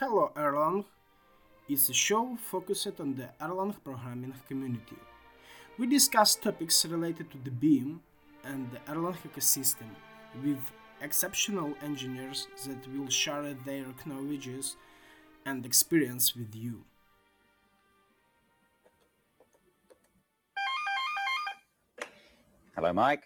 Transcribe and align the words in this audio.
Hello 0.00 0.32
Erlang 0.34 0.86
is 1.68 1.90
a 1.90 1.92
show 1.92 2.34
focused 2.50 3.00
on 3.00 3.14
the 3.16 3.28
Erlang 3.38 3.74
programming 3.84 4.32
community. 4.48 4.96
We 5.78 5.86
discuss 5.86 6.36
topics 6.36 6.86
related 6.86 7.30
to 7.32 7.36
the 7.44 7.50
Beam 7.50 8.00
and 8.42 8.70
the 8.72 8.78
Erlang 8.90 9.18
ecosystem 9.28 9.90
with 10.42 10.58
exceptional 11.02 11.74
engineers 11.82 12.48
that 12.66 12.80
will 12.96 13.10
share 13.10 13.52
their 13.66 13.84
knowledge 14.06 14.48
and 15.44 15.66
experience 15.66 16.34
with 16.34 16.54
you. 16.54 16.82
Hello, 22.74 22.90
Mike. 22.94 23.24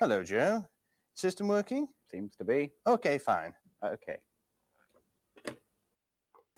Hello, 0.00 0.22
Joe. 0.22 0.64
System 1.12 1.48
working? 1.48 1.86
Seems 2.10 2.34
to 2.36 2.44
be. 2.44 2.72
Okay, 2.86 3.18
fine. 3.18 3.52
Okay. 3.84 4.16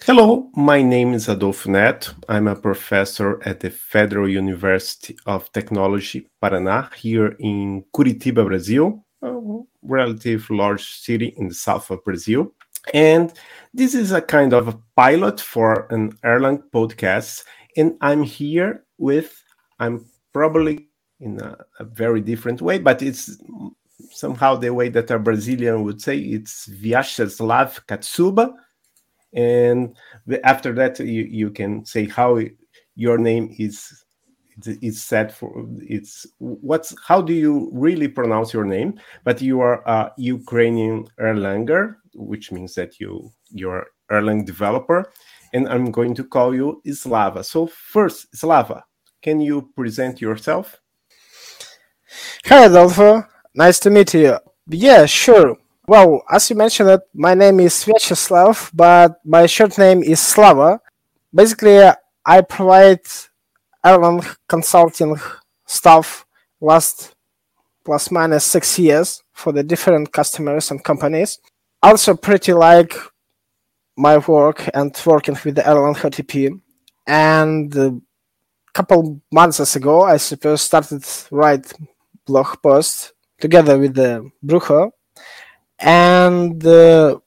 Hello, 0.07 0.48
my 0.54 0.82
name 0.82 1.14
is 1.14 1.29
Adolfo 1.29 1.68
Neto. 1.68 2.12
I'm 2.29 2.46
a 2.46 2.54
professor 2.54 3.43
at 3.44 3.58
the 3.58 3.71
Federal 3.71 4.29
University 4.29 5.17
of 5.26 5.50
Technology, 5.50 6.29
Paraná, 6.40 6.94
here 6.94 7.35
in 7.40 7.85
Curitiba, 7.93 8.46
Brazil, 8.46 9.04
a 9.22 9.36
relative 9.82 10.48
large 10.48 10.84
city 10.84 11.34
in 11.39 11.48
the 11.48 11.54
south 11.54 11.90
of 11.90 12.04
Brazil. 12.04 12.54
And 12.95 13.32
this 13.75 13.96
is 13.96 14.12
a 14.12 14.22
kind 14.22 14.53
of 14.53 14.68
a 14.68 14.79
pilot 14.95 15.40
for 15.40 15.89
an 15.93 16.12
Erlang 16.25 16.62
podcast. 16.73 17.43
And 17.76 17.96
I'm 18.00 18.23
here 18.23 18.84
with, 18.98 19.43
I'm 19.81 20.07
probably 20.32 20.89
in 21.18 21.40
a, 21.40 21.57
a 21.81 21.84
very 21.84 22.20
different 22.20 22.62
way, 22.62 22.79
but 22.79 23.03
it's 23.03 23.43
somehow 24.12 24.54
the 24.54 24.73
way 24.73 24.89
that 24.89 25.11
a 25.11 25.18
Brazilian 25.18 25.82
would 25.82 26.00
say 26.00 26.17
it's 26.17 26.68
Vyacheslav 26.68 27.84
Katsuba 27.86 28.54
and 29.36 29.95
after 30.45 30.72
that 30.72 30.99
you, 30.99 31.25
you 31.25 31.50
can 31.50 31.85
say 31.85 32.08
how 32.08 32.41
your 32.95 33.19
name 33.19 33.55
is 33.59 34.05
is 34.65 35.03
set 35.03 35.31
for 35.31 35.67
it's 35.83 36.27
what's 36.39 36.95
how 37.06 37.20
do 37.20 37.34
you 37.34 37.70
really 37.75 38.09
pronounce 38.09 38.55
your 38.55 38.64
name? 38.64 38.98
But 39.23 39.42
you 39.42 39.61
are 39.61 39.87
a 39.87 40.12
ukrainian 40.17 41.07
erlanger 41.20 41.97
which 42.14 42.51
means 42.51 42.75
that 42.75 42.98
you 42.98 43.31
you're 43.51 43.87
erlang 44.11 44.47
developer. 44.47 45.12
And 45.53 45.69
i'm 45.69 45.91
going 45.91 46.14
to 46.14 46.25
call 46.25 46.55
you 46.55 46.81
slava. 46.91 47.45
So 47.45 47.67
first 47.67 48.34
slava 48.34 48.84
can 49.23 49.41
you 49.41 49.70
present 49.77 50.20
yourself? 50.23 50.81
Hi 52.47 52.64
adolfo. 52.64 53.27
Nice 53.55 53.79
to 53.81 53.91
meet 53.91 54.14
you. 54.14 54.39
Yeah 54.70 55.05
sure 55.05 55.59
well, 55.87 56.23
as 56.31 56.51
you 56.51 56.56
mentioned, 56.56 57.01
my 57.15 57.34
name 57.34 57.61
is 57.61 57.84
Vyacheslav, 57.84 58.70
but 58.75 59.20
my 59.25 59.47
short 59.47 59.79
name 59.79 60.03
is 60.03 60.20
Slava. 60.20 60.81
Basically, 61.33 61.79
I 62.25 62.41
provide 62.41 63.03
Erlang 63.84 64.37
consulting 64.48 65.17
stuff 65.64 66.27
last 66.61 67.14
plus 67.84 68.11
minus 68.11 68.45
six 68.45 68.79
years 68.79 69.23
for 69.33 69.53
the 69.53 69.62
different 69.62 70.12
customers 70.12 70.70
and 70.70 70.83
companies. 70.83 71.39
Also, 71.83 72.17
pretty 72.17 72.53
like 72.53 72.95
my 73.97 74.19
work 74.19 74.69
and 74.75 75.01
working 75.07 75.37
with 75.45 75.55
the 75.55 75.62
Erlang 75.62 75.95
OTP. 75.95 76.61
And 77.07 77.75
a 77.77 78.01
couple 78.73 79.20
months 79.31 79.77
ago, 79.77 80.03
I 80.03 80.17
suppose, 80.17 80.62
started 80.62 81.05
write 81.31 81.73
blog 82.27 82.61
post 82.61 83.12
together 83.39 83.79
with 83.79 83.95
the 83.95 84.29
Brujo 84.45 84.91
and 85.79 86.65
uh, 86.67 87.19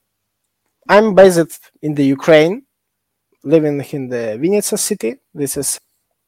I'm 0.88 1.14
based 1.14 1.70
in 1.82 1.94
the 1.94 2.04
Ukraine, 2.04 2.62
living 3.44 3.84
in 3.92 4.08
the 4.08 4.38
Vinnytsia 4.40 4.78
city. 4.78 5.16
This 5.34 5.56
is 5.56 5.80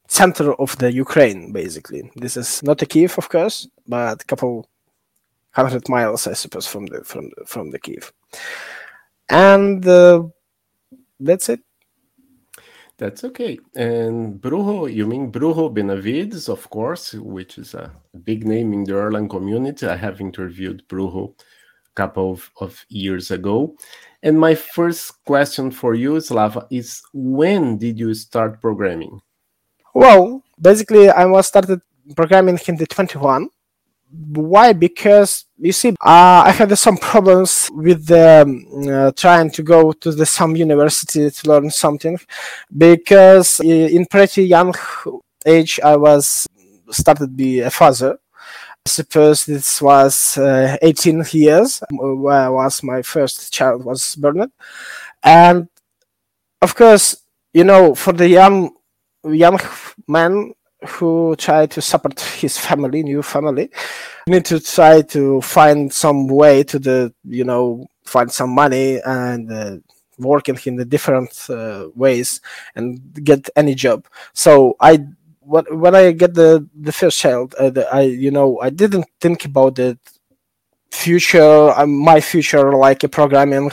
center 0.07 0.53
of 0.53 0.77
the 0.77 0.91
Ukraine, 0.91 1.51
basically. 1.51 2.11
This 2.15 2.37
is 2.37 2.61
not 2.63 2.81
a 2.81 2.85
Kiev, 2.85 3.17
of 3.17 3.29
course, 3.29 3.67
but 3.87 4.21
a 4.21 4.25
couple 4.25 4.69
hundred 5.51 5.87
miles, 5.89 6.27
I 6.27 6.33
suppose, 6.33 6.67
from 6.67 6.85
the 6.87 7.03
from 7.03 7.29
the, 7.29 7.45
from 7.45 7.71
the 7.71 7.79
Kiev. 7.79 8.13
And 9.29 9.85
uh, 9.87 10.23
that's 11.19 11.49
it. 11.49 11.61
That's 12.97 13.23
okay. 13.23 13.59
And 13.75 14.39
Brujo, 14.39 14.93
you 14.93 15.07
mean 15.07 15.31
Brujo 15.31 15.73
Benavides, 15.73 16.47
of 16.47 16.69
course, 16.69 17.13
which 17.13 17.57
is 17.57 17.73
a 17.73 17.91
big 18.23 18.45
name 18.45 18.71
in 18.71 18.83
the 18.83 18.93
Erlang 18.93 19.29
community. 19.29 19.87
I 19.87 19.95
have 19.95 20.21
interviewed 20.21 20.83
Brujo 20.87 21.33
couple 21.95 22.31
of, 22.31 22.51
of 22.59 22.85
years 22.89 23.31
ago. 23.31 23.75
And 24.21 24.39
my 24.39 24.55
first 24.55 25.23
question 25.25 25.69
for 25.69 25.95
you, 25.95 26.19
Slava, 26.19 26.65
is 26.71 27.01
when 27.13 27.77
did 27.77 27.99
you 27.99 28.13
start 28.13 28.61
programming? 28.61 29.21
Well, 29.93 30.41
basically, 30.59 31.09
I 31.09 31.25
was 31.25 31.47
started 31.47 31.81
programming 32.15 32.59
in 32.67 32.77
the 32.77 32.87
21. 32.87 33.49
Why? 34.09 34.73
Because 34.73 35.45
you 35.57 35.71
see, 35.71 35.89
uh, 35.89 36.43
I 36.45 36.51
had 36.51 36.77
some 36.77 36.97
problems 36.97 37.69
with 37.73 38.09
um, 38.11 38.65
uh, 38.87 39.11
trying 39.11 39.49
to 39.51 39.63
go 39.63 39.91
to 39.91 40.11
the 40.11 40.25
some 40.25 40.55
university 40.55 41.29
to 41.29 41.47
learn 41.47 41.69
something, 41.71 42.19
because 42.75 43.59
in 43.59 44.05
pretty 44.05 44.43
young 44.43 44.73
age 45.45 45.79
I 45.83 45.95
was 45.95 46.47
started 46.91 47.35
be 47.35 47.59
a 47.61 47.71
father, 47.71 48.19
suppose 48.85 49.45
this 49.45 49.81
was 49.81 50.37
uh, 50.37 50.77
18 50.81 51.23
years 51.31 51.81
where 51.91 52.51
was 52.51 52.83
my 52.83 53.01
first 53.01 53.53
child 53.53 53.85
was 53.85 54.15
born. 54.15 54.51
And 55.23 55.69
of 56.61 56.75
course 56.75 57.17
you 57.53 57.63
know 57.63 57.95
for 57.95 58.13
the 58.13 58.27
young 58.27 58.71
young 59.25 59.59
man 60.07 60.53
who 60.87 61.35
try 61.37 61.65
to 61.65 61.81
support 61.81 62.19
his 62.19 62.57
family 62.57 63.03
new 63.03 63.21
family 63.21 63.69
need 64.27 64.43
to 64.43 64.59
try 64.59 65.01
to 65.01 65.39
find 65.41 65.93
some 65.93 66.27
way 66.27 66.63
to 66.63 66.77
the 66.77 67.13
you 67.23 67.43
know 67.45 67.85
find 68.03 68.31
some 68.31 68.49
money 68.49 68.99
and 69.05 69.51
uh, 69.51 69.77
working 70.17 70.59
in 70.65 70.75
the 70.75 70.85
different 70.85 71.47
uh, 71.49 71.87
ways 71.95 72.41
and 72.75 72.99
get 73.23 73.49
any 73.55 73.75
job. 73.75 74.05
So 74.33 74.75
i 74.79 74.99
when 75.45 75.65
when 75.79 75.95
I 75.95 76.11
get 76.11 76.33
the 76.33 76.67
the 76.73 76.91
first 76.91 77.19
child, 77.19 77.53
uh, 77.55 77.69
the, 77.69 77.87
I 77.93 78.01
you 78.01 78.31
know 78.31 78.59
I 78.61 78.69
didn't 78.69 79.05
think 79.19 79.45
about 79.45 79.75
the 79.75 79.97
future, 80.91 81.69
uh, 81.71 81.85
my 81.87 82.21
future, 82.21 82.73
like 82.73 83.03
a 83.03 83.09
programming 83.09 83.71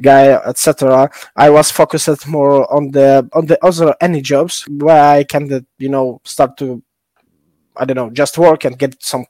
guy, 0.00 0.32
etc. 0.32 1.10
I 1.36 1.50
was 1.50 1.70
focused 1.70 2.26
more 2.26 2.72
on 2.72 2.90
the 2.90 3.28
on 3.32 3.46
the 3.46 3.58
other 3.64 3.94
any 4.00 4.20
jobs 4.22 4.64
where 4.68 5.02
I 5.02 5.24
can, 5.24 5.52
uh, 5.52 5.60
you 5.78 5.88
know, 5.88 6.20
start 6.24 6.56
to 6.58 6.82
I 7.76 7.84
don't 7.84 7.96
know, 7.96 8.10
just 8.10 8.36
work 8.38 8.64
and 8.64 8.78
get 8.78 9.02
some 9.02 9.24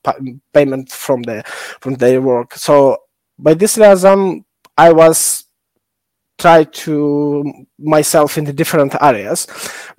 payment 0.52 0.90
from 0.90 1.22
the 1.22 1.42
from 1.80 1.94
their 1.94 2.20
work. 2.20 2.54
So 2.54 2.98
by 3.38 3.54
this 3.54 3.78
reason, 3.78 4.44
I 4.76 4.92
was 4.92 5.44
try 6.38 6.64
to 6.64 7.44
myself 7.78 8.38
in 8.38 8.44
the 8.44 8.52
different 8.52 8.94
areas 9.00 9.46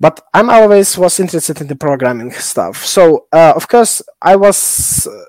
but 0.00 0.20
i'm 0.34 0.50
always 0.50 0.98
was 0.98 1.20
interested 1.20 1.60
in 1.60 1.66
the 1.66 1.76
programming 1.76 2.32
stuff. 2.32 2.84
So 2.84 3.26
uh, 3.32 3.52
of 3.56 3.68
course 3.68 4.02
i 4.20 4.36
was 4.36 5.06
uh, 5.06 5.24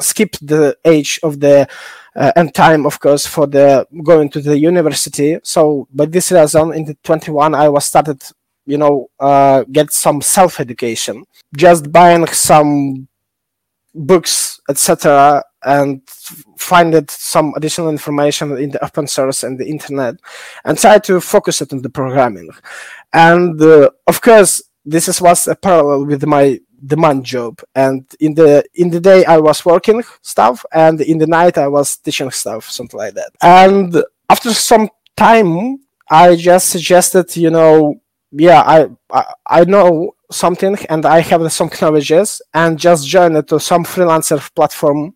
skipped 0.00 0.46
the 0.46 0.76
age 0.84 1.18
of 1.22 1.40
the 1.40 1.68
uh, 2.16 2.32
and 2.36 2.54
time 2.54 2.86
of 2.86 2.98
course 3.00 3.26
for 3.26 3.46
the 3.46 3.86
going 4.02 4.28
to 4.30 4.40
the 4.40 4.58
university. 4.58 5.38
So 5.42 5.86
by 5.92 6.06
this 6.06 6.32
reason 6.32 6.72
in 6.74 6.84
the 6.84 6.96
21 7.04 7.54
i 7.54 7.68
was 7.68 7.84
started 7.84 8.22
you 8.66 8.76
know 8.76 9.08
uh, 9.18 9.64
get 9.72 9.92
some 9.92 10.20
self 10.20 10.60
education 10.60 11.24
just 11.56 11.90
buying 11.90 12.26
some 12.26 13.08
books 13.94 14.60
etc 14.68 15.42
and 15.64 16.02
find 16.56 16.94
it 16.94 17.10
some 17.10 17.52
additional 17.56 17.88
information 17.88 18.56
in 18.58 18.70
the 18.70 18.84
open 18.84 19.06
source 19.06 19.42
and 19.42 19.58
the 19.58 19.68
internet 19.68 20.16
and 20.64 20.78
try 20.78 20.98
to 20.98 21.20
focus 21.20 21.60
it 21.60 21.72
on 21.72 21.82
the 21.82 21.90
programming. 21.90 22.50
And 23.12 23.60
uh, 23.60 23.90
of 24.06 24.20
course 24.20 24.62
this 24.84 25.08
is 25.08 25.20
was 25.20 25.48
a 25.48 25.54
parallel 25.54 26.06
with 26.06 26.24
my 26.26 26.60
demand 26.84 27.24
job. 27.24 27.60
And 27.74 28.06
in 28.20 28.34
the 28.34 28.64
in 28.74 28.90
the 28.90 29.00
day 29.00 29.24
i 29.24 29.38
was 29.38 29.64
working 29.64 30.02
stuff 30.22 30.64
and 30.72 31.00
in 31.00 31.18
the 31.18 31.26
night 31.26 31.58
i 31.58 31.66
was 31.66 31.96
teaching 31.96 32.30
stuff 32.30 32.70
something 32.70 32.98
like 32.98 33.14
that. 33.14 33.32
And 33.42 34.02
after 34.30 34.52
some 34.52 34.88
time 35.16 35.78
i 36.10 36.36
just 36.36 36.68
suggested 36.70 37.36
you 37.36 37.50
know 37.50 38.00
yeah 38.30 38.62
i 38.62 38.86
i, 39.12 39.24
I 39.46 39.64
know 39.64 40.14
something 40.30 40.76
and 40.88 41.04
i 41.06 41.20
have 41.20 41.50
some 41.52 41.70
knowledges 41.80 42.40
and 42.54 42.78
just 42.78 43.08
join 43.08 43.34
it 43.36 43.48
to 43.48 43.58
some 43.58 43.84
freelancer 43.84 44.38
platform 44.54 45.14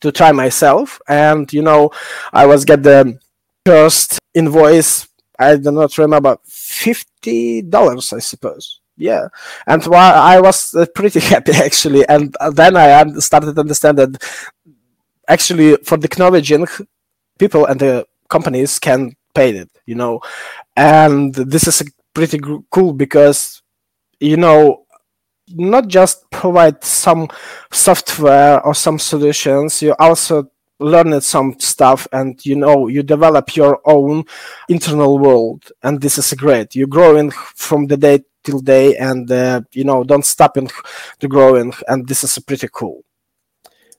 to 0.00 0.12
try 0.12 0.32
myself. 0.32 1.00
And 1.08 1.52
you 1.52 1.62
know 1.62 1.90
i 2.32 2.46
was 2.46 2.64
get 2.64 2.82
the 2.82 3.18
first 3.64 4.18
invoice 4.34 5.08
i 5.38 5.56
do 5.56 5.70
not 5.72 5.96
remember 5.98 6.38
50 6.44 7.62
dollars 7.62 8.12
i 8.12 8.18
suppose. 8.18 8.80
Yeah. 8.96 9.28
And 9.66 9.84
while 9.84 10.14
i 10.14 10.40
was 10.40 10.74
uh, 10.74 10.86
pretty 10.94 11.20
happy 11.32 11.52
actually. 11.52 12.06
And 12.08 12.34
then 12.52 12.76
i 12.76 13.04
started 13.18 13.54
to 13.54 13.60
understand 13.60 13.98
that 13.98 14.22
actually 15.28 15.76
for 15.84 15.96
the 15.96 16.06
acknowledging 16.06 16.66
people 17.38 17.66
and 17.66 17.80
the 17.80 18.06
companies 18.28 18.78
can 18.78 19.12
pay 19.34 19.50
it 19.50 19.70
you 19.86 19.94
know. 19.94 20.20
And 20.76 21.34
this 21.34 21.66
is 21.66 21.82
pretty 22.12 22.38
cool 22.70 22.92
because 22.92 23.62
you 24.20 24.36
know 24.36 24.85
not 25.48 25.88
just 25.88 26.28
provide 26.30 26.82
some 26.82 27.28
software 27.70 28.60
or 28.66 28.74
some 28.74 28.98
solutions 28.98 29.80
you 29.80 29.94
also 29.98 30.50
learn 30.78 31.20
some 31.20 31.58
stuff 31.58 32.06
and 32.12 32.44
you 32.44 32.56
know 32.56 32.88
you 32.88 33.02
develop 33.02 33.56
your 33.56 33.80
own 33.84 34.24
internal 34.68 35.18
world. 35.18 35.70
And 35.82 36.00
this 36.00 36.18
is 36.18 36.32
great. 36.34 36.74
You're 36.74 36.86
growing 36.86 37.30
from 37.30 37.86
the 37.86 37.96
day 37.96 38.20
till 38.44 38.60
day 38.60 38.96
and 38.96 39.30
uh, 39.30 39.62
you 39.72 39.84
know 39.84 40.04
don't 40.04 40.24
stop 40.24 40.56
in 40.56 40.68
the 41.20 41.28
growing. 41.28 41.72
And 41.88 42.06
this 42.06 42.24
is 42.24 42.38
pretty 42.38 42.68
cool. 42.72 43.04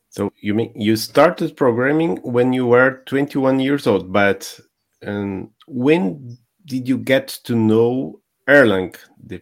So 0.10 0.32
you 0.42 0.54
mean 0.54 0.74
you 0.76 0.96
started 0.96 1.56
programming 1.56 2.18
when 2.18 2.54
you 2.54 2.66
were 2.66 3.04
21 3.06 3.60
years 3.60 3.86
old 3.86 4.12
but 4.12 4.60
um, 5.06 5.52
when 5.68 6.38
did 6.66 6.88
you 6.88 6.98
get 6.98 7.28
to 7.44 7.56
know 7.56 8.20
erlang 8.48 8.96
the, 9.24 9.42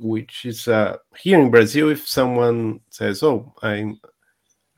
which 0.00 0.44
is 0.44 0.66
uh, 0.68 0.96
here 1.16 1.38
in 1.38 1.50
brazil 1.50 1.90
if 1.90 2.08
someone 2.08 2.80
says 2.90 3.22
oh 3.22 3.52
i'm 3.62 3.98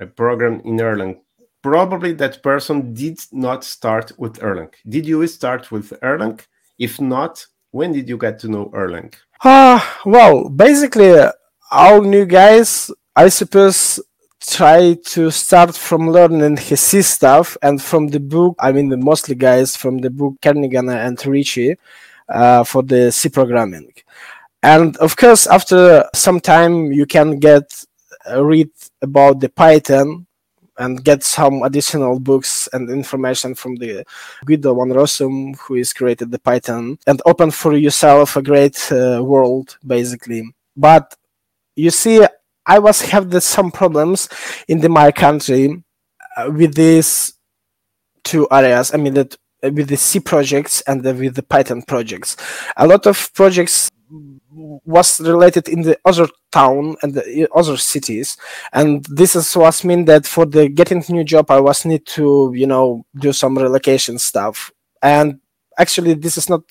a 0.00 0.06
program 0.06 0.60
in 0.64 0.76
erlang 0.76 1.16
probably 1.62 2.12
that 2.12 2.42
person 2.42 2.92
did 2.92 3.19
not 3.32 3.64
start 3.64 4.12
with 4.19 4.34
Erlang. 4.40 4.72
Did 4.86 5.06
you 5.06 5.26
start 5.26 5.70
with 5.70 5.92
Erlang? 6.02 6.40
If 6.78 7.00
not, 7.00 7.46
when 7.70 7.92
did 7.92 8.08
you 8.08 8.19
get 8.19 8.38
to 8.40 8.48
know 8.48 8.66
Erlang? 8.74 9.14
Uh, 9.42 9.80
well, 10.04 10.48
basically, 10.48 11.14
all 11.70 12.02
new 12.02 12.26
guys, 12.26 12.90
I 13.16 13.28
suppose, 13.28 14.00
try 14.40 14.94
to 15.04 15.30
start 15.30 15.76
from 15.76 16.10
learning 16.10 16.56
his 16.56 16.80
C 16.80 17.02
stuff 17.02 17.56
and 17.62 17.80
from 17.80 18.08
the 18.08 18.20
book, 18.20 18.56
I 18.58 18.72
mean, 18.72 18.88
the 18.88 18.96
mostly 18.96 19.36
guys 19.36 19.76
from 19.76 19.98
the 19.98 20.10
book 20.10 20.34
Kernighan 20.42 20.92
and 20.94 21.26
Ritchie 21.26 21.76
uh, 22.28 22.64
for 22.64 22.82
the 22.82 23.12
C 23.12 23.28
programming. 23.28 23.92
And 24.62 24.97
of 24.99 25.17
course, 25.17 25.47
after 25.47 26.09
some 26.14 26.41
time, 26.41 26.93
you 26.93 27.06
can 27.06 27.38
get 27.38 27.85
uh, 28.31 28.44
read 28.44 28.70
about 29.00 29.41
the 29.41 29.49
Python 29.49 30.26
and 30.79 31.05
get 31.05 31.23
some 31.23 31.62
additional 31.62 32.19
books 32.19 32.69
and 32.73 32.88
information 32.91 33.55
from 33.55 33.76
the 33.76 34.05
Guido 34.47 34.75
van 34.75 34.94
Rossum, 34.94 35.56
who 35.59 35.75
is 35.75 35.93
created 35.93 36.31
the 36.31 36.38
Python, 36.38 36.99
and 37.06 37.20
open 37.26 37.50
for 37.50 37.76
yourself 37.76 38.37
a 38.37 38.43
great 38.43 38.91
uh, 38.91 39.23
world, 39.23 39.76
basically. 39.87 40.44
But 40.76 41.14
you 41.76 41.91
see, 41.91 42.25
I 42.64 42.79
was 42.79 43.03
have 43.03 43.31
the, 43.31 43.41
some 43.41 43.70
problems 43.70 44.29
in 44.69 44.81
the 44.81 44.88
my 44.88 45.11
country 45.12 45.82
uh, 46.37 46.50
with 46.50 46.75
these 46.75 47.35
two 48.25 48.47
areas. 48.50 48.94
I 48.94 48.99
mean 48.99 49.14
that 49.14 49.37
uh, 49.62 49.70
with 49.70 49.88
the 49.88 49.97
C 49.97 50.20
projects 50.20 50.81
and 50.82 51.03
the, 51.03 51.14
with 51.14 51.35
the 51.35 51.43
Python 51.43 51.82
projects. 51.82 52.37
A 52.76 52.87
lot 52.87 53.06
of 53.06 53.32
projects 53.35 53.91
was 54.85 55.20
related 55.20 55.69
in 55.69 55.82
the 55.82 55.99
other 56.05 56.29
town 56.50 56.97
and 57.03 57.14
the 57.14 57.49
other 57.55 57.76
cities. 57.76 58.37
And 58.73 59.05
this 59.06 59.35
is 59.35 59.56
what 59.56 59.85
mean 59.85 60.05
that 60.06 60.26
for 60.26 60.44
the 60.44 60.69
getting 60.69 61.03
new 61.09 61.25
job 61.25 61.50
i 61.50 61.61
was 61.61 61.85
need 61.85 62.05
to 62.06 62.53
you 62.55 62.67
know 62.67 63.05
do 63.17 63.32
some 63.32 63.56
relocation 63.56 64.19
stuff. 64.19 64.70
And 65.03 65.41
actually 65.79 66.14
this 66.14 66.37
is 66.37 66.49
not 66.49 66.62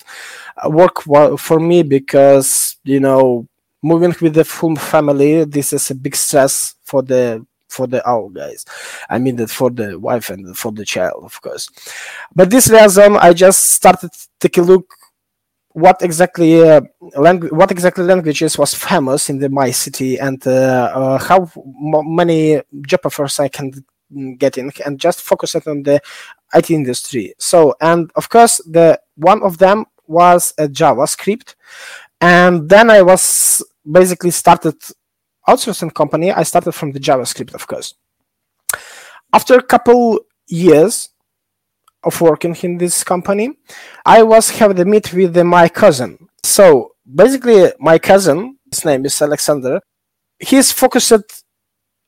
work 0.66 1.02
for 1.38 1.58
me 1.60 1.82
because 1.82 2.76
you 2.84 3.00
know 3.00 3.46
moving 3.82 4.14
with 4.20 4.34
the 4.34 4.44
full 4.44 4.76
family 4.76 5.44
this 5.44 5.72
is 5.72 5.90
a 5.90 5.94
big 5.94 6.14
stress 6.14 6.76
for 6.84 7.02
the 7.02 7.44
for 7.68 7.86
the 7.86 8.06
all 8.06 8.28
guys. 8.28 8.64
I 9.08 9.18
mean 9.18 9.36
that 9.36 9.50
for 9.50 9.70
the 9.70 9.98
wife 9.98 10.28
and 10.30 10.56
for 10.56 10.72
the 10.72 10.84
child 10.84 11.24
of 11.24 11.40
course. 11.40 11.68
But 12.34 12.50
this 12.50 12.70
reason 12.70 13.16
i 13.16 13.32
just 13.32 13.72
started 13.72 14.10
take 14.38 14.58
a 14.58 14.62
look 14.62 14.94
what 15.74 16.02
exactly 16.02 16.62
uh, 16.62 16.80
langu- 17.16 17.52
what 17.52 17.70
exactly 17.70 18.04
languages 18.04 18.58
was 18.58 18.74
famous 18.74 19.30
in 19.30 19.38
the 19.38 19.48
my 19.48 19.70
city 19.70 20.18
and 20.18 20.46
uh, 20.46 20.90
uh, 20.94 21.18
how 21.18 21.50
m- 21.56 22.14
many 22.14 22.60
job 22.86 23.00
offers 23.04 23.40
I 23.40 23.48
can 23.48 23.72
get 24.38 24.58
in 24.58 24.70
and 24.84 25.00
just 25.00 25.22
focus 25.22 25.54
it 25.54 25.66
on 25.66 25.82
the 25.82 26.00
IT 26.54 26.70
industry. 26.70 27.34
So 27.38 27.74
and 27.80 28.10
of 28.16 28.28
course 28.28 28.58
the 28.70 29.00
one 29.16 29.42
of 29.42 29.58
them 29.58 29.86
was 30.06 30.52
a 30.58 30.68
JavaScript, 30.68 31.54
and 32.20 32.68
then 32.68 32.90
I 32.90 33.02
was 33.02 33.62
basically 33.90 34.30
started 34.30 34.76
outsourcing 35.48 35.94
company. 35.94 36.32
I 36.32 36.42
started 36.42 36.72
from 36.72 36.92
the 36.92 37.00
JavaScript, 37.00 37.54
of 37.54 37.66
course. 37.66 37.94
After 39.32 39.54
a 39.54 39.62
couple 39.62 40.20
years, 40.46 41.08
of 42.04 42.20
working 42.20 42.56
in 42.62 42.78
this 42.78 43.04
company, 43.04 43.50
I 44.04 44.22
was 44.22 44.50
have 44.50 44.76
the 44.76 44.84
meet 44.84 45.12
with 45.12 45.34
the, 45.34 45.44
my 45.44 45.68
cousin. 45.68 46.18
So 46.44 46.92
basically, 47.14 47.72
my 47.78 47.98
cousin, 47.98 48.58
his 48.70 48.84
name 48.84 49.04
is 49.06 49.20
Alexander. 49.20 49.80
He's 50.38 50.72
focused. 50.72 51.44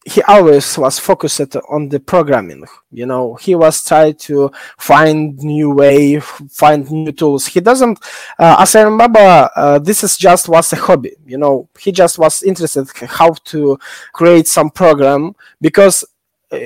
He 0.06 0.20
always 0.23 0.76
was 0.76 0.99
focused 0.99 1.56
on 1.70 1.88
the 1.88 1.99
programming. 1.99 2.64
You 2.91 3.06
know, 3.06 3.37
he 3.37 3.55
was 3.55 3.82
trying 3.82 4.17
to 4.17 4.50
find 4.76 5.38
new 5.38 5.70
way, 5.70 6.20
find 6.20 6.90
new 6.90 7.11
tools. 7.11 7.47
He 7.47 7.61
doesn't, 7.61 7.99
uh, 8.38 8.56
as 8.58 8.76
I 8.76 8.82
remember, 8.82 9.49
uh, 9.56 9.79
this 9.79 10.05
is 10.05 10.19
just 10.19 10.49
was 10.49 10.73
a 10.75 10.76
hobby. 10.76 11.17
You 11.25 11.38
know, 11.38 11.70
he 11.79 11.90
just 11.90 12.19
was 12.19 12.43
interested 12.43 12.87
how 13.08 13.32
to 13.32 13.79
create 14.12 14.47
some 14.47 14.69
program 14.69 15.35
because 15.58 16.05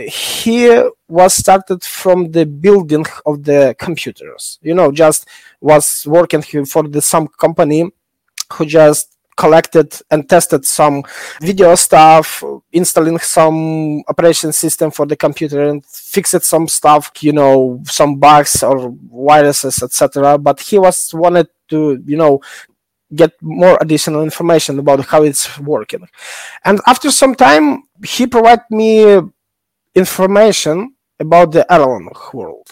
he 0.09 0.83
was 1.09 1.35
started 1.35 1.83
from 1.83 2.31
the 2.31 2.45
building 2.47 3.05
of 3.27 3.45
the 3.45 3.75
computers. 3.79 4.59
You 4.63 4.75
know 4.75 4.93
just 4.93 5.27
was 5.61 6.07
working 6.07 6.43
for 6.43 6.87
the 6.89 7.03
some 7.03 7.29
company 7.29 7.91
who 8.53 8.67
just 8.67 9.17
collected 9.37 9.95
and 10.11 10.29
tested 10.29 10.65
some 10.65 11.03
video 11.41 11.73
stuff 11.77 12.43
installing 12.73 13.19
some 13.19 14.03
operation 14.09 14.53
system 14.53 14.91
for 14.91 15.07
the 15.07 15.17
computer 15.17 15.69
and 15.69 15.87
fixed 15.87 16.43
some 16.43 16.67
stuff 16.67 17.13
you 17.21 17.33
know 17.33 17.81
some 17.87 18.17
bugs 18.17 18.65
or 18.65 18.93
viruses 19.13 19.81
etc 19.81 20.37
but 20.37 20.59
he 20.59 20.77
was 20.77 21.15
wanted 21.15 21.47
to 21.69 22.03
you 22.05 22.17
know 22.17 22.41
get 23.15 23.33
more 23.41 23.79
additional 23.81 24.23
information 24.23 24.79
about 24.79 25.05
how 25.07 25.23
it's 25.23 25.59
working. 25.61 26.07
And 26.65 26.81
after 26.87 27.11
some 27.11 27.35
time 27.35 27.85
he 28.05 28.27
provided 28.27 28.65
me 28.71 29.21
information 29.95 30.95
about 31.19 31.53
the 31.53 31.67
Erlang 31.71 32.09
world. 32.33 32.69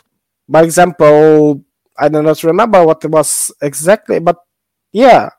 By 0.48 0.62
example, 0.62 1.62
I 1.98 2.08
do 2.08 2.22
not 2.22 2.42
remember 2.44 2.84
what 2.84 3.04
it 3.04 3.10
was 3.10 3.52
exactly, 3.60 4.18
but 4.20 4.36
yeah, 4.92 5.30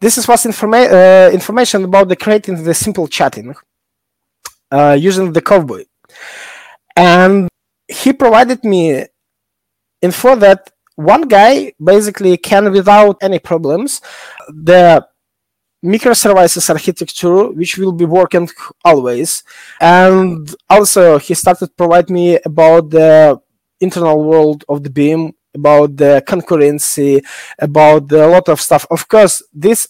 this 0.00 0.18
is 0.18 0.26
was 0.28 0.44
informa- 0.44 0.90
uh, 0.90 1.30
information 1.32 1.84
about 1.84 2.08
the 2.08 2.16
creating 2.16 2.62
the 2.62 2.74
simple 2.74 3.06
chatting 3.06 3.54
uh, 4.70 4.96
using 4.98 5.32
the 5.32 5.40
Cowboy, 5.42 5.84
and 6.96 7.48
he 7.88 8.12
provided 8.12 8.64
me 8.64 9.04
info 10.02 10.36
that 10.36 10.70
one 10.96 11.22
guy 11.28 11.72
basically 11.82 12.36
can 12.36 12.72
without 12.72 13.16
any 13.20 13.38
problems 13.38 14.00
the 14.48 15.06
microservices 15.86 16.68
architecture 16.70 17.48
which 17.58 17.78
will 17.78 17.92
be 17.92 18.04
working 18.04 18.48
always 18.84 19.44
and 19.80 20.54
also 20.68 21.18
he 21.18 21.34
started 21.34 21.66
to 21.66 21.72
provide 21.72 22.08
me 22.10 22.38
about 22.44 22.90
the 22.90 23.38
internal 23.80 24.22
world 24.24 24.64
of 24.68 24.82
the 24.82 24.90
beam 24.90 25.32
about 25.54 25.96
the 25.96 26.22
concurrency 26.26 27.24
about 27.58 28.10
a 28.12 28.26
lot 28.26 28.48
of 28.48 28.60
stuff 28.60 28.86
of 28.90 29.08
course 29.08 29.42
this 29.52 29.88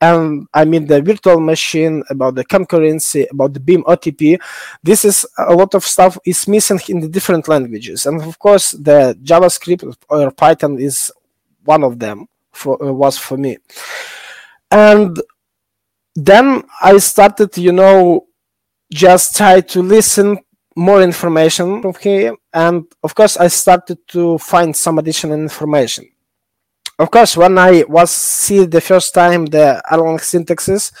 and 0.00 0.46
I 0.54 0.64
mean 0.64 0.86
the 0.86 1.02
virtual 1.02 1.40
machine, 1.40 2.02
about 2.08 2.34
the 2.34 2.44
concurrency, 2.44 3.26
about 3.30 3.52
the 3.52 3.60
Beam 3.60 3.82
OTP. 3.84 4.38
This 4.82 5.04
is 5.04 5.26
a 5.38 5.54
lot 5.54 5.74
of 5.74 5.84
stuff 5.84 6.18
is 6.24 6.48
missing 6.48 6.80
in 6.88 7.00
the 7.00 7.08
different 7.08 7.48
languages, 7.48 8.06
and 8.06 8.20
of 8.22 8.38
course 8.38 8.72
the 8.72 9.16
JavaScript 9.22 9.96
or 10.08 10.30
Python 10.30 10.78
is 10.80 11.12
one 11.64 11.84
of 11.84 11.98
them. 11.98 12.26
For 12.52 12.82
uh, 12.82 12.90
was 12.90 13.18
for 13.18 13.36
me 13.36 13.58
and 14.70 15.16
then 16.14 16.62
I 16.82 16.98
started, 16.98 17.56
you 17.58 17.72
know, 17.72 18.26
just 18.92 19.36
try 19.36 19.60
to 19.60 19.82
listen 19.82 20.38
more 20.76 21.02
information 21.02 21.82
from 21.82 21.94
him, 21.94 22.36
and 22.52 22.84
of 23.02 23.14
course 23.14 23.36
I 23.36 23.48
started 23.48 23.98
to 24.08 24.38
find 24.38 24.76
some 24.76 24.98
additional 24.98 25.38
information. 25.38 26.08
Of 26.98 27.10
course, 27.10 27.36
when 27.36 27.58
I 27.58 27.84
was 27.88 28.10
see 28.10 28.64
the 28.64 28.80
first 28.80 29.14
time 29.14 29.46
the 29.46 29.82
Erlang 29.90 30.18
syntaxes, 30.20 30.92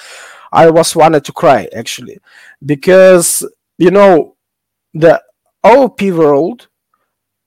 I 0.52 0.70
was 0.70 0.96
wanted 0.96 1.24
to 1.24 1.32
cry 1.32 1.68
actually, 1.74 2.18
because 2.64 3.44
you 3.78 3.90
know 3.90 4.36
the 4.94 5.22
OOP 5.66 6.02
world 6.02 6.68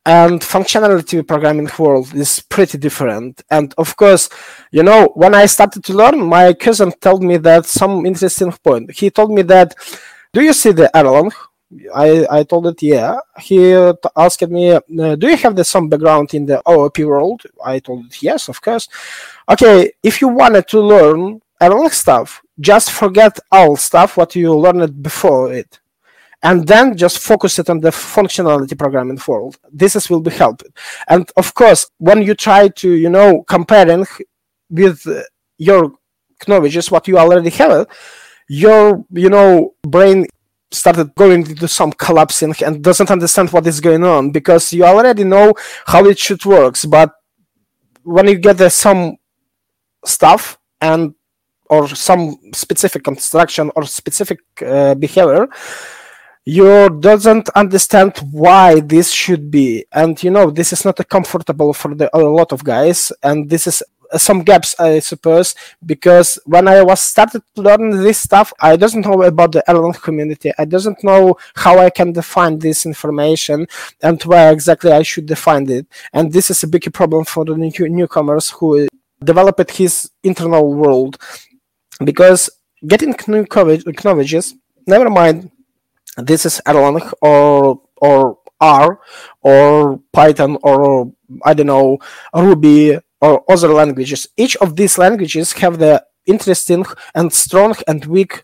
and 0.06 0.42
functionality 0.42 1.26
programming 1.28 1.70
world 1.78 2.14
is 2.16 2.40
pretty 2.50 2.78
different 2.78 3.42
and 3.52 3.74
of 3.78 3.96
course 3.96 4.30
you 4.72 4.82
know 4.82 5.12
when 5.16 5.36
i 5.36 5.46
started 5.46 5.84
to 5.84 5.94
learn 5.94 6.20
my 6.20 6.54
cousin 6.54 6.92
told 7.02 7.22
me 7.22 7.38
that 7.38 7.66
some 7.66 8.06
interesting 8.06 8.52
point 8.64 8.90
he 8.92 9.10
told 9.10 9.32
me 9.32 9.42
that 9.42 9.76
do 10.34 10.42
you 10.42 10.54
see 10.54 10.72
the 10.72 10.90
erlang 10.96 11.32
I, 11.94 12.26
I 12.32 12.44
told 12.44 12.66
it, 12.66 12.82
yeah. 12.82 13.20
He 13.40 13.74
asked 14.18 14.48
me, 14.48 14.72
uh, 14.72 14.82
do 15.16 15.28
you 15.28 15.38
have 15.38 15.56
the, 15.56 15.64
some 15.64 15.88
background 15.88 16.34
in 16.34 16.48
the 16.48 16.62
OOP 16.68 16.98
world? 17.00 17.44
I 17.64 17.78
told 17.78 18.08
it, 18.08 18.24
yes, 18.24 18.50
of 18.50 18.60
course. 18.60 18.88
Okay, 19.48 19.92
if 20.02 20.20
you 20.20 20.30
wanted 20.30 20.68
to 20.70 20.82
learn 20.82 21.42
Erlang 21.62 21.92
stuff, 21.92 22.42
just 22.60 22.92
forget 22.92 23.38
all 23.52 23.76
stuff 23.76 24.18
what 24.18 24.36
you 24.36 24.56
learned 24.56 25.04
before 25.04 25.52
it. 25.54 25.80
And 26.42 26.66
then 26.66 26.96
just 26.96 27.20
focus 27.20 27.60
it 27.60 27.70
on 27.70 27.82
the 27.82 27.90
functionality 27.90 28.78
programming 28.78 29.20
world. 29.28 29.58
This 29.72 29.96
is, 29.96 30.10
will 30.10 30.22
be 30.22 30.32
helping. 30.32 30.72
And 31.08 31.30
of 31.36 31.54
course, 31.54 31.92
when 31.98 32.22
you 32.22 32.34
try 32.34 32.70
to, 32.70 32.92
you 32.92 33.10
know, 33.10 33.44
comparing 33.44 34.06
with 34.70 35.06
your 35.58 35.92
knowledge 36.48 36.92
what 36.92 37.08
you 37.10 37.18
already 37.18 37.50
have, 37.50 37.88
your, 38.48 39.04
you 39.12 39.30
know, 39.30 39.76
brain 39.84 40.28
started 40.72 41.14
going 41.16 41.46
into 41.46 41.68
some 41.68 41.92
collapsing 41.92 42.54
and 42.66 42.84
doesn't 42.84 43.10
understand 43.10 43.52
what 43.52 43.66
is 43.66 43.82
going 43.82 44.04
on 44.04 44.32
because 44.32 44.72
you 44.72 44.84
already 44.84 45.24
know 45.24 45.54
how 45.88 46.06
it 46.06 46.20
should 46.20 46.46
works 46.46 46.86
but 46.86 47.12
when 48.04 48.28
you 48.28 48.38
get 48.38 48.62
uh, 48.62 48.70
some 48.70 49.18
stuff 50.06 50.60
and 50.82 51.14
or 51.70 51.88
some 51.88 52.38
specific 52.54 53.04
construction 53.04 53.72
or 53.76 53.84
specific 53.84 54.40
uh, 54.66 54.94
behavior 54.96 55.48
you 56.58 56.90
doesn't 57.00 57.48
understand 57.64 58.12
why 58.32 58.80
this 58.80 59.12
should 59.12 59.52
be 59.52 59.86
and 59.92 60.12
you 60.24 60.32
know 60.36 60.50
this 60.50 60.74
is 60.74 60.84
not 60.84 60.98
comfortable 61.08 61.72
for 61.74 61.94
the, 61.94 62.10
a 62.16 62.20
lot 62.40 62.52
of 62.52 62.64
guys 62.64 63.12
and 63.22 63.50
this 63.50 63.68
is 63.68 63.84
uh, 64.12 64.18
some 64.18 64.42
gaps, 64.42 64.76
I 64.80 65.00
suppose, 65.00 65.54
because 65.86 66.40
when 66.46 66.68
I 66.68 66.82
was 66.82 67.00
started 67.00 67.44
to 67.56 67.62
learn 67.62 67.92
this 67.92 68.18
stuff, 68.18 68.52
I 68.60 68.76
doesn't 68.76 69.06
know 69.06 69.22
about 69.22 69.52
the 69.52 69.64
Erlang 69.68 70.02
community. 70.02 70.52
I 70.58 70.66
doesn't 70.66 71.04
know 71.04 71.38
how 71.56 71.78
I 71.78 71.92
can 71.92 72.12
define 72.12 72.58
this 72.58 72.88
information 72.88 73.68
and 74.02 74.20
where 74.24 74.52
exactly 74.52 74.92
I 74.92 75.04
should 75.04 75.28
define 75.28 75.70
it. 75.70 75.86
And 76.12 76.34
this 76.34 76.50
is 76.50 76.64
a 76.64 76.68
big 76.68 76.92
problem 76.92 77.24
for 77.26 77.46
the 77.46 77.56
new- 77.56 77.90
newcomers 78.00 78.50
who 78.50 78.88
developed 79.24 79.70
his 79.70 80.10
internal 80.24 80.74
world, 80.74 81.20
because 82.04 82.50
getting 82.88 83.14
new 83.28 83.46
knowledges, 84.04 84.56
never 84.88 85.10
mind, 85.12 85.52
this 86.22 86.46
is 86.46 86.62
Erlang 86.66 87.12
or 87.22 87.82
or 87.98 88.38
R 88.60 89.00
or 89.42 90.00
Python 90.14 90.58
or 90.64 91.12
I 91.44 91.54
don't 91.54 91.68
know 91.68 91.98
Ruby 92.34 93.00
or 93.22 93.44
other 93.50 93.70
languages. 93.70 94.28
Each 94.38 94.56
of 94.58 94.76
these 94.76 94.98
languages 94.98 95.54
have 95.54 95.80
the 95.80 96.04
interesting 96.26 96.86
and 97.16 97.34
strong 97.34 97.76
and 97.88 98.06
weak, 98.06 98.44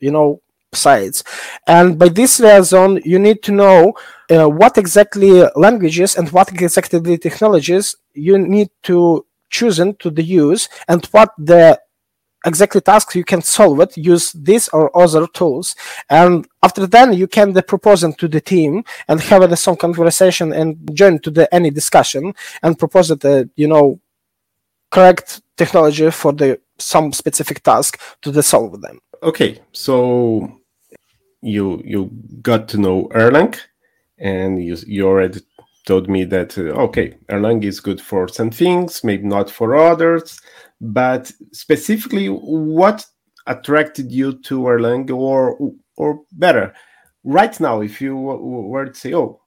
you 0.00 0.10
know, 0.10 0.42
sides. 0.72 1.24
And 1.66 1.98
by 1.98 2.08
this 2.08 2.40
reason, 2.40 3.00
you 3.04 3.18
need 3.18 3.42
to 3.44 3.52
know 3.52 3.94
uh, 4.30 4.48
what 4.48 4.78
exactly 4.78 5.44
languages 5.54 6.16
and 6.16 6.30
what 6.30 6.52
exactly 6.52 7.18
technologies 7.18 7.96
you 8.14 8.38
need 8.38 8.68
to 8.84 9.26
choose 9.50 9.76
to 9.76 10.10
the 10.10 10.22
use 10.22 10.68
and 10.88 11.04
what 11.06 11.30
the 11.38 11.78
exactly 12.46 12.80
tasks 12.80 13.14
you 13.14 13.24
can 13.24 13.42
solve 13.42 13.80
it 13.80 13.96
use 13.96 14.32
this 14.32 14.68
or 14.68 14.84
other 14.96 15.26
tools 15.28 15.76
and 16.08 16.46
after 16.62 16.86
then 16.86 17.12
you 17.12 17.26
can 17.26 17.52
the 17.52 17.62
proposal 17.62 18.12
to 18.12 18.28
the 18.28 18.40
team 18.40 18.84
and 19.08 19.20
have 19.20 19.42
uh, 19.42 19.56
some 19.56 19.76
conversation 19.76 20.52
and 20.52 20.68
join 20.94 21.18
to 21.18 21.30
the 21.30 21.52
any 21.54 21.70
discussion 21.70 22.32
and 22.62 22.78
propose 22.78 23.10
it 23.10 23.24
uh, 23.24 23.44
you 23.56 23.68
know 23.68 23.98
correct 24.90 25.42
technology 25.56 26.10
for 26.10 26.32
the 26.32 26.60
some 26.78 27.12
specific 27.12 27.62
task 27.62 28.00
to 28.22 28.30
the 28.30 28.42
solve 28.42 28.80
them. 28.80 28.98
Okay, 29.22 29.60
so 29.72 30.60
you 31.42 31.82
you 31.84 32.10
got 32.42 32.68
to 32.68 32.78
know 32.78 33.08
Erlang, 33.14 33.58
and 34.18 34.62
you 34.62 34.76
you 34.86 35.06
already 35.06 35.40
told 35.86 36.08
me 36.08 36.24
that 36.24 36.58
uh, 36.58 36.84
okay, 36.86 37.16
Erlang 37.28 37.64
is 37.64 37.80
good 37.80 38.00
for 38.00 38.28
some 38.28 38.50
things, 38.50 39.02
maybe 39.04 39.24
not 39.24 39.50
for 39.50 39.76
others. 39.76 40.40
But 40.80 41.32
specifically, 41.52 42.28
what 42.28 43.06
attracted 43.46 44.12
you 44.12 44.38
to 44.42 44.60
Erlang, 44.62 45.10
or 45.10 45.58
or 45.96 46.20
better, 46.32 46.74
right 47.24 47.58
now, 47.60 47.80
if 47.80 48.00
you 48.00 48.16
were 48.16 48.86
to 48.86 48.94
say, 48.94 49.14
oh, 49.14 49.40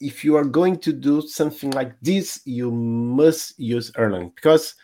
if 0.00 0.24
you 0.24 0.36
are 0.36 0.44
going 0.44 0.78
to 0.78 0.92
do 0.92 1.22
something 1.22 1.70
like 1.70 1.94
this, 2.02 2.40
you 2.44 2.70
must 2.70 3.58
use 3.58 3.90
Erlang 3.92 4.34
because 4.34 4.74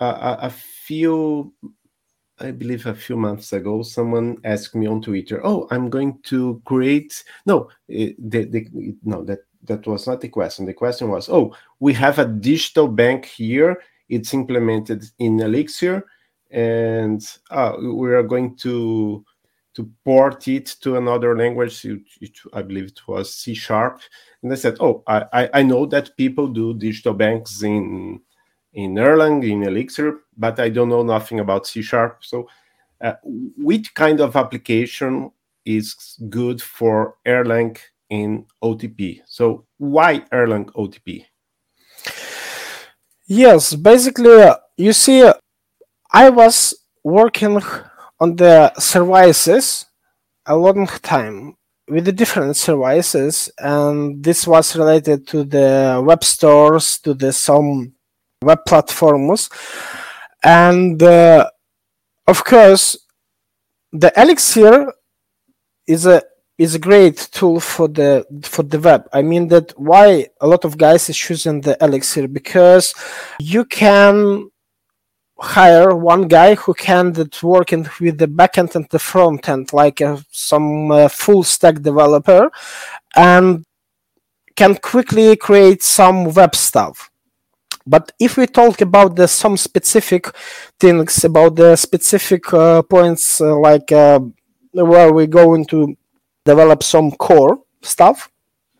uh, 0.00 0.36
a 0.40 0.50
few, 0.50 1.52
I 2.38 2.50
believe, 2.50 2.86
a 2.86 2.94
few 2.94 3.16
months 3.16 3.52
ago, 3.52 3.82
someone 3.82 4.36
asked 4.44 4.74
me 4.74 4.86
on 4.86 5.00
Twitter, 5.00 5.40
"Oh, 5.44 5.66
I'm 5.70 5.88
going 5.88 6.18
to 6.24 6.60
create." 6.66 7.24
No, 7.46 7.70
it, 7.88 8.16
the, 8.18 8.44
the, 8.44 8.68
no, 9.02 9.24
that 9.24 9.40
that 9.64 9.86
was 9.86 10.06
not 10.06 10.20
the 10.20 10.28
question. 10.28 10.66
The 10.66 10.74
question 10.74 11.08
was, 11.08 11.28
"Oh, 11.28 11.54
we 11.80 11.94
have 11.94 12.18
a 12.18 12.26
digital 12.26 12.88
bank 12.88 13.24
here. 13.24 13.80
It's 14.08 14.34
implemented 14.34 15.04
in 15.18 15.40
Elixir, 15.40 16.04
and 16.50 17.22
uh, 17.50 17.72
we 17.78 18.12
are 18.12 18.22
going 18.22 18.56
to." 18.58 19.24
to 19.76 19.90
port 20.06 20.48
it 20.48 20.64
to 20.80 20.96
another 20.96 21.36
language. 21.36 21.84
It, 21.84 22.00
it, 22.22 22.30
I 22.54 22.62
believe 22.62 22.86
it 22.86 23.06
was 23.06 23.34
C 23.34 23.52
sharp. 23.52 24.00
And 24.42 24.50
I 24.50 24.56
said, 24.56 24.78
"Oh, 24.80 25.02
I, 25.06 25.50
I 25.52 25.62
know 25.62 25.84
that 25.86 26.16
people 26.16 26.48
do 26.48 26.72
digital 26.72 27.12
banks 27.12 27.62
in 27.62 28.20
in 28.72 28.94
Erlang, 28.94 29.44
in 29.44 29.62
Elixir, 29.64 30.20
but 30.36 30.58
I 30.60 30.70
don't 30.70 30.88
know 30.88 31.02
nothing 31.02 31.40
about 31.40 31.66
C 31.66 31.82
sharp. 31.82 32.24
So, 32.24 32.48
uh, 33.02 33.14
which 33.22 33.94
kind 33.94 34.20
of 34.20 34.34
application 34.34 35.30
is 35.66 36.18
good 36.30 36.62
for 36.62 37.16
Erlang 37.26 37.76
in 38.08 38.46
OTP? 38.62 39.20
So, 39.26 39.66
why 39.76 40.20
Erlang 40.32 40.70
OTP?" 40.72 41.26
Yes, 43.26 43.74
basically, 43.74 44.42
uh, 44.42 44.56
you 44.76 44.92
see, 44.92 45.28
I 46.12 46.30
was 46.30 46.74
working 47.02 47.60
on 48.20 48.36
the 48.36 48.72
services 48.78 49.86
a 50.46 50.56
long 50.56 50.86
time 51.02 51.56
with 51.88 52.04
the 52.04 52.12
different 52.12 52.56
services 52.56 53.50
and 53.58 54.22
this 54.22 54.46
was 54.46 54.76
related 54.76 55.26
to 55.28 55.44
the 55.44 56.02
web 56.04 56.24
stores 56.24 56.98
to 57.00 57.14
the 57.14 57.32
some 57.32 57.92
web 58.42 58.60
platforms. 58.66 59.50
And 60.42 61.02
uh, 61.02 61.50
of 62.26 62.44
course 62.44 62.96
the 63.92 64.12
elixir 64.16 64.92
is 65.86 66.06
a 66.06 66.22
is 66.58 66.74
a 66.74 66.78
great 66.78 67.28
tool 67.32 67.60
for 67.60 67.88
the 67.88 68.24
for 68.42 68.62
the 68.62 68.78
web 68.78 69.08
i 69.12 69.20
mean 69.20 69.48
that 69.48 69.72
why 69.78 70.26
a 70.40 70.46
lot 70.46 70.64
of 70.64 70.78
guys 70.78 71.08
is 71.08 71.16
choosing 71.16 71.60
the 71.60 71.76
elixir 71.82 72.26
because 72.26 72.94
you 73.38 73.64
can 73.64 74.50
hire 75.38 75.94
one 75.94 76.28
guy 76.28 76.54
who 76.54 76.72
can 76.74 77.12
that 77.12 77.42
working 77.42 77.86
with 78.00 78.18
the 78.18 78.26
backend 78.26 78.74
and 78.74 78.88
the 78.90 78.98
front 78.98 79.48
end, 79.48 79.72
like 79.72 80.00
uh, 80.00 80.18
some 80.30 80.90
uh, 80.90 81.08
full 81.08 81.42
stack 81.42 81.82
developer, 81.82 82.50
and 83.14 83.64
can 84.56 84.74
quickly 84.76 85.36
create 85.36 85.82
some 85.82 86.32
web 86.32 86.54
stuff. 86.54 87.10
But 87.86 88.12
if 88.18 88.36
we 88.36 88.46
talk 88.46 88.80
about 88.80 89.14
the 89.16 89.28
some 89.28 89.56
specific 89.56 90.26
things 90.80 91.24
about 91.24 91.56
the 91.56 91.76
specific 91.76 92.52
uh, 92.52 92.82
points, 92.82 93.40
uh, 93.40 93.56
like 93.58 93.92
uh, 93.92 94.20
where 94.72 95.12
we're 95.12 95.26
going 95.26 95.66
to 95.66 95.96
develop 96.46 96.82
some 96.82 97.10
core 97.10 97.58
stuff, 97.82 98.30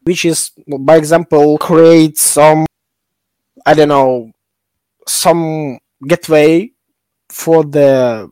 which 0.05 0.25
is, 0.25 0.53
by 0.67 0.97
example, 0.97 1.59
create 1.59 2.17
some, 2.17 2.65
I 3.67 3.75
don't 3.75 3.89
know, 3.89 4.31
some 5.07 5.79
gateway 6.07 6.73
for 7.29 7.65
the 7.65 8.31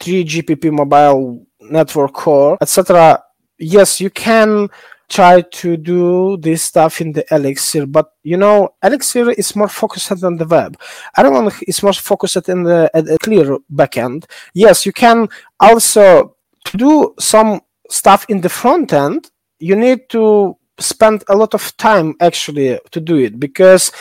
3GPP 0.00 0.72
mobile 0.72 1.46
network 1.60 2.12
core, 2.12 2.58
etc. 2.60 3.22
Yes, 3.58 4.00
you 4.00 4.10
can 4.10 4.68
try 5.08 5.42
to 5.42 5.76
do 5.76 6.36
this 6.38 6.62
stuff 6.62 7.00
in 7.00 7.12
the 7.12 7.24
Elixir, 7.30 7.86
but 7.86 8.12
you 8.22 8.36
know, 8.36 8.74
Elixir 8.82 9.30
is 9.30 9.54
more 9.54 9.68
focused 9.68 10.24
on 10.24 10.36
the 10.36 10.46
web. 10.46 10.76
Erlang 11.16 11.52
is 11.68 11.82
more 11.82 11.92
focused 11.92 12.48
in 12.48 12.64
the, 12.64 12.90
the 12.94 13.18
clear 13.22 13.58
backend. 13.72 14.24
Yes, 14.54 14.86
you 14.86 14.92
can 14.92 15.28
also 15.60 16.36
do 16.76 17.14
some 17.20 17.60
stuff 17.92 18.24
in 18.28 18.40
the 18.40 18.48
front 18.48 18.92
end. 18.92 19.30
You 19.58 19.76
need 19.76 20.08
to 20.10 20.56
spend 20.78 21.22
a 21.28 21.36
lot 21.36 21.54
of 21.54 21.76
time 21.76 22.14
actually 22.20 22.78
to 22.90 23.00
do 23.00 23.16
it 23.18 23.38
because 23.38 23.92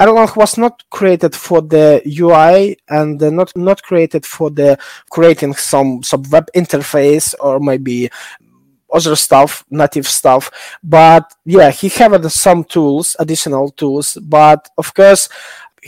Erlang 0.00 0.36
was 0.36 0.58
not 0.58 0.84
created 0.90 1.34
for 1.34 1.60
the 1.60 2.02
UI 2.06 2.76
and 2.88 3.20
not 3.20 3.56
not 3.56 3.82
created 3.82 4.24
for 4.24 4.50
the 4.50 4.78
creating 5.10 5.54
some 5.54 6.02
some 6.02 6.22
web 6.30 6.46
interface 6.54 7.34
or 7.40 7.58
maybe 7.58 8.10
other 8.92 9.16
stuff, 9.16 9.64
native 9.70 10.06
stuff. 10.06 10.50
But 10.82 11.34
yeah, 11.44 11.70
he 11.70 11.88
had 11.88 12.24
some 12.30 12.64
tools, 12.64 13.16
additional 13.18 13.70
tools. 13.70 14.16
But 14.22 14.68
of 14.78 14.94
course, 14.94 15.28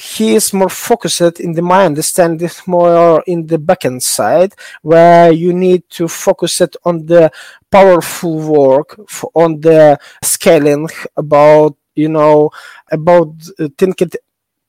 he 0.01 0.35
is 0.35 0.53
more 0.53 0.69
focused 0.69 1.41
in 1.41 1.53
the 1.53 1.63
my 1.63 1.85
understanding 1.85 2.51
more 2.67 3.23
in 3.27 3.47
the 3.47 3.59
backend 3.59 4.03
side 4.03 4.55
where 4.83 5.31
you 5.33 5.53
need 5.53 5.83
to 5.91 6.09
focus 6.09 6.61
it 6.61 6.75
on 6.85 7.07
the 7.07 7.31
powerful 7.71 8.39
work 8.39 8.99
on 9.35 9.61
the 9.61 9.99
scaling 10.23 10.89
about 11.17 11.77
you 11.95 12.09
know 12.09 12.51
about 12.91 13.29
uh, 13.59 13.69
thinking 13.77 14.11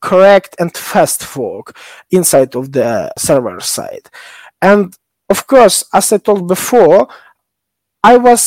correct 0.00 0.56
and 0.58 0.76
fast 0.76 1.36
work 1.36 1.76
inside 2.10 2.54
of 2.56 2.72
the 2.72 3.12
server 3.16 3.60
side. 3.60 4.10
And 4.60 4.94
of 5.32 5.46
course 5.46 5.84
as 5.98 6.12
i 6.12 6.18
told 6.18 6.46
before 6.46 7.08
i 8.04 8.14
was 8.16 8.42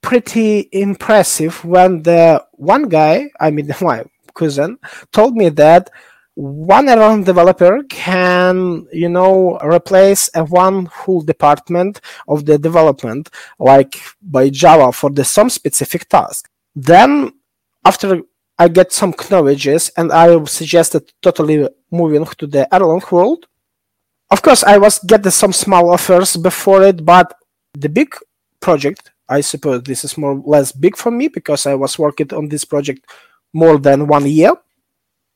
pretty 0.00 0.68
impressive 0.72 1.64
when 1.64 2.02
the 2.02 2.44
one 2.52 2.84
guy 2.88 3.30
i 3.40 3.50
mean 3.50 3.68
my 3.80 4.04
cousin 4.40 4.78
told 5.12 5.32
me 5.40 5.48
that 5.50 5.90
one 6.38 6.86
Erlang 6.86 7.24
developer 7.24 7.82
can, 7.90 8.86
you 8.92 9.08
know, 9.08 9.58
replace 9.58 10.30
a 10.36 10.44
one 10.44 10.86
whole 10.86 11.20
department 11.20 12.00
of 12.28 12.46
the 12.46 12.56
development, 12.56 13.28
like 13.58 13.96
by 14.22 14.48
Java 14.48 14.92
for 14.92 15.10
the 15.10 15.24
some 15.24 15.50
specific 15.50 16.08
task. 16.08 16.48
Then, 16.76 17.32
after 17.84 18.22
I 18.56 18.68
get 18.68 18.92
some 18.92 19.14
knowledges, 19.30 19.90
and 19.96 20.12
I 20.12 20.44
suggested 20.44 21.12
totally 21.22 21.68
moving 21.90 22.24
to 22.24 22.46
the 22.46 22.68
Erlang 22.72 23.10
world. 23.10 23.46
Of 24.30 24.42
course, 24.42 24.62
I 24.62 24.78
was 24.78 25.00
getting 25.00 25.32
some 25.32 25.52
small 25.52 25.90
offers 25.90 26.36
before 26.36 26.82
it, 26.84 27.04
but 27.04 27.34
the 27.74 27.88
big 27.88 28.14
project, 28.60 29.10
I 29.28 29.40
suppose 29.40 29.82
this 29.82 30.04
is 30.04 30.16
more 30.16 30.32
or 30.32 30.42
less 30.44 30.70
big 30.70 30.96
for 30.96 31.10
me 31.10 31.28
because 31.28 31.66
I 31.66 31.74
was 31.74 31.98
working 31.98 32.32
on 32.32 32.48
this 32.48 32.64
project 32.64 33.06
more 33.52 33.78
than 33.78 34.06
one 34.06 34.26
year. 34.26 34.52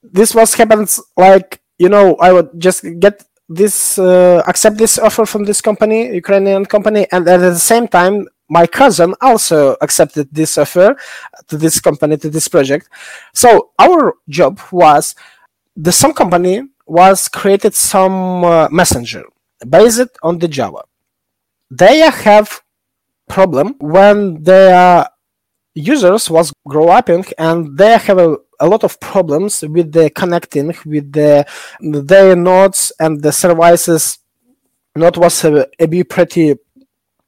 This 0.03 0.35
was 0.35 0.55
happens 0.55 1.01
like 1.17 1.61
you 1.79 1.89
know 1.89 2.17
I 2.17 2.33
would 2.33 2.51
just 2.59 2.85
get 2.99 3.25
this 3.49 3.99
uh, 3.99 4.43
accept 4.47 4.79
this 4.79 4.99
offer 4.99 5.27
from 5.27 5.45
this 5.45 5.61
company, 5.61 6.15
Ukrainian 6.15 6.65
company, 6.67 7.07
and 7.13 7.29
at 7.29 7.39
the 7.39 7.59
same 7.59 7.89
time 7.89 8.27
my 8.49 8.67
cousin 8.67 9.15
also 9.21 9.77
accepted 9.81 10.29
this 10.33 10.59
offer 10.59 10.97
to 11.49 11.57
this 11.57 11.81
company 11.81 12.17
to 12.19 12.29
this 12.29 12.49
project. 12.49 12.89
So 13.33 13.71
our 13.79 14.15
job 14.29 14.61
was 14.71 15.15
the 15.77 15.93
some 15.93 16.13
company 16.13 16.63
was 16.87 17.29
created 17.29 17.75
some 17.75 18.45
uh, 18.45 18.69
messenger 18.71 19.25
based 19.69 20.13
on 20.23 20.39
the 20.39 20.49
Java. 20.49 20.83
They 21.71 21.99
have 22.01 22.61
problem 23.29 23.77
when 23.81 24.43
their 24.43 25.09
users 25.75 26.31
was 26.31 26.53
grow 26.67 26.89
up 26.89 27.09
and 27.09 27.79
they 27.79 27.97
have 27.97 28.19
a, 28.19 28.37
a 28.61 28.67
lot 28.67 28.85
of 28.85 28.99
problems 29.01 29.63
with 29.63 29.93
the 29.93 30.11
connecting 30.11 30.75
with 30.85 31.13
the 31.13 31.47
their 31.81 32.37
nodes 32.37 32.93
and 33.01 33.23
the 33.23 33.33
services. 33.33 34.19
Not 34.95 35.17
was 35.17 35.45
a, 35.45 35.67
a 35.79 35.87
be 35.87 36.05
pretty 36.05 36.55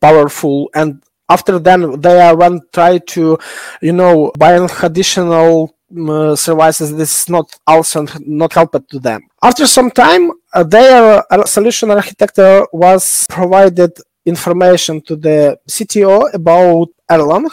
powerful 0.01 0.69
and 0.75 1.03
after 1.31 1.59
then 1.59 1.99
they 2.01 2.21
are 2.21 2.37
when 2.37 2.61
try 2.73 2.99
to 2.99 3.39
you 3.81 3.93
know 3.93 4.31
buy 4.39 4.53
additional 4.83 5.75
uh, 5.97 6.37
services. 6.37 6.95
This 6.95 7.23
is 7.23 7.29
not 7.31 7.57
also 7.67 8.07
not 8.21 8.53
helped 8.53 8.89
to 8.91 8.99
them. 8.99 9.23
After 9.43 9.67
some 9.67 9.91
time 9.91 10.31
uh, 10.53 10.65
their 10.65 11.25
solution 11.47 11.91
architect 11.91 12.39
was 12.73 13.27
provided 13.31 13.93
information 14.27 15.01
to 15.03 15.17
the 15.17 15.59
cto 15.69 16.33
about 16.33 16.89
erlang 17.11 17.47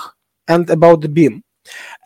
and 0.52 0.70
about 0.70 1.02
the 1.02 1.10
beam. 1.10 1.44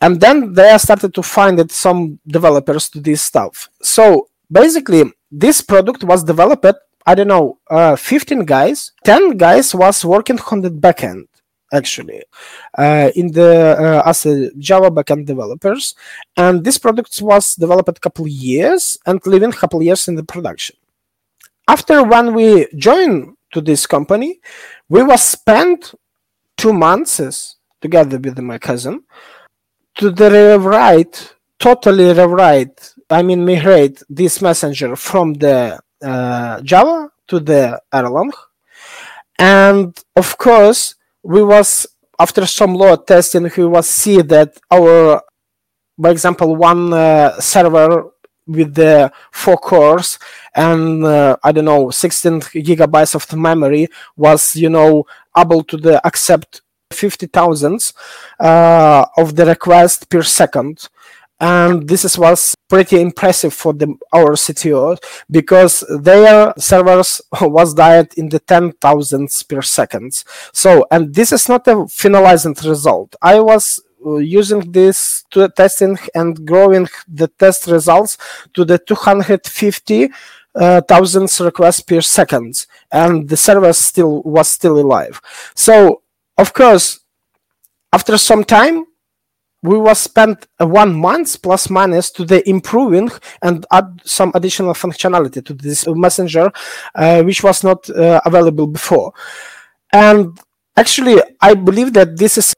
And 0.00 0.20
then 0.20 0.52
they 0.52 0.76
started 0.78 1.12
to 1.14 1.22
find 1.22 1.70
some 1.70 2.18
developers 2.26 2.88
to 2.90 3.00
this 3.00 3.22
stuff. 3.22 3.68
So 3.82 4.28
basically 4.50 5.02
this 5.30 5.60
product 5.60 6.04
was 6.04 6.22
developed 6.22 6.76
i 7.08 7.14
don't 7.14 7.28
know 7.28 7.58
uh, 7.70 7.96
15 7.96 8.44
guys. 8.44 8.92
10 9.04 9.36
guys 9.36 9.74
was 9.74 10.04
working 10.04 10.38
on 10.50 10.60
the 10.60 10.70
backend 10.70 11.26
actually 11.72 12.22
uh, 12.78 13.10
in 13.14 13.32
the 13.32 13.76
uh, 13.78 14.02
as 14.08 14.26
a 14.26 14.50
java 14.58 14.90
backend 14.90 15.26
developers. 15.26 15.94
And 16.36 16.64
this 16.64 16.78
product 16.78 17.20
was 17.22 17.54
developed 17.54 17.98
a 17.98 18.00
couple 18.00 18.26
years 18.26 18.98
and 19.06 19.24
living 19.26 19.50
a 19.50 19.60
couple 19.62 19.82
years 19.82 20.08
in 20.08 20.14
the 20.16 20.24
production. 20.24 20.76
After 21.68 22.02
when 22.04 22.34
we 22.34 22.66
joined 22.76 23.36
to 23.52 23.60
this 23.60 23.86
company 23.86 24.40
we 24.88 25.02
was 25.02 25.22
spent 25.22 25.94
two 26.56 26.72
months 26.72 27.55
together 27.80 28.18
with 28.18 28.38
my 28.38 28.58
cousin 28.58 29.02
to 29.94 30.10
the 30.10 30.30
rewrite 30.30 31.34
totally 31.58 32.12
rewrite 32.12 32.92
i 33.10 33.22
mean 33.22 33.44
migrate 33.44 34.02
this 34.08 34.42
messenger 34.42 34.96
from 34.96 35.34
the 35.34 35.78
uh, 36.02 36.60
java 36.62 37.10
to 37.26 37.40
the 37.40 37.80
erlang. 37.92 38.32
And 39.38 39.96
of 40.14 40.38
course 40.38 40.94
we 41.22 41.42
was 41.42 41.86
after 42.18 42.46
some 42.46 42.74
load 42.74 43.06
testing 43.06 43.50
we 43.56 43.66
was 43.66 43.88
see 43.88 44.22
that 44.22 44.56
our 44.70 45.22
for 46.00 46.10
example 46.10 46.56
one 46.56 46.92
uh, 46.92 47.38
server 47.40 48.10
with 48.46 48.74
the 48.74 49.10
four 49.32 49.56
cores 49.56 50.18
and 50.54 51.04
uh, 51.04 51.36
i 51.42 51.50
don't 51.50 51.64
know 51.64 51.90
16 51.90 52.40
gigabytes 52.64 53.14
of 53.16 53.36
memory 53.36 53.88
was 54.16 54.54
you 54.54 54.70
know 54.70 55.04
able 55.36 55.64
to 55.64 55.76
the 55.76 56.00
accept 56.06 56.62
50,000 56.92 57.92
uh, 58.40 59.04
of 59.16 59.36
the 59.36 59.46
request 59.46 60.08
per 60.08 60.22
second 60.22 60.88
and 61.38 61.86
this 61.86 62.04
is, 62.04 62.18
was 62.18 62.54
pretty 62.68 63.00
impressive 63.00 63.52
for 63.52 63.74
the, 63.74 63.94
our 64.12 64.32
CTO 64.32 64.96
because 65.30 65.84
their 66.00 66.54
servers 66.56 67.20
was 67.42 67.74
died 67.74 68.08
in 68.16 68.28
the 68.30 68.40
10,000s 68.40 69.46
per 69.46 69.60
second. 69.60 70.24
So, 70.52 70.86
and 70.90 71.14
this 71.14 71.32
is 71.32 71.48
not 71.48 71.66
a 71.68 71.74
finalized 71.84 72.66
result. 72.66 73.16
I 73.20 73.40
was 73.40 73.80
uh, 74.04 74.16
using 74.16 74.72
this 74.72 75.24
to 75.30 75.48
testing 75.50 75.98
and 76.14 76.46
growing 76.46 76.88
the 77.06 77.28
test 77.28 77.66
results 77.66 78.16
to 78.54 78.64
the 78.64 78.78
250 78.78 80.08
uh, 80.54 80.80
thousands 80.88 81.38
requests 81.40 81.80
per 81.80 82.00
second 82.00 82.66
and 82.90 83.28
the 83.28 83.36
server 83.36 83.74
still 83.74 84.22
was 84.22 84.48
still 84.48 84.78
alive 84.78 85.20
so 85.54 86.00
of 86.38 86.52
course 86.52 87.00
after 87.92 88.18
some 88.18 88.44
time 88.44 88.84
we 89.62 89.78
was 89.78 89.98
spent 89.98 90.46
one 90.58 90.94
month 90.94 91.42
plus 91.42 91.68
minus 91.70 92.10
to 92.12 92.24
the 92.24 92.46
improving 92.48 93.10
and 93.42 93.66
add 93.72 94.00
some 94.04 94.30
additional 94.34 94.74
functionality 94.74 95.44
to 95.44 95.54
this 95.54 95.86
messenger 95.88 96.50
uh, 96.94 97.22
which 97.22 97.42
was 97.42 97.64
not 97.64 97.88
uh, 97.90 98.20
available 98.24 98.66
before. 98.66 99.12
And 99.92 100.38
actually 100.76 101.20
i 101.40 101.54
believe 101.54 101.92
that 101.94 102.16
this 102.18 102.36
is 102.38 102.54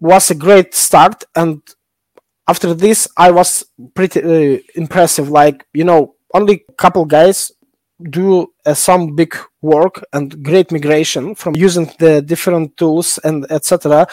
was 0.00 0.30
a 0.30 0.34
great 0.34 0.74
start 0.74 1.24
and 1.34 1.62
after 2.46 2.74
this 2.74 3.08
i 3.16 3.30
was 3.30 3.64
pretty 3.94 4.20
uh, 4.22 4.58
impressive. 4.74 5.28
Like 5.30 5.66
you 5.72 5.84
know 5.84 6.14
only 6.34 6.64
couple 6.76 7.04
guys 7.04 7.52
do 8.10 8.52
uh, 8.66 8.74
some 8.74 9.14
big 9.14 9.36
work 9.60 10.04
and 10.12 10.42
great 10.42 10.70
migration 10.72 11.34
from 11.34 11.54
using 11.54 11.90
the 11.98 12.22
different 12.22 12.76
tools 12.76 13.18
and 13.24 13.46
etc 13.50 14.06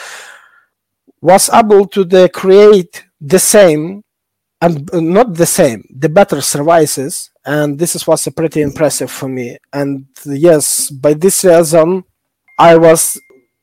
was 1.21 1.49
able 1.53 1.85
to 1.85 2.03
the 2.03 2.29
create 2.29 3.03
the 3.19 3.39
same 3.39 4.03
and 4.61 4.89
not 4.93 5.33
the 5.33 5.45
same 5.45 5.83
the 5.89 6.09
better 6.09 6.41
services. 6.41 7.31
And 7.45 7.79
this 7.79 7.95
is 7.95 8.05
was 8.05 8.27
pretty 8.35 8.61
impressive 8.61 9.09
for 9.09 9.27
me. 9.27 9.57
And 9.73 10.05
yes 10.25 10.89
by 10.89 11.13
this 11.13 11.43
reason 11.43 12.03
i 12.59 12.75
was 12.75 13.17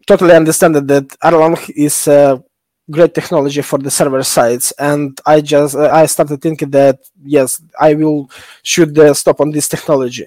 totally 0.07 0.35
understand 0.35 0.75
that 0.75 1.09
erlang 1.23 1.59
is 1.77 2.09
a 2.09 2.43
great 2.90 3.14
technology 3.14 3.62
for 3.62 3.79
the 3.79 3.90
server 3.90 4.22
sides 4.22 4.72
and 4.79 5.20
i 5.27 5.40
just 5.40 5.75
i 5.75 6.07
started 6.07 6.40
thinking 6.40 6.70
that 6.70 7.01
yes 7.25 7.61
i 7.81 7.94
will 7.94 8.31
should 8.62 8.96
uh, 8.99 9.12
stop 9.12 9.40
on 9.40 9.51
this 9.51 9.68
technology 9.68 10.27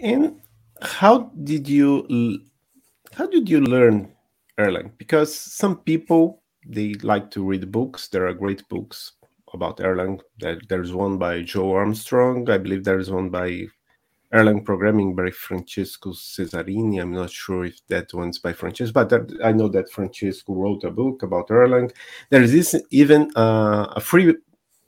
and 0.00 0.40
how 0.82 1.30
did 1.44 1.68
you 1.68 2.40
how 3.14 3.26
did 3.26 3.48
you 3.48 3.60
learn 3.60 4.10
Erlang 4.58 4.90
because 4.98 5.34
some 5.34 5.76
people 5.76 6.40
they 6.66 6.94
like 7.02 7.30
to 7.32 7.44
read 7.44 7.70
books. 7.72 8.08
There 8.08 8.26
are 8.26 8.34
great 8.34 8.66
books 8.68 9.12
about 9.52 9.78
Erlang. 9.78 10.20
There's 10.68 10.92
one 10.92 11.18
by 11.18 11.42
Joe 11.42 11.72
Armstrong. 11.72 12.48
I 12.50 12.58
believe 12.58 12.84
there's 12.84 13.10
one 13.10 13.30
by 13.30 13.66
Erlang 14.32 14.64
Programming 14.64 15.14
by 15.14 15.30
Francesco 15.30 16.10
Cesarini. 16.10 17.00
I'm 17.00 17.12
not 17.12 17.30
sure 17.30 17.64
if 17.64 17.84
that 17.88 18.14
one's 18.14 18.38
by 18.38 18.52
Francesco, 18.52 19.04
but 19.04 19.30
I 19.44 19.52
know 19.52 19.68
that 19.68 19.90
Francesco 19.90 20.54
wrote 20.54 20.84
a 20.84 20.90
book 20.90 21.22
about 21.22 21.48
Erlang. 21.48 21.92
There 22.30 22.42
is 22.42 22.80
even 22.90 23.30
uh, 23.36 23.92
a 23.96 24.00
free 24.00 24.34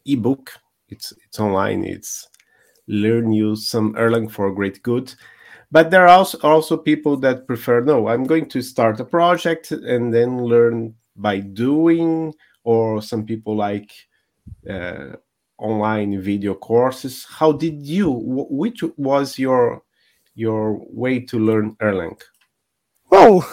ebook. 0.06 0.52
It's 0.88 1.12
it's 1.24 1.40
online. 1.40 1.84
It's 1.84 2.28
learn 2.86 3.32
you 3.32 3.56
some 3.56 3.94
Erlang 3.94 4.30
for 4.30 4.52
great 4.52 4.82
good 4.82 5.14
but 5.72 5.90
there 5.90 6.02
are 6.02 6.18
also, 6.18 6.38
also 6.42 6.76
people 6.76 7.16
that 7.16 7.46
prefer 7.46 7.80
no 7.80 8.08
i'm 8.08 8.24
going 8.24 8.46
to 8.46 8.60
start 8.60 9.00
a 9.00 9.04
project 9.04 9.72
and 9.72 10.12
then 10.12 10.44
learn 10.44 10.94
by 11.16 11.40
doing 11.40 12.32
or 12.64 13.02
some 13.02 13.24
people 13.24 13.56
like 13.56 13.90
uh, 14.68 15.12
online 15.62 16.20
video 16.20 16.54
courses. 16.54 17.26
How 17.28 17.52
did 17.52 17.86
you? 17.86 18.10
Which 18.50 18.82
was 18.96 19.38
your 19.38 19.82
your 20.34 20.80
way 20.90 21.20
to 21.20 21.38
learn 21.38 21.76
Erlang? 21.76 22.20
Well, 23.10 23.46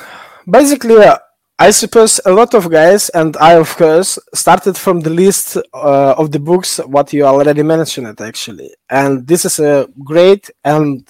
basically, 0.49 0.97
uh, 0.97 1.17
I 1.57 1.71
suppose 1.71 2.19
a 2.25 2.31
lot 2.31 2.53
of 2.53 2.69
guys, 2.71 3.09
and 3.09 3.35
I 3.37 3.53
of 3.55 3.75
course, 3.75 4.17
started 4.33 4.77
from 4.77 5.01
the 5.01 5.09
list 5.09 5.57
uh, 5.73 6.15
of 6.17 6.31
the 6.31 6.39
books 6.39 6.77
what 6.79 7.13
you 7.13 7.25
already 7.25 7.63
mentioned 7.63 8.19
actually, 8.19 8.73
and 8.89 9.27
this 9.27 9.45
is 9.45 9.59
a 9.59 9.87
great 10.03 10.49
and 10.63 11.07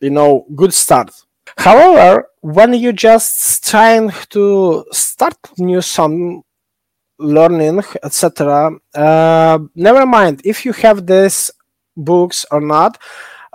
you 0.00 0.10
know 0.10 0.46
good 0.54 0.74
start. 0.74 1.10
However, 1.56 2.26
when 2.40 2.74
you 2.74 2.92
just 2.92 3.64
trying 3.68 4.10
to 4.30 4.84
start 4.92 5.36
new 5.58 5.80
some 5.80 6.42
learning, 7.24 7.82
etc., 8.02 8.70
uh, 8.94 9.58
never 9.74 10.06
mind 10.06 10.42
if 10.44 10.64
you 10.64 10.72
have 10.72 11.06
these 11.06 11.50
books 11.96 12.44
or 12.50 12.60
not 12.60 12.98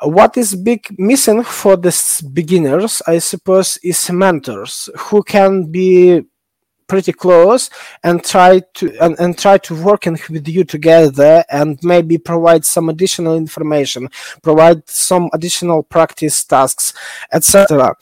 what 0.03 0.38
is 0.38 0.55
big 0.55 0.97
missing 0.97 1.43
for 1.43 1.75
these 1.75 2.21
beginners 2.21 3.01
i 3.08 3.17
suppose 3.17 3.77
is 3.84 4.10
mentors 4.10 4.89
who 4.97 5.21
can 5.21 5.69
be 5.69 6.21
pretty 6.88 7.13
close 7.13 7.69
and 8.03 8.23
try 8.23 8.60
to 8.73 8.91
and, 8.99 9.17
and 9.19 9.38
try 9.38 9.58
to 9.58 9.75
working 9.75 10.17
with 10.29 10.47
you 10.47 10.63
together 10.63 11.43
and 11.49 11.79
maybe 11.84 12.17
provide 12.17 12.65
some 12.65 12.89
additional 12.89 13.36
information 13.36 14.10
provide 14.41 14.82
some 14.89 15.29
additional 15.34 15.84
practice 15.84 16.43
tasks 16.43 16.93
etc 17.32 17.93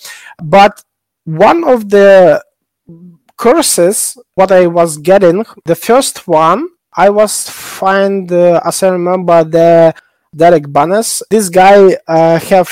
but 0.41 0.83
one 1.25 1.67
of 1.67 1.89
the 1.89 2.41
courses 3.37 4.17
what 4.35 4.51
i 4.51 4.65
was 4.67 4.97
getting 4.97 5.45
the 5.65 5.75
first 5.75 6.27
one 6.27 6.67
i 6.95 7.09
was 7.09 7.49
find 7.49 8.31
uh, 8.31 8.59
as 8.65 8.83
i 8.83 8.89
remember 8.89 9.43
the 9.43 9.93
Derek 10.35 10.67
Banas. 10.67 11.23
This 11.29 11.49
guy 11.49 11.97
uh, 12.07 12.39
have 12.39 12.71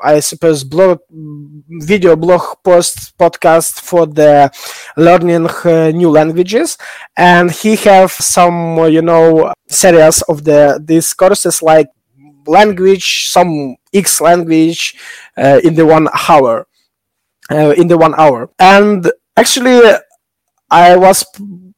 I 0.00 0.20
suppose 0.20 0.64
blog 0.64 0.98
video 1.80 2.16
blog 2.16 2.42
post 2.62 3.16
podcast 3.16 3.80
for 3.80 4.04
the 4.06 4.50
learning 4.96 5.46
uh, 5.64 5.92
new 5.94 6.10
languages 6.10 6.76
and 7.16 7.50
he 7.50 7.76
have 7.76 8.10
some 8.10 8.76
you 8.90 9.00
know 9.00 9.52
series 9.68 10.20
of 10.22 10.44
the 10.44 10.82
these 10.84 11.14
courses 11.14 11.62
like 11.62 11.88
language 12.46 13.28
some 13.30 13.76
x 13.94 14.20
language 14.20 14.94
uh, 15.38 15.60
in 15.64 15.74
the 15.74 15.86
one 15.86 16.08
hour 16.28 16.66
uh, 17.50 17.72
in 17.78 17.88
the 17.88 17.96
one 17.96 18.14
hour 18.18 18.50
and 18.58 19.10
actually 19.36 19.80
i 20.82 20.96
was 20.96 21.24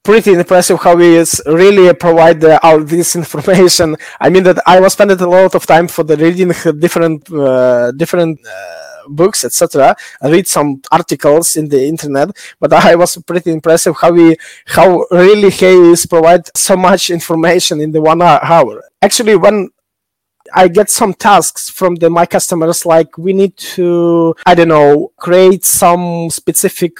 pretty 0.07 0.33
impressive 0.33 0.79
how 0.81 0.95
we 0.95 1.23
really 1.47 1.93
provide 1.95 2.41
the, 2.41 2.53
all 2.63 2.81
this 2.81 3.17
information. 3.17 3.97
I 4.21 4.31
mean 4.31 4.45
that 4.45 4.59
I 4.65 4.79
was 4.79 4.93
spending 4.93 5.21
a 5.21 5.29
lot 5.29 5.55
of 5.57 5.67
time 5.67 5.89
for 5.89 6.05
the 6.05 6.17
reading 6.17 6.53
different 6.79 7.21
uh, 7.33 7.91
different 7.91 8.39
uh, 8.47 9.09
books, 9.09 9.45
etc. 9.45 9.97
I 10.23 10.31
read 10.31 10.47
some 10.47 10.81
articles 10.93 11.57
in 11.57 11.69
the 11.69 11.83
internet, 11.93 12.29
but 12.61 12.73
I 12.73 12.95
was 12.95 13.17
pretty 13.31 13.51
impressive 13.51 13.97
how 14.01 14.13
we 14.13 14.37
how 14.67 15.05
really 15.11 15.51
he 15.51 15.73
is 15.93 16.07
provide 16.07 16.45
so 16.57 16.77
much 16.77 17.11
information 17.11 17.81
in 17.81 17.91
the 17.91 18.01
one 18.01 18.23
hour. 18.23 18.85
Actually, 19.03 19.37
when 19.37 19.71
I 20.55 20.69
get 20.69 20.89
some 20.89 21.13
tasks 21.13 21.69
from 21.69 21.97
the 21.97 22.09
my 22.09 22.27
customers 22.27 22.87
like 22.87 23.19
we 23.19 23.33
need 23.33 23.57
to 23.75 24.35
I 24.47 24.55
don't 24.55 24.69
know 24.69 25.13
create 25.17 25.65
some 25.65 26.31
specific 26.31 26.95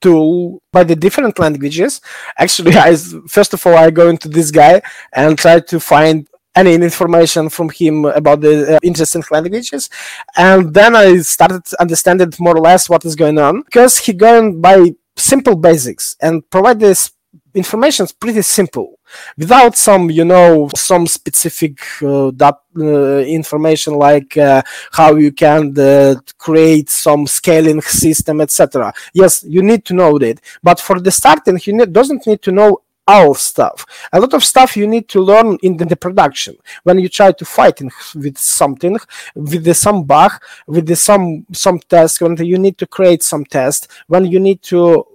tool 0.00 0.62
by 0.72 0.84
the 0.84 0.96
different 0.96 1.38
languages. 1.38 2.00
Actually, 2.38 2.76
I 2.76 2.96
first 3.28 3.54
of 3.54 3.66
all 3.66 3.76
I 3.76 3.90
go 3.90 4.08
into 4.08 4.28
this 4.28 4.50
guy 4.50 4.82
and 5.12 5.38
try 5.38 5.60
to 5.60 5.80
find 5.80 6.26
any 6.56 6.74
information 6.74 7.48
from 7.48 7.70
him 7.70 8.04
about 8.04 8.40
the 8.40 8.76
uh, 8.76 8.78
interesting 8.82 9.22
languages, 9.30 9.88
and 10.36 10.74
then 10.74 10.96
I 10.96 11.18
started 11.18 11.62
understanding 11.78 12.32
more 12.38 12.56
or 12.56 12.60
less 12.60 12.88
what 12.88 13.04
is 13.04 13.14
going 13.14 13.38
on 13.38 13.62
because 13.62 13.98
he 13.98 14.12
going 14.12 14.60
by 14.60 14.94
simple 15.16 15.54
basics 15.54 16.16
and 16.20 16.48
provide 16.50 16.80
this 16.80 17.12
information 17.54 18.04
is 18.04 18.12
pretty 18.12 18.42
simple. 18.42 18.98
Without 19.36 19.76
some 19.76 20.10
you 20.10 20.24
know 20.24 20.68
some 20.74 21.06
specific 21.06 21.78
uh, 22.02 22.30
that 22.34 22.58
uh, 22.78 23.18
information 23.18 23.94
like 23.94 24.36
uh, 24.36 24.62
how 24.92 25.16
you 25.16 25.32
can 25.32 25.78
uh, 25.78 26.14
create 26.38 26.88
some 26.88 27.26
scaling 27.26 27.80
system 27.80 28.40
etc 28.40 28.92
yes 29.12 29.42
you 29.42 29.62
need 29.62 29.84
to 29.84 29.94
know 29.94 30.18
that. 30.18 30.40
But 30.62 30.80
for 30.80 31.00
the 31.00 31.10
starting 31.10 31.58
you 31.64 31.72
need, 31.72 31.92
doesn't 31.92 32.26
need 32.26 32.42
to 32.42 32.52
know 32.52 32.82
all 33.10 33.34
stuff. 33.34 33.84
A 34.12 34.20
lot 34.20 34.34
of 34.34 34.44
stuff 34.44 34.76
you 34.76 34.86
need 34.86 35.08
to 35.08 35.20
learn 35.20 35.58
in 35.62 35.76
the, 35.76 35.84
the 35.84 35.96
production. 35.96 36.56
When 36.84 36.98
you 37.00 37.08
try 37.08 37.32
to 37.32 37.44
fight 37.44 37.80
in, 37.80 37.90
with 38.14 38.38
something 38.38 38.96
with 39.34 39.64
the, 39.64 39.74
some 39.74 40.04
bug 40.04 40.32
with 40.66 40.86
the, 40.86 40.96
some 40.96 41.46
some 41.52 41.78
test 41.80 42.20
when 42.20 42.36
you 42.36 42.58
need 42.58 42.78
to 42.78 42.86
create 42.86 43.22
some 43.22 43.44
test 43.44 43.88
when 44.06 44.26
you 44.26 44.38
need 44.38 44.62
to 44.62 45.06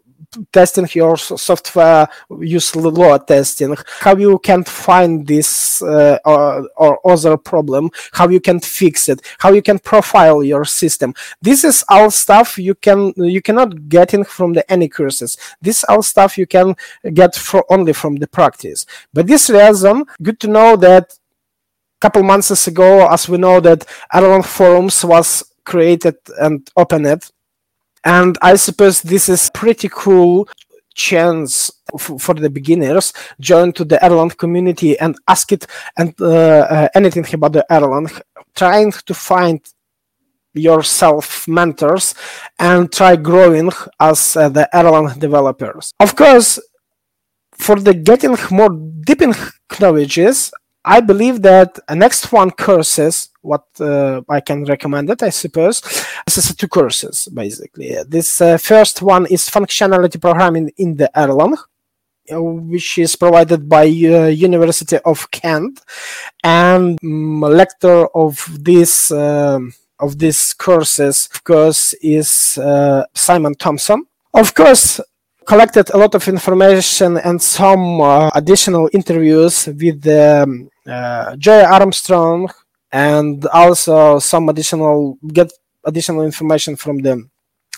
testing 0.52 0.88
your 0.94 1.18
software 1.18 2.08
use 2.40 2.76
load 2.76 3.28
testing. 3.28 3.76
How 4.00 4.16
you 4.16 4.40
can 4.40 4.64
find 4.64 5.26
this 5.26 5.82
uh, 5.82 6.20
or, 6.26 6.70
or 6.76 7.00
other 7.12 7.38
problem 7.38 7.90
how 8.12 8.30
you 8.30 8.40
can 8.40 8.60
fix 8.60 9.10
it 9.10 9.22
how 9.40 9.52
you 9.52 9.62
can 9.62 9.80
profile 9.80 10.44
your 10.44 10.66
system. 10.66 11.14
This 11.42 11.64
is 11.64 11.84
all 11.90 12.12
stuff 12.12 12.58
you 12.58 12.76
can 12.76 13.14
you 13.16 13.42
cannot 13.42 13.90
get 13.90 14.14
in 14.14 14.24
from 14.24 14.54
the 14.54 14.70
any 14.72 14.90
courses. 14.90 15.38
This 15.62 15.84
all 15.90 16.02
stuff 16.02 16.38
you 16.38 16.48
can 16.48 16.76
get 17.14 17.36
for 17.36 17.66
only 17.72 17.94
from 17.94 18.16
the 18.16 18.28
practice. 18.28 18.86
But 19.14 19.28
this 19.28 19.50
reason 19.50 20.06
good 20.22 20.40
to 20.42 20.48
know 20.48 20.76
that 20.78 21.14
a 21.14 22.02
couple 22.02 22.24
months 22.24 22.68
ago 22.68 23.08
as 23.08 23.30
we 23.30 23.38
know 23.38 23.60
that 23.60 23.86
Erlang 24.14 24.46
forums 24.46 25.04
was 25.04 25.44
created 25.64 26.16
and 26.40 26.70
opened 26.78 27.08
and 28.06 28.38
I 28.42 28.56
suppose 28.56 29.02
this 29.02 29.28
is 29.28 29.50
pretty 29.54 29.90
cool 29.92 30.48
chance 30.94 31.72
for 32.00 32.34
the 32.34 32.50
beginners 32.50 33.12
join 33.40 33.74
to 33.74 33.84
the 33.84 33.98
Erlang 33.98 34.38
community 34.38 34.98
and 34.98 35.16
ask 35.28 35.52
it 35.52 35.68
and 35.98 36.14
uh, 36.22 36.26
uh, 36.26 36.88
anything 36.96 37.26
about 37.34 37.52
the 37.52 37.66
Erlang, 37.70 38.10
trying 38.56 38.92
to 38.92 39.14
find 39.14 39.60
yourself 40.54 41.48
mentors 41.48 42.16
and 42.60 42.92
try 42.92 43.18
growing 43.18 43.72
as 44.00 44.38
uh, 44.38 44.48
the 44.48 44.70
Erlang 44.74 45.20
developers. 45.20 45.92
Of 46.00 46.16
course, 46.16 46.60
for 47.52 47.78
the 47.78 47.94
getting 47.94 48.38
more 48.52 48.70
deep 48.70 49.22
in 49.22 49.34
knowledges, 49.80 50.52
I 50.86 51.02
believe 51.02 51.42
that 51.42 51.80
the 51.88 51.96
next 51.96 52.32
one 52.32 52.52
courses 52.52 53.30
what 53.42 53.66
uh, 53.80 54.22
I 54.30 54.40
can 54.40 54.66
recommend 54.66 55.10
it, 55.10 55.24
I 55.24 55.30
suppose. 55.30 55.82
This 56.26 56.38
is 56.38 56.56
two 56.56 56.68
courses 56.68 57.28
basically. 57.34 57.98
This 58.08 58.40
uh, 58.40 58.58
first 58.58 59.02
one 59.02 59.26
is 59.26 59.50
functionality 59.50 60.22
programming 60.22 60.72
in 60.78 60.96
the 60.96 61.10
Erlang, 61.16 61.58
uh, 62.32 62.42
which 62.42 63.00
is 63.00 63.16
provided 63.16 63.68
by 63.68 63.86
uh, 63.86 64.28
University 64.28 64.98
of 65.06 65.30
Kent, 65.32 65.82
and 66.44 67.00
um, 67.04 67.42
lecturer 67.42 68.08
of 68.16 68.36
this 68.60 69.12
um, 69.12 69.74
of 70.00 70.20
these 70.20 70.54
courses, 70.54 71.30
of 71.34 71.44
course, 71.44 71.94
is 72.02 72.58
uh, 72.58 73.06
Simon 73.14 73.56
Thompson. 73.56 74.06
Of 74.34 74.54
course, 74.54 75.00
collected 75.46 75.90
a 75.94 75.98
lot 75.98 76.16
of 76.16 76.28
information 76.28 77.18
and 77.18 77.42
some 77.42 78.02
uh, 78.02 78.30
additional 78.34 78.90
interviews 78.94 79.68
with 79.68 80.06
um, 80.08 80.70
uh, 80.88 81.36
Armstrong 81.48 82.50
and 82.92 83.46
also 83.48 84.20
some 84.20 84.50
additional 84.50 85.18
get 85.34 85.52
additional 85.84 86.24
information 86.24 86.76
from 86.76 87.00
them. 87.00 87.30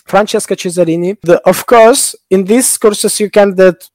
Francesco 0.06 0.54
Cesarini. 0.54 1.18
The, 1.20 1.40
of 1.46 1.66
course, 1.66 2.16
in 2.30 2.44
these 2.44 2.78
courses 2.78 3.20
you 3.20 3.30
can 3.30 3.54
that 3.56 3.88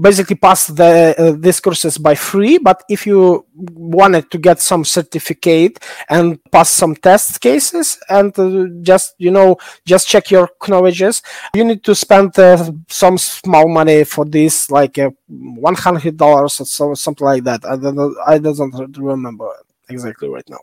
basically 0.00 0.36
pass 0.36 0.68
the 0.68 1.14
uh, 1.18 1.32
these 1.38 1.58
courses 1.60 1.98
by 1.98 2.14
free 2.14 2.58
but 2.58 2.82
if 2.88 3.06
you 3.06 3.44
wanted 3.54 4.30
to 4.30 4.38
get 4.38 4.60
some 4.60 4.84
certificate 4.84 5.78
and 6.08 6.38
pass 6.52 6.70
some 6.70 6.94
test 6.94 7.40
cases 7.40 7.98
and 8.08 8.38
uh, 8.38 8.66
just 8.82 9.14
you 9.18 9.30
know 9.32 9.56
just 9.84 10.06
check 10.08 10.30
your 10.30 10.48
knowledges 10.68 11.22
you 11.54 11.64
need 11.64 11.82
to 11.82 11.94
spend 11.94 12.38
uh, 12.38 12.70
some 12.88 13.18
small 13.18 13.68
money 13.68 14.04
for 14.04 14.24
this 14.24 14.70
like 14.70 14.98
uh, 14.98 15.10
100 15.28 16.16
dollars 16.16 16.60
or 16.60 16.66
so, 16.66 16.94
something 16.94 17.24
like 17.26 17.44
that. 17.44 17.64
I 17.64 17.76
don't 17.76 17.96
know, 17.96 18.14
i 18.26 18.38
don't 18.38 18.96
remember 18.98 19.48
exactly 19.88 20.28
right 20.28 20.48
now. 20.48 20.58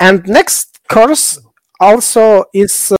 And 0.00 0.26
next 0.26 0.80
course 0.88 1.38
also 1.80 2.44
is 2.54 2.92
uh, 2.92 2.96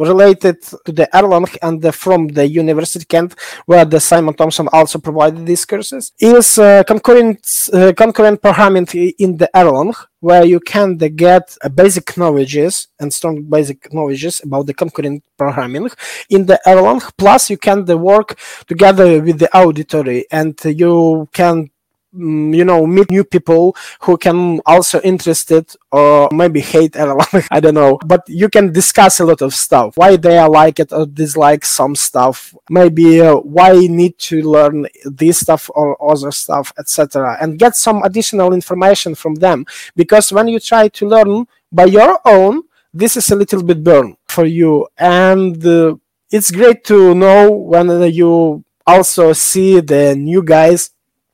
related 0.00 0.62
to 0.62 0.92
the 0.92 1.08
Erlang 1.12 1.46
and 1.62 1.80
the, 1.80 1.92
from 1.92 2.28
the 2.28 2.46
University 2.46 3.04
Kent, 3.04 3.34
where 3.66 3.84
the 3.84 4.00
Simon 4.00 4.34
Thompson 4.34 4.68
also 4.72 4.98
provided 4.98 5.46
these 5.46 5.64
courses, 5.64 6.12
is 6.18 6.58
uh, 6.58 6.82
concurrent 6.84 7.40
uh, 7.72 7.92
concurrent 7.96 8.40
programming 8.40 8.86
in 9.18 9.36
the 9.36 9.48
Erlang, 9.54 9.94
where 10.20 10.44
you 10.44 10.60
can 10.60 10.98
uh, 11.02 11.08
get 11.14 11.56
basic 11.74 12.16
knowledges 12.16 12.88
and 12.98 13.12
strong 13.12 13.42
basic 13.42 13.92
knowledges 13.92 14.40
about 14.42 14.66
the 14.66 14.74
concurrent 14.74 15.22
programming 15.36 15.90
in 16.28 16.46
the 16.46 16.58
Erlang. 16.66 17.00
Plus, 17.16 17.50
you 17.50 17.58
can 17.58 17.84
work 17.84 18.38
together 18.66 19.20
with 19.22 19.38
the 19.38 19.54
auditory, 19.56 20.26
and 20.30 20.58
you 20.64 21.28
can 21.32 21.70
you 22.12 22.64
know 22.64 22.86
meet 22.86 23.10
new 23.10 23.24
people 23.24 23.76
who 24.02 24.16
can 24.16 24.60
also 24.66 25.00
interested 25.02 25.70
or 25.92 26.28
maybe 26.32 26.60
hate 26.60 26.92
Erlang. 26.92 27.46
I 27.50 27.60
don't 27.60 27.74
know, 27.74 27.98
but 28.04 28.22
you 28.28 28.48
can 28.48 28.72
discuss 28.72 29.20
a 29.20 29.24
lot 29.24 29.42
of 29.42 29.54
stuff. 29.54 29.96
Why 29.96 30.16
they 30.16 30.38
are 30.38 30.48
like 30.50 30.80
it 30.80 30.92
or 30.92 31.06
dislike 31.06 31.64
some 31.64 31.94
stuff. 31.94 32.54
Maybe 32.68 33.20
uh, 33.20 33.36
why 33.36 33.72
need 33.74 34.18
to 34.30 34.42
learn 34.42 34.86
this 35.04 35.40
stuff 35.40 35.70
or 35.74 35.96
other 36.02 36.32
stuff, 36.32 36.72
etc. 36.78 37.38
And 37.40 37.58
get 37.58 37.76
some 37.76 38.02
additional 38.02 38.52
information 38.52 39.14
from 39.14 39.36
them 39.36 39.66
because 39.96 40.32
when 40.32 40.48
you 40.48 40.60
try 40.60 40.88
to 40.88 41.06
learn 41.06 41.46
by 41.72 41.84
your 41.84 42.18
own, 42.24 42.62
this 42.92 43.16
is 43.16 43.30
a 43.30 43.36
little 43.36 43.62
bit 43.62 43.82
burn 43.84 44.16
for 44.28 44.44
you 44.44 44.88
and. 44.98 45.64
Uh, 45.64 45.96
it's 46.32 46.52
great 46.52 46.84
to 46.84 47.12
know 47.12 47.50
when 47.50 47.90
you 48.12 48.64
also 48.86 49.32
see 49.32 49.80
the 49.80 50.14
new 50.14 50.42
guys 50.42 50.90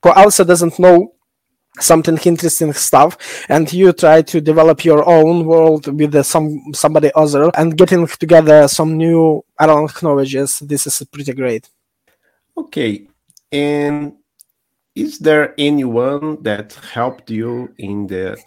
who 0.07 0.13
also 0.13 0.45
doesn't 0.45 0.79
know 0.79 1.13
something 1.81 2.17
interesting 2.25 2.73
stuff 2.73 3.45
and 3.49 3.73
you 3.73 3.93
try 3.93 4.23
to 4.23 4.41
develop 4.41 4.85
your 4.85 5.07
own 5.07 5.45
world 5.45 5.87
with 5.99 6.15
uh, 6.15 6.23
some 6.23 6.63
somebody 6.73 7.11
other 7.15 7.51
and 7.55 7.77
getting 7.77 8.07
together 8.07 8.69
some 8.69 8.97
new 8.97 9.45
Erlang 9.61 9.91
knowledges 10.03 10.61
this 10.61 10.87
is 10.87 11.03
pretty 11.13 11.35
great. 11.35 11.69
Okay 12.57 13.09
and 13.53 14.15
is 14.95 15.19
there 15.19 15.55
anyone 15.59 16.43
that 16.43 16.73
helped 16.93 17.31
you 17.31 17.75
in 17.79 18.07
that 18.07 18.45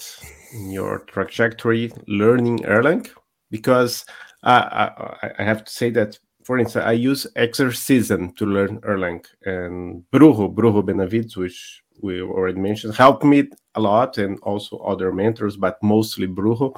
in 0.54 0.72
your 0.72 1.00
trajectory 1.00 1.91
learning 2.08 2.60
Erlang? 2.60 3.08
Because 3.52 4.06
uh, 4.43 4.89
I, 5.22 5.32
I 5.38 5.43
have 5.43 5.63
to 5.65 5.72
say 5.72 5.91
that 5.91 6.17
for 6.50 6.58
instance, 6.58 6.84
I 6.84 6.94
use 6.94 7.28
Exercism 7.36 8.32
to 8.32 8.44
learn 8.44 8.82
Erlang, 8.82 9.24
and 9.46 10.04
Brujo, 10.12 10.52
Brujo 10.52 10.84
Benavides, 10.84 11.38
which 11.38 11.84
we 12.02 12.24
already 12.24 12.60
mentioned, 12.60 12.96
helped 12.96 13.24
me 13.24 13.50
a 13.76 13.80
lot, 13.80 14.18
and 14.18 14.40
also 14.42 14.78
other 14.78 15.12
mentors, 15.12 15.58
but 15.58 15.78
mostly 15.84 16.26
Brujo, 16.26 16.76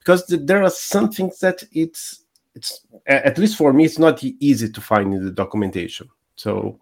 because 0.00 0.26
there 0.26 0.64
are 0.64 0.70
some 0.70 1.12
things 1.12 1.38
that 1.38 1.62
it's 1.70 2.24
it's 2.56 2.84
at 3.06 3.38
least 3.38 3.56
for 3.56 3.72
me, 3.72 3.84
it's 3.84 4.00
not 4.00 4.20
easy 4.24 4.68
to 4.68 4.80
find 4.80 5.14
in 5.14 5.24
the 5.24 5.30
documentation. 5.30 6.08
So, 6.34 6.80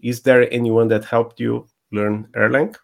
is 0.00 0.22
there 0.22 0.46
anyone 0.54 0.86
that 0.90 1.04
helped 1.04 1.40
you 1.40 1.66
learn 1.90 2.28
Erlang? 2.36 2.76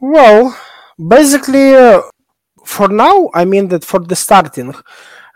Well, 0.00 0.58
basically, 0.96 1.74
uh, 1.74 2.00
for 2.64 2.88
now, 2.88 3.28
I 3.34 3.44
mean 3.44 3.68
that 3.68 3.84
for 3.84 4.00
the 4.00 4.16
starting, 4.16 4.74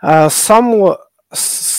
uh, 0.01 0.29
some 0.29 0.95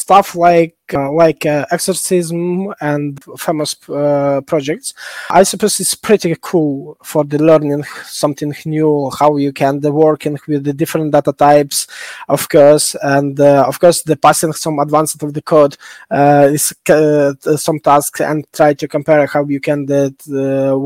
stuff 0.08 0.34
like 0.34 0.74
uh, 0.94 1.12
like 1.12 1.44
uh, 1.44 1.66
exercism 1.70 2.72
and 2.80 3.22
famous 3.36 3.76
uh, 3.90 4.40
projects. 4.46 4.94
I 5.30 5.42
suppose 5.42 5.78
it's 5.80 5.94
pretty 5.94 6.34
cool 6.40 6.96
for 7.02 7.24
the 7.24 7.38
learning 7.38 7.84
something 8.04 8.54
new 8.64 9.10
how 9.18 9.36
you 9.36 9.52
can 9.52 9.80
the 9.80 9.92
working 9.92 10.38
with 10.48 10.64
the 10.64 10.72
different 10.72 11.12
data 11.12 11.32
types 11.32 11.86
of 12.26 12.48
course 12.48 12.96
and 13.02 13.38
uh, 13.38 13.64
of 13.68 13.78
course 13.80 14.02
the 14.02 14.16
passing 14.16 14.54
some 14.54 14.78
advanced 14.78 15.22
of 15.22 15.34
the 15.34 15.42
code 15.42 15.76
uh, 16.10 16.48
is 16.50 16.74
uh, 16.88 17.34
some 17.56 17.78
tasks 17.80 18.22
and 18.22 18.46
try 18.54 18.72
to 18.72 18.88
compare 18.88 19.26
how 19.26 19.44
you 19.44 19.60
can 19.60 19.84
the, 19.84 20.00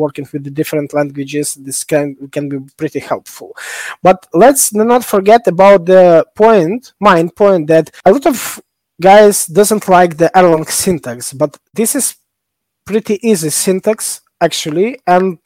working 0.04 0.26
with 0.32 0.42
the 0.42 0.50
different 0.50 0.92
languages 0.92 1.54
this 1.66 1.85
can 1.85 2.16
can 2.32 2.48
be 2.48 2.58
pretty 2.76 2.98
helpful. 2.98 3.54
But 4.02 4.26
let's 4.35 4.74
not 4.74 5.04
forget 5.04 5.46
about 5.46 5.87
the 5.87 6.26
point 6.35 6.92
main 7.00 7.30
point 7.30 7.68
that 7.68 7.87
a 8.04 8.11
lot 8.11 8.26
of 8.26 8.61
guys 9.02 9.46
doesn't 9.46 9.88
like 9.88 10.16
the 10.16 10.30
Erlang 10.34 10.68
syntax, 10.68 11.32
but 11.32 11.58
this 11.74 11.94
is 11.94 12.16
pretty 12.84 13.16
easy 13.28 13.50
syntax 13.50 14.20
actually, 14.40 14.98
and 15.06 15.38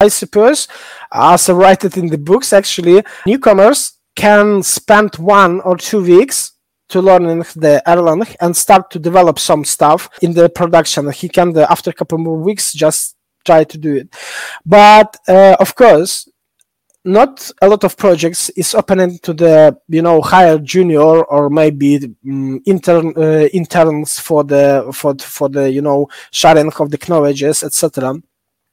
I 0.00 0.08
suppose, 0.08 0.68
as 1.12 1.48
I 1.48 1.52
write 1.54 1.84
it 1.84 1.96
in 1.96 2.06
the 2.06 2.18
books, 2.18 2.52
actually, 2.52 3.02
newcomers 3.26 3.80
can 4.14 4.62
spend 4.62 5.16
one 5.16 5.60
or 5.62 5.76
two 5.76 6.02
weeks 6.02 6.52
to 6.90 7.02
learning 7.02 7.40
the 7.56 7.82
Erlang 7.86 8.34
and 8.40 8.56
start 8.56 8.90
to 8.92 8.98
develop 8.98 9.38
some 9.38 9.64
stuff 9.64 10.08
in 10.22 10.32
the 10.34 10.48
production. 10.48 11.10
He 11.10 11.28
can, 11.28 11.56
after 11.58 11.90
a 11.90 11.92
couple 11.92 12.18
more 12.18 12.38
weeks, 12.38 12.72
just 12.72 13.16
try 13.44 13.64
to 13.64 13.78
do 13.78 13.96
it. 13.96 14.08
But 14.64 15.16
uh, 15.28 15.56
of 15.58 15.74
course, 15.74 16.28
not 17.04 17.50
a 17.62 17.68
lot 17.68 17.84
of 17.84 17.96
projects 17.96 18.50
is 18.50 18.74
open 18.74 19.18
to 19.20 19.32
the 19.32 19.76
you 19.88 20.02
know 20.02 20.20
higher 20.20 20.58
junior 20.58 21.00
or 21.00 21.48
maybe 21.48 22.14
um, 22.26 22.60
intern 22.66 23.14
uh, 23.16 23.48
interns 23.52 24.18
for 24.18 24.44
the 24.44 24.90
for 24.92 25.14
for 25.18 25.48
the 25.48 25.70
you 25.70 25.80
know 25.80 26.08
sharing 26.30 26.72
of 26.72 26.90
the 26.90 26.98
knowledges 27.08 27.62
etc 27.62 28.14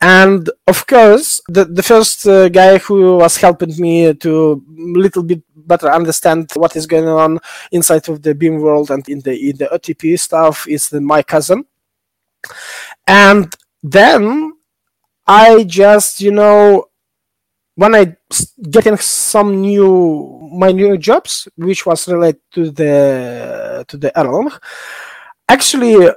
and 0.01 0.49
of 0.67 0.85
course 0.87 1.39
the, 1.47 1.65
the 1.65 1.83
first 1.83 2.27
uh, 2.27 2.49
guy 2.49 2.77
who 2.79 3.17
was 3.17 3.37
helping 3.37 3.73
me 3.77 4.13
to 4.13 4.63
little 4.67 5.23
bit 5.23 5.41
better 5.55 5.89
understand 5.91 6.49
what 6.55 6.75
is 6.75 6.85
going 6.85 7.07
on 7.07 7.39
inside 7.71 8.07
of 8.09 8.21
the 8.21 8.35
beam 8.35 8.59
world 8.59 8.91
and 8.91 9.07
in 9.07 9.19
the 9.21 9.49
in 9.49 9.57
the 9.57 9.65
otp 9.65 10.19
stuff 10.19 10.67
is 10.67 10.89
the, 10.89 10.99
my 10.99 11.23
cousin. 11.23 11.65
And 13.07 13.55
then 13.81 14.53
i 15.27 15.63
just 15.63 16.21
you 16.21 16.31
know 16.31 16.89
when 17.75 17.93
I 17.93 18.15
getting 18.69 18.97
some 18.97 19.61
new 19.61 20.49
my 20.53 20.71
new 20.71 20.97
jobs, 20.97 21.47
which 21.55 21.85
was 21.85 22.07
related 22.07 22.41
to 22.51 22.71
the 22.71 23.85
to 23.87 23.97
the 23.97 24.11
Erlang, 24.15 24.57
actually 25.47 26.09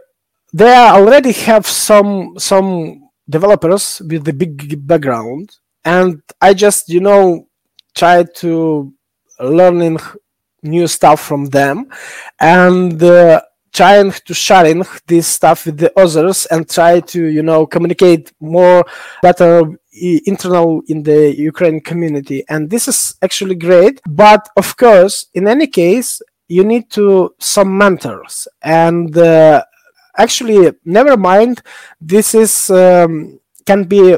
they 0.53 0.75
already 0.75 1.33
have 1.33 1.67
some 1.67 2.39
some 2.39 3.11
developers 3.29 4.01
with 4.09 4.25
the 4.25 4.33
big 4.33 4.87
background, 4.87 5.57
and 5.85 6.23
I 6.41 6.55
just 6.55 6.89
you 6.89 7.01
know 7.01 7.49
try 7.95 8.23
to 8.23 8.93
learning 9.41 9.99
new 10.63 10.87
stuff 10.87 11.21
from 11.21 11.47
them, 11.47 11.89
and. 12.41 13.03
Uh, 13.03 13.43
trying 13.71 14.11
to 14.11 14.35
sharing 14.35 14.83
this 15.07 15.27
stuff 15.27 15.67
with 15.67 15.77
the 15.77 15.93
others 16.01 16.47
and 16.47 16.69
try 16.69 17.01
to 17.01 17.27
you 17.27 17.43
know 17.43 17.67
communicate 17.67 18.33
more 18.41 18.85
better 19.23 19.63
internal 20.27 20.83
in 20.89 21.03
the 21.03 21.35
Ukraine 21.37 21.81
community. 21.81 22.45
And 22.49 22.71
this 22.71 22.89
is 22.89 23.17
actually 23.23 23.55
great. 23.55 24.01
But 24.07 24.49
of 24.57 24.77
course, 24.77 25.27
in 25.35 25.47
any 25.49 25.67
case, 25.67 26.21
you 26.49 26.65
need 26.65 26.91
to 26.91 27.35
some 27.39 27.77
mentors 27.77 28.49
and 28.63 29.17
uh, 29.17 29.63
actually 30.17 30.73
never 30.85 31.17
mind 31.17 31.63
this 32.01 32.35
is 32.35 32.71
um, 32.71 33.39
can 33.67 33.85
be 33.85 34.17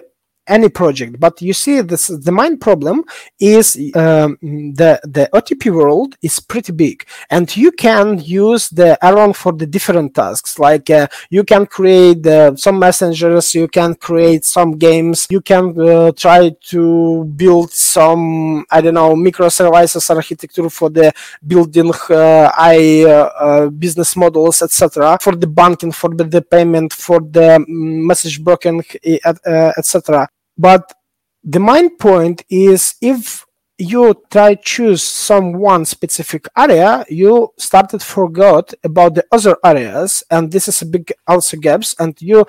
any 0.51 0.69
project. 0.69 1.19
But 1.19 1.41
you 1.41 1.53
see, 1.53 1.81
this 1.81 2.09
the 2.09 2.33
main 2.33 2.59
problem 2.59 3.05
is 3.39 3.77
um, 3.95 4.37
the 4.43 5.01
the 5.05 5.31
OTP 5.33 5.73
world 5.73 6.17
is 6.23 6.41
pretty 6.41 6.73
big, 6.73 7.07
and 7.31 7.47
you 7.57 7.71
can 7.73 8.19
use 8.19 8.69
the 8.69 8.99
Erlang 9.03 9.35
for 9.35 9.53
the 9.53 9.67
different 9.67 10.15
tasks. 10.15 10.59
Like 10.59 10.91
uh, 10.91 11.07
you 11.31 11.45
can 11.45 11.67
create 11.67 12.27
uh, 12.27 12.57
some 12.57 12.79
messengers, 12.79 13.55
you 13.55 13.69
can 13.69 13.95
create 13.95 14.45
some 14.45 14.73
games, 14.73 15.27
you 15.31 15.41
can 15.41 15.65
uh, 15.81 16.13
try 16.13 16.51
to 16.73 17.25
build 17.37 17.71
some 17.71 18.65
I 18.71 18.81
don't 18.81 18.95
know 18.95 19.15
microservices 19.15 20.11
architecture 20.15 20.69
for 20.69 20.91
the 20.91 21.13
building 21.47 21.93
uh, 22.11 22.51
I 22.57 23.05
uh, 23.07 23.31
uh, 23.47 23.69
business 23.71 24.17
models, 24.17 24.63
etc. 24.63 25.19
For 25.21 25.37
the 25.37 25.47
banking, 25.47 25.93
for 25.93 26.11
the, 26.11 26.25
the 26.25 26.43
payment, 26.43 26.93
for 26.93 27.21
the 27.21 27.65
mm, 27.69 28.05
message 28.07 28.43
broken, 28.43 28.83
etc. 29.05 30.29
But 30.61 30.93
the 31.43 31.59
main 31.59 31.97
point 31.97 32.45
is 32.51 32.95
if 33.01 33.47
you 33.79 34.15
try 34.31 34.55
choose 34.57 35.03
some 35.03 35.55
one 35.55 35.87
specific 35.87 36.47
area, 36.55 37.03
you 37.09 37.49
started 37.57 38.03
forgot 38.03 38.75
about 38.85 39.15
the 39.15 39.25
other 39.33 39.57
areas, 39.65 40.23
and 40.31 40.53
this 40.53 40.69
is 40.69 40.83
a 40.83 40.87
big 40.87 41.13
also 41.27 41.57
gaps, 41.57 41.97
and 41.99 42.15
you 42.21 42.45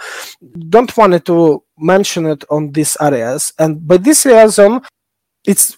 don't 0.68 0.96
want 0.98 1.26
to 1.26 1.64
mention 1.80 2.26
it 2.26 2.44
on 2.50 2.74
these 2.74 2.98
areas. 3.00 3.54
And 3.58 3.88
by 3.88 3.96
this 3.96 4.26
reason, 4.26 4.82
it's 5.46 5.78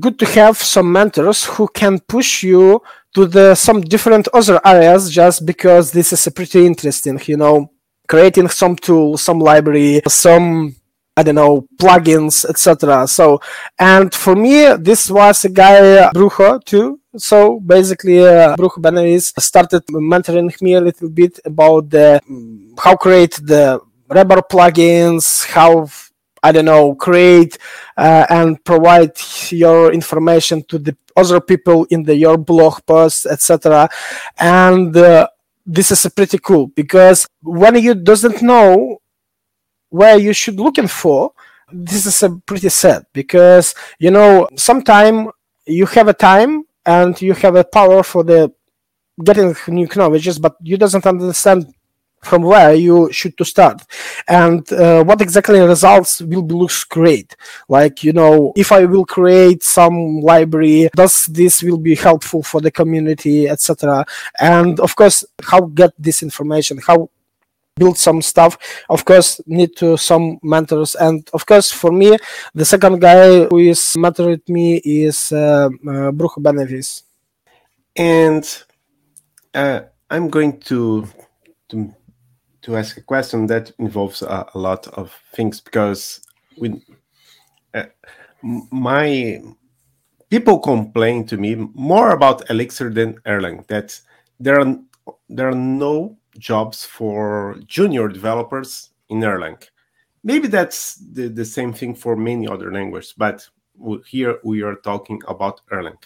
good 0.00 0.18
to 0.18 0.26
have 0.26 0.56
some 0.56 0.90
mentors 0.90 1.44
who 1.44 1.68
can 1.68 2.00
push 2.00 2.42
you 2.42 2.82
to 3.14 3.24
the 3.26 3.54
some 3.54 3.80
different 3.82 4.26
other 4.34 4.60
areas 4.64 5.12
just 5.12 5.46
because 5.46 5.92
this 5.92 6.12
is 6.12 6.26
a 6.26 6.32
pretty 6.32 6.66
interesting, 6.66 7.20
you 7.26 7.36
know, 7.36 7.70
creating 8.08 8.48
some 8.48 8.74
tool, 8.74 9.16
some 9.16 9.38
library, 9.38 10.00
some 10.08 10.74
I 11.18 11.24
don't 11.24 11.34
know, 11.34 11.66
plugins, 11.82 12.44
etc. 12.48 13.08
So, 13.08 13.40
and 13.76 14.14
for 14.14 14.36
me, 14.36 14.74
this 14.78 15.10
was 15.10 15.44
a 15.44 15.48
guy, 15.48 16.08
Brujo, 16.14 16.62
too. 16.64 17.00
So 17.16 17.58
basically, 17.58 18.20
uh, 18.20 18.54
Brujo 18.54 18.80
Benavides 18.80 19.34
started 19.42 19.84
mentoring 19.86 20.54
me 20.62 20.74
a 20.74 20.80
little 20.80 21.08
bit 21.08 21.40
about 21.44 21.90
the 21.90 22.20
how 22.78 22.94
create 22.94 23.34
the 23.42 23.80
Rebar 24.08 24.42
plugins, 24.48 25.44
how 25.46 25.88
I 26.40 26.52
don't 26.52 26.66
know, 26.66 26.94
create 26.94 27.58
uh, 27.96 28.24
and 28.30 28.64
provide 28.64 29.16
your 29.50 29.92
information 29.92 30.62
to 30.68 30.78
the 30.78 30.96
other 31.16 31.40
people 31.40 31.84
in 31.90 32.04
the 32.04 32.14
your 32.14 32.38
blog 32.38 32.78
posts, 32.86 33.26
etc. 33.26 33.88
And 34.38 34.96
uh, 34.96 35.26
this 35.66 35.90
is 35.90 36.06
pretty 36.14 36.38
cool 36.38 36.68
because 36.68 37.26
when 37.42 37.74
you 37.82 37.96
doesn't 37.96 38.40
know 38.40 39.00
where 39.90 40.18
you 40.18 40.32
should 40.32 40.58
looking 40.60 40.88
for 40.88 41.32
this 41.70 42.06
is 42.06 42.22
a 42.22 42.30
pretty 42.30 42.68
sad 42.68 43.04
because 43.12 43.74
you 43.98 44.10
know 44.10 44.48
sometime 44.56 45.28
you 45.66 45.86
have 45.86 46.08
a 46.08 46.14
time 46.14 46.64
and 46.86 47.20
you 47.20 47.34
have 47.34 47.56
a 47.56 47.64
power 47.64 48.02
for 48.02 48.24
the 48.24 48.50
getting 49.24 49.54
new 49.68 49.88
knowledges 49.96 50.38
but 50.38 50.56
you 50.62 50.76
doesn't 50.76 51.06
understand 51.06 51.66
from 52.22 52.42
where 52.42 52.74
you 52.74 53.12
should 53.12 53.36
to 53.38 53.44
start. 53.44 53.82
And 54.26 54.70
uh, 54.72 55.04
what 55.04 55.20
exactly 55.20 55.60
results 55.60 56.20
will 56.20 56.46
looks 56.46 56.84
great. 56.84 57.36
Like 57.68 58.02
you 58.02 58.12
know 58.12 58.52
if 58.56 58.72
i 58.72 58.84
will 58.84 59.04
create 59.04 59.62
some 59.62 60.20
library 60.20 60.88
does 60.96 61.26
this 61.26 61.62
will 61.62 61.78
be 61.78 61.94
helpful 61.94 62.42
for 62.42 62.60
the 62.60 62.70
community 62.70 63.48
etc 63.48 64.04
and 64.40 64.80
of 64.80 64.96
course 64.96 65.24
how 65.42 65.60
get 65.60 65.92
this 65.98 66.22
information? 66.22 66.78
How 66.84 67.10
build 67.78 67.96
some 67.96 68.20
stuff 68.20 68.58
of 68.88 69.04
course 69.04 69.40
need 69.46 69.74
to 69.76 69.96
some 69.96 70.38
mentors 70.42 70.94
and 70.96 71.28
of 71.32 71.46
course 71.46 71.70
for 71.70 71.92
me 71.92 72.16
the 72.54 72.64
second 72.64 73.00
guy 73.00 73.44
who 73.44 73.58
is 73.58 73.80
mentoring 73.96 74.42
me 74.48 74.76
is 74.84 75.32
uh, 75.32 75.68
uh, 75.68 76.10
Brujo 76.12 76.42
Benavides 76.42 77.04
and 77.96 78.64
uh, 79.54 79.80
i'm 80.10 80.28
going 80.28 80.58
to 80.60 81.06
to 81.68 81.92
to 82.68 82.76
ask 82.76 82.98
a 82.98 83.02
question 83.02 83.46
that 83.46 83.72
involves 83.78 84.20
a, 84.22 84.46
a 84.54 84.58
lot 84.58 84.86
of 84.88 85.14
things 85.32 85.60
because 85.60 86.20
we, 86.58 86.82
uh, 87.72 87.84
my 88.42 89.40
people 90.28 90.58
complain 90.58 91.26
to 91.26 91.36
me 91.36 91.54
more 91.74 92.10
about 92.10 92.48
Elixir 92.50 92.90
than 92.92 93.14
Erlang. 93.26 93.66
That 93.68 93.98
there 94.38 94.60
are 94.60 94.76
there 95.28 95.48
are 95.48 95.54
no 95.54 96.16
jobs 96.38 96.84
for 96.84 97.58
junior 97.66 98.08
developers 98.08 98.90
in 99.08 99.20
Erlang. 99.20 99.62
Maybe 100.24 100.48
that's 100.48 100.96
the, 101.12 101.28
the 101.28 101.44
same 101.44 101.72
thing 101.72 101.94
for 101.94 102.16
many 102.16 102.48
other 102.48 102.72
languages, 102.72 103.14
but 103.16 103.48
here 104.06 104.38
we 104.42 104.62
are 104.62 104.76
talking 104.76 105.20
about 105.28 105.60
Erlang. 105.70 105.98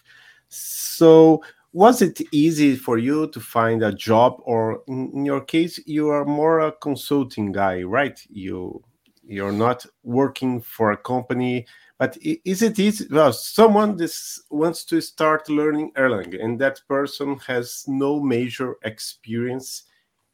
So 0.48 1.42
was 1.72 2.02
it 2.02 2.20
easy 2.32 2.76
for 2.76 2.98
you 2.98 3.28
to 3.28 3.40
find 3.40 3.82
a 3.82 3.92
job 3.92 4.40
or 4.44 4.82
in 4.88 5.24
your 5.24 5.40
case 5.40 5.80
you 5.86 6.10
are 6.10 6.24
more 6.24 6.60
a 6.60 6.72
consulting 6.72 7.50
guy 7.50 7.82
right 7.82 8.20
you 8.28 8.82
you're 9.26 9.52
not 9.52 9.86
working 10.02 10.60
for 10.60 10.92
a 10.92 10.96
company 10.96 11.66
but 11.98 12.18
is 12.20 12.60
it 12.60 12.78
easy 12.78 13.06
well 13.10 13.32
someone 13.32 13.96
this 13.96 14.42
wants 14.50 14.84
to 14.84 15.00
start 15.00 15.48
learning 15.48 15.90
erlang 15.96 16.38
and 16.44 16.58
that 16.58 16.80
person 16.88 17.38
has 17.46 17.84
no 17.88 18.20
major 18.20 18.76
experience 18.84 19.84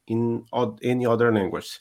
in 0.09 0.45
any 0.83 1.07
other 1.07 1.33
language. 1.33 1.81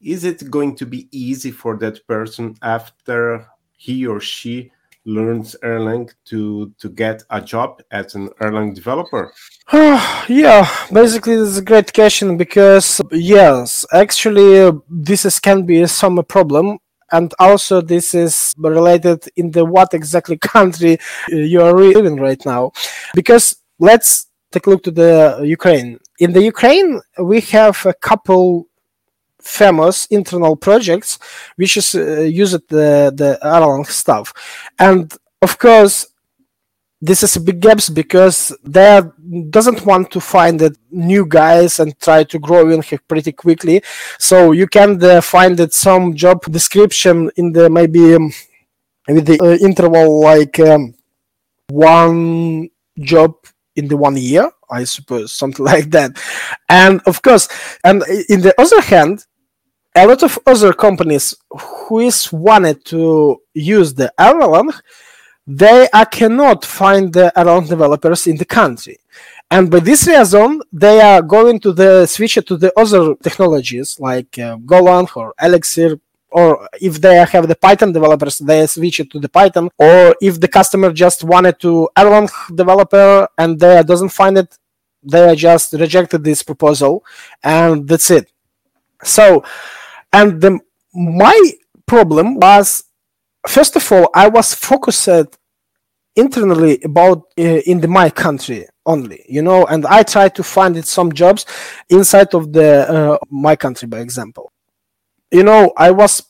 Is 0.00 0.24
it 0.24 0.50
going 0.50 0.74
to 0.76 0.86
be 0.86 1.08
easy 1.12 1.50
for 1.50 1.76
that 1.78 2.06
person 2.06 2.56
after 2.60 3.46
he 3.76 4.06
or 4.06 4.20
she 4.20 4.72
learns 5.04 5.56
Erlang 5.62 6.12
to 6.24 6.72
to 6.78 6.88
get 6.88 7.22
a 7.30 7.40
job 7.40 7.82
as 7.90 8.14
an 8.14 8.28
Erlang 8.40 8.74
developer? 8.74 9.32
yeah, 9.72 10.68
basically 10.92 11.36
this 11.36 11.48
is 11.48 11.58
a 11.58 11.64
great 11.64 11.92
question 11.92 12.36
because 12.36 13.00
yes, 13.10 13.86
actually 13.92 14.70
this 14.88 15.24
is, 15.24 15.40
can 15.40 15.64
be 15.64 15.86
some 15.86 16.22
problem. 16.24 16.78
And 17.10 17.34
also 17.38 17.82
this 17.82 18.14
is 18.14 18.54
related 18.56 19.28
in 19.36 19.50
the 19.50 19.64
what 19.64 19.92
exactly 19.92 20.38
country 20.54 20.98
you 21.28 21.60
are 21.60 21.74
living 21.74 22.16
right 22.16 22.40
now. 22.46 22.72
Because 23.14 23.56
let's 23.78 24.28
take 24.52 24.66
a 24.66 24.70
look 24.70 24.82
to 24.84 24.90
the 24.90 25.40
Ukraine. 25.44 25.98
In 26.18 26.32
the 26.32 26.42
Ukraine, 26.42 27.00
we 27.18 27.40
have 27.56 27.84
a 27.86 27.94
couple 27.94 28.66
famous 29.40 30.06
internal 30.06 30.54
projects 30.54 31.18
which 31.56 31.76
is 31.76 31.94
uh, 31.94 32.20
used 32.20 32.62
the 32.68 33.12
the 33.20 33.38
Erlang 33.42 33.86
stuff, 33.86 34.32
and 34.78 35.12
of 35.40 35.58
course 35.58 36.06
this 37.04 37.24
is 37.24 37.34
a 37.34 37.40
big 37.40 37.60
gaps 37.60 37.90
because 37.90 38.56
they 38.62 39.02
doesn't 39.50 39.84
want 39.84 40.08
to 40.12 40.20
find 40.20 40.60
the 40.60 40.72
new 40.92 41.26
guys 41.26 41.80
and 41.80 41.98
try 41.98 42.22
to 42.22 42.38
grow 42.38 42.70
in 42.70 42.80
here 42.80 43.00
pretty 43.08 43.32
quickly. 43.32 43.82
So 44.20 44.52
you 44.52 44.68
can 44.68 45.02
uh, 45.02 45.20
find 45.20 45.56
that 45.58 45.72
some 45.74 46.14
job 46.14 46.44
description 46.44 47.28
in 47.34 47.52
the 47.52 47.68
maybe 47.68 48.14
um, 48.14 48.30
with 49.08 49.26
the 49.26 49.40
uh, 49.42 49.56
interval 49.66 50.20
like 50.20 50.60
um, 50.60 50.94
one 51.70 52.70
job 53.00 53.34
in 53.76 53.88
the 53.88 53.96
one 53.96 54.16
year, 54.16 54.50
I 54.70 54.84
suppose, 54.84 55.32
something 55.42 55.64
like 55.64 55.90
that. 55.90 56.18
And 56.68 57.00
of 57.06 57.22
course, 57.22 57.48
and 57.84 58.02
in 58.28 58.40
the 58.40 58.54
other 58.58 58.80
hand, 58.80 59.26
a 59.94 60.06
lot 60.06 60.22
of 60.22 60.38
other 60.46 60.72
companies 60.72 61.34
who 61.50 62.00
is 62.00 62.32
wanted 62.32 62.84
to 62.86 63.42
use 63.52 63.92
the 63.94 64.12
Erlang, 64.18 64.72
they 65.46 65.88
uh, 65.92 66.04
cannot 66.06 66.64
find 66.64 67.12
the 67.12 67.32
Erlang 67.36 67.68
developers 67.68 68.26
in 68.26 68.36
the 68.36 68.44
country. 68.44 68.98
And 69.50 69.70
by 69.70 69.80
this 69.80 70.06
reason, 70.06 70.62
they 70.72 71.00
are 71.00 71.20
going 71.20 71.60
to 71.60 71.72
the 71.74 72.06
switch 72.06 72.38
to 72.46 72.56
the 72.56 72.72
other 72.78 73.14
technologies 73.16 74.00
like 74.00 74.38
uh, 74.38 74.56
Golang 74.56 75.14
or 75.14 75.34
Elixir, 75.42 76.00
or 76.32 76.68
if 76.80 77.00
they 77.00 77.16
have 77.16 77.48
the 77.48 77.54
Python 77.54 77.92
developers, 77.92 78.38
they 78.38 78.66
switch 78.66 79.00
it 79.00 79.10
to 79.10 79.18
the 79.18 79.28
Python. 79.28 79.70
Or 79.78 80.14
if 80.20 80.40
the 80.40 80.48
customer 80.48 80.92
just 80.92 81.24
wanted 81.24 81.58
to 81.60 81.88
Erlang 81.96 82.30
developer 82.54 83.28
and 83.38 83.58
they 83.58 83.82
doesn't 83.82 84.10
find 84.10 84.38
it, 84.38 84.58
they 85.02 85.34
just 85.34 85.72
rejected 85.72 86.22
this 86.22 86.42
proposal, 86.42 87.04
and 87.42 87.88
that's 87.88 88.10
it. 88.10 88.30
So 89.02 89.44
and 90.12 90.40
the, 90.40 90.60
my 90.94 91.52
problem 91.86 92.36
was, 92.38 92.84
first 93.46 93.74
of 93.76 93.90
all, 93.90 94.08
I 94.14 94.28
was 94.28 94.54
focused 94.54 95.08
internally 96.14 96.80
about 96.84 97.22
uh, 97.38 97.42
in 97.42 97.80
the 97.80 97.88
my 97.88 98.10
country 98.10 98.66
only 98.84 99.24
you 99.28 99.40
know 99.40 99.64
and 99.66 99.86
i 99.86 100.02
tried 100.02 100.34
to 100.34 100.42
find 100.42 100.76
it 100.76 100.86
some 100.86 101.10
jobs 101.10 101.46
inside 101.88 102.34
of 102.34 102.52
the 102.52 102.86
uh, 102.90 103.18
my 103.30 103.56
country 103.56 103.88
by 103.88 103.98
example 104.00 104.51
you 105.32 105.42
know 105.42 105.72
i 105.76 105.90
was 105.90 106.22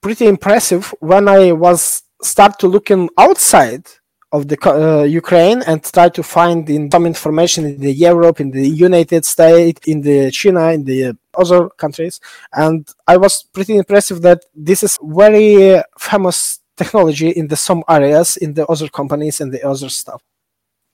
pretty 0.00 0.26
impressive 0.26 0.92
when 1.00 1.28
i 1.28 1.52
was 1.52 2.02
start 2.22 2.58
to 2.58 2.66
looking 2.66 3.08
outside 3.18 3.84
of 4.32 4.48
the 4.48 4.58
uh, 4.68 5.04
Ukraine 5.04 5.62
and 5.62 5.82
try 5.82 6.08
to 6.08 6.22
find 6.22 6.68
in 6.68 6.90
some 6.90 7.06
information 7.06 7.64
in 7.64 7.80
the 7.80 7.92
Europe, 7.92 8.40
in 8.40 8.50
the 8.50 8.68
United 8.68 9.24
States, 9.24 9.80
in 9.86 10.00
the 10.00 10.30
China, 10.30 10.72
in 10.72 10.84
the 10.84 11.16
other 11.34 11.68
countries. 11.70 12.20
And 12.52 12.86
I 13.06 13.16
was 13.16 13.44
pretty 13.44 13.76
impressive 13.76 14.22
that 14.22 14.44
this 14.54 14.82
is 14.82 14.98
very 15.02 15.80
famous 15.98 16.60
technology 16.76 17.30
in 17.30 17.46
the 17.48 17.56
some 17.56 17.82
areas, 17.88 18.36
in 18.36 18.52
the 18.52 18.66
other 18.66 18.88
companies 18.88 19.40
and 19.40 19.52
the 19.52 19.66
other 19.66 19.88
stuff. 19.88 20.22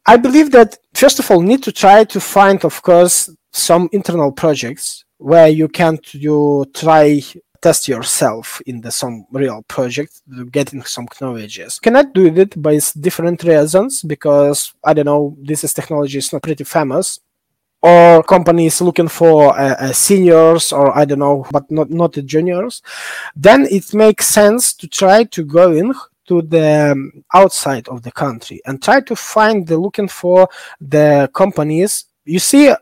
I 0.07 0.16
believe 0.16 0.51
that 0.53 0.79
first 0.94 1.18
of 1.18 1.31
all, 1.31 1.40
need 1.40 1.62
to 1.64 1.72
try 1.72 2.05
to 2.05 2.20
find, 2.20 2.64
of 2.64 2.83
course, 2.83 3.31
some 3.53 3.88
internal 3.92 4.33
projects 4.33 5.05
where 5.18 5.48
you 5.48 5.68
can 5.68 5.98
you 6.12 6.64
try 6.75 7.20
test 7.62 7.88
yourself 7.88 8.61
in 8.66 8.81
the 8.81 8.90
some 8.90 9.25
real 9.31 9.62
project 9.68 10.20
getting 10.51 10.83
some 10.83 11.07
knowledges. 11.20 11.79
Cannot 11.79 12.12
do 12.12 12.27
it 12.27 12.61
by 12.61 12.79
different 13.01 13.42
reasons? 13.44 14.03
Because 14.03 14.75
i 14.85 14.92
don't 14.92 15.07
know 15.07 15.37
this 15.40 15.64
is 15.64 15.72
technology 15.72 16.18
is 16.18 16.33
not 16.33 16.42
pretty 16.42 16.64
famous. 16.64 17.20
Or 17.85 18.22
companies 18.22 18.81
looking 18.81 19.09
for 19.09 19.59
uh, 19.59 19.75
uh, 19.75 19.92
seniors 19.92 20.72
or 20.72 20.96
i 20.96 21.05
don't 21.05 21.20
know 21.20 21.46
but 21.51 21.70
not 21.70 21.88
not 21.90 22.12
juniors. 22.12 22.83
Then 23.35 23.66
it 23.70 23.94
makes 23.94 24.27
sense 24.27 24.75
to 24.75 24.87
try 24.88 25.25
to 25.25 25.44
go 25.44 25.72
in 25.72 25.94
to 26.29 26.42
the 26.42 26.92
um, 26.92 27.25
outside 27.35 27.88
of 27.88 28.03
the 28.03 28.12
country 28.12 28.61
and 28.66 28.83
try 28.83 29.01
to 29.01 29.16
find 29.16 29.66
the 29.66 29.77
looking 29.77 30.09
for 30.09 30.48
the 30.81 31.31
companies. 31.35 32.07
You 32.25 32.38
see 32.38 32.72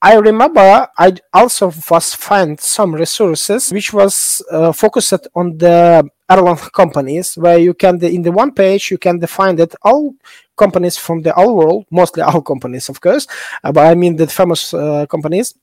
I 0.00 0.14
remember 0.14 0.88
I 0.96 1.14
also 1.32 1.72
was 1.90 2.14
find 2.14 2.58
some 2.60 2.94
resources 2.94 3.72
which 3.72 3.92
was 3.92 4.40
uh, 4.50 4.72
focused 4.72 5.26
on 5.34 5.58
the 5.58 6.08
Erlang 6.30 6.70
companies 6.72 7.34
where 7.36 7.58
you 7.58 7.74
can 7.74 8.02
in 8.04 8.22
the 8.22 8.30
one 8.30 8.52
page 8.52 8.90
you 8.92 8.98
can 8.98 9.18
define 9.18 9.56
that 9.56 9.74
all 9.82 10.14
companies 10.56 10.96
from 10.96 11.22
the 11.22 11.32
whole 11.32 11.56
world 11.56 11.86
mostly 11.90 12.22
all 12.28 12.42
companies 12.42 12.88
of 12.88 13.00
course 13.00 13.26
uh, 13.64 13.72
but 13.72 13.86
I 13.86 13.94
mean 13.96 14.14
the 14.14 14.28
famous 14.28 14.72
uh, 14.72 15.06
companies 15.06 15.54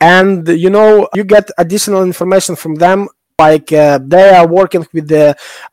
and 0.00 0.48
you 0.48 0.70
know 0.70 1.08
you 1.14 1.22
get 1.22 1.50
additional 1.58 2.02
information 2.02 2.56
from 2.56 2.74
them 2.74 3.08
like 3.44 3.72
uh, 3.72 3.98
they 4.12 4.28
are 4.38 4.46
working 4.46 4.84
with 4.94 5.06
the 5.08 5.26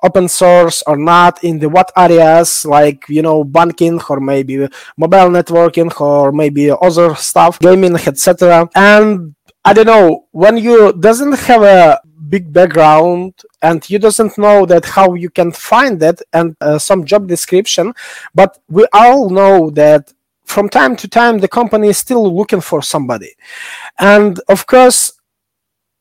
open 0.08 0.28
source 0.28 0.78
or 0.90 0.98
not 0.98 1.44
in 1.44 1.60
the 1.60 1.70
what 1.76 1.92
areas 1.96 2.66
like 2.78 3.00
you 3.08 3.22
know 3.22 3.44
banking 3.44 4.00
or 4.10 4.20
maybe 4.20 4.56
mobile 5.04 5.30
networking 5.38 5.92
or 6.10 6.32
maybe 6.32 6.64
other 6.88 7.10
stuff 7.16 7.60
gaming 7.60 7.96
etc 8.12 8.70
and 8.76 9.36
i 9.66 9.72
don't 9.74 9.92
know 9.94 10.26
when 10.32 10.56
you 10.58 10.94
doesn't 11.08 11.36
have 11.50 11.64
a 11.64 12.00
big 12.34 12.52
background 12.52 13.34
and 13.62 13.90
you 13.90 14.00
doesn't 14.00 14.38
know 14.38 14.66
that 14.66 14.84
how 14.96 15.08
you 15.24 15.30
can 15.30 15.52
find 15.52 16.00
that 16.00 16.18
and 16.34 16.56
uh, 16.62 16.78
some 16.78 17.06
job 17.06 17.28
description 17.28 17.94
but 18.36 18.52
we 18.68 18.84
all 18.94 19.30
know 19.30 19.70
that 19.70 20.14
from 20.48 20.70
time 20.70 20.96
to 20.96 21.08
time 21.08 21.38
the 21.38 21.48
company 21.48 21.90
is 21.90 21.98
still 21.98 22.36
looking 22.36 22.62
for 22.62 22.82
somebody. 22.82 23.36
And 24.00 24.40
of 24.48 24.66
course 24.66 25.12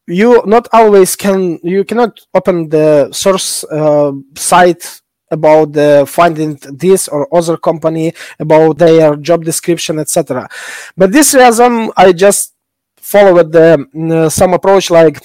you 0.06 0.42
not 0.46 0.68
always 0.72 1.16
can 1.16 1.58
you 1.62 1.84
cannot 1.84 2.20
open 2.34 2.68
the 2.68 3.12
source 3.12 3.64
uh, 3.64 4.12
site 4.36 5.00
about 5.30 5.72
the 5.72 6.04
finding 6.08 6.58
this 6.72 7.08
or 7.08 7.26
other 7.34 7.56
company 7.56 8.12
about 8.38 8.78
their 8.78 9.16
job 9.16 9.44
description 9.44 9.98
etc 9.98 10.48
but 10.96 11.10
this 11.10 11.34
reason 11.34 11.90
i 11.96 12.12
just 12.12 12.54
followed 12.96 13.50
the 13.52 13.86
uh, 14.12 14.28
some 14.28 14.54
approach 14.54 14.90
like 14.90 15.20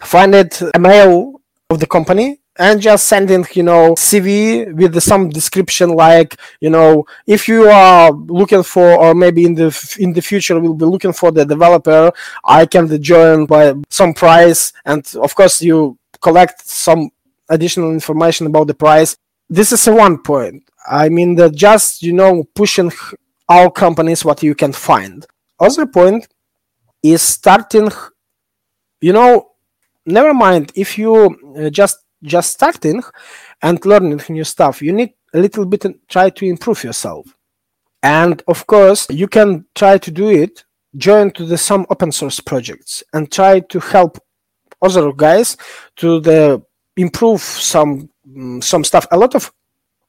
find 0.00 0.34
it 0.34 0.62
email 0.74 1.40
of 1.68 1.78
the 1.78 1.86
company 1.86 2.41
and 2.58 2.82
just 2.82 3.08
sending 3.08 3.46
you 3.54 3.62
know 3.62 3.94
cv 3.94 4.74
with 4.74 5.02
some 5.02 5.30
description 5.30 5.90
like 5.90 6.36
you 6.60 6.68
know 6.68 7.04
if 7.26 7.48
you 7.48 7.64
are 7.64 8.10
looking 8.12 8.62
for 8.62 8.98
or 9.00 9.14
maybe 9.14 9.44
in 9.44 9.54
the 9.54 9.96
in 9.98 10.12
the 10.12 10.20
future 10.20 10.60
will 10.60 10.74
be 10.74 10.84
looking 10.84 11.14
for 11.14 11.30
the 11.32 11.46
developer 11.46 12.12
i 12.44 12.66
can 12.66 12.86
join 13.02 13.46
by 13.46 13.72
some 13.88 14.14
price. 14.14 14.72
And 14.84 15.04
of 15.16 15.34
course 15.34 15.62
you 15.62 15.98
collect 16.20 16.66
some 16.66 17.10
additional 17.48 17.92
information 17.92 18.46
about 18.46 18.66
the 18.66 18.74
price. 18.74 19.16
This 19.48 19.72
is 19.72 19.86
one 19.86 20.18
point. 20.22 20.64
I 20.88 21.08
mean 21.08 21.34
that 21.36 21.54
just 21.54 22.02
you 22.02 22.12
know 22.12 22.44
pushing 22.54 22.90
all 23.48 23.70
companies 23.70 24.24
what 24.24 24.42
you 24.42 24.54
can 24.54 24.72
find. 24.72 25.26
Other 25.60 25.86
point 25.86 26.28
is 27.02 27.22
starting 27.22 27.90
you 29.00 29.12
know 29.12 29.50
never 30.06 30.34
mind 30.34 30.72
if 30.74 30.98
you 30.98 31.14
uh, 31.56 31.70
just 31.70 31.98
just 32.22 32.52
starting 32.52 33.02
and 33.62 33.84
learning 33.84 34.20
new 34.28 34.44
stuff 34.44 34.82
you 34.82 34.92
need 34.92 35.12
a 35.34 35.38
little 35.38 35.66
bit 35.66 35.84
and 35.84 35.98
try 36.08 36.30
to 36.30 36.44
improve 36.44 36.84
yourself. 36.84 37.26
And 38.02 38.42
of 38.48 38.66
course 38.66 39.06
you 39.10 39.28
can 39.28 39.66
try 39.74 39.98
to 39.98 40.10
do 40.10 40.28
it 40.28 40.64
join 40.96 41.30
to 41.32 41.46
the 41.46 41.56
some 41.56 41.86
open 41.90 42.12
source 42.12 42.40
projects 42.40 43.02
and 43.12 43.30
try 43.30 43.60
to 43.60 43.80
help 43.80 44.18
other 44.82 45.12
guys 45.12 45.56
to 45.96 46.20
the 46.20 46.62
improve 46.96 47.40
some 47.40 48.10
mm, 48.28 48.62
some 48.62 48.84
stuff. 48.84 49.06
A 49.10 49.18
lot 49.18 49.34
of 49.34 49.52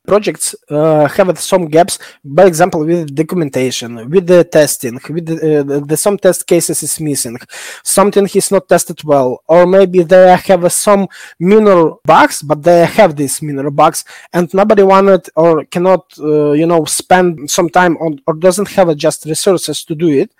projects 0.06 0.56
uh, 0.70 1.08
have 1.08 1.38
some 1.40 1.68
gaps 1.68 2.00
by 2.24 2.46
example 2.46 2.86
with 2.86 3.16
documentation 3.16 4.10
with 4.10 4.28
the 4.28 4.44
testing 4.44 5.00
with 5.10 5.26
the, 5.26 5.60
uh, 5.60 5.80
the, 5.86 5.98
some 5.98 6.18
test 6.18 6.46
cases 6.46 6.84
is 6.84 7.00
missing 7.00 7.38
something 7.84 8.28
is 8.34 8.52
not 8.52 8.68
tested 8.68 9.02
well 9.04 9.42
or 9.48 9.66
maybe 9.66 10.04
they 10.04 10.36
have 10.36 10.72
some 10.72 11.08
minor 11.40 11.92
bugs 12.06 12.42
but 12.42 12.62
they 12.64 12.86
have 12.86 13.16
these 13.16 13.42
minor 13.42 13.70
bugs 13.70 14.04
and 14.34 14.54
nobody 14.54 14.84
wanted 14.84 15.28
or 15.36 15.66
cannot 15.66 16.06
uh, 16.20 16.52
you 16.52 16.66
know 16.66 16.84
spend 16.86 17.50
some 17.50 17.70
time 17.70 17.98
on 17.98 18.20
or 18.28 18.34
doesn't 18.34 18.70
have 18.70 18.96
just 18.96 19.26
resources 19.26 19.84
to 19.86 19.96
do 19.96 20.10
it. 20.10 20.32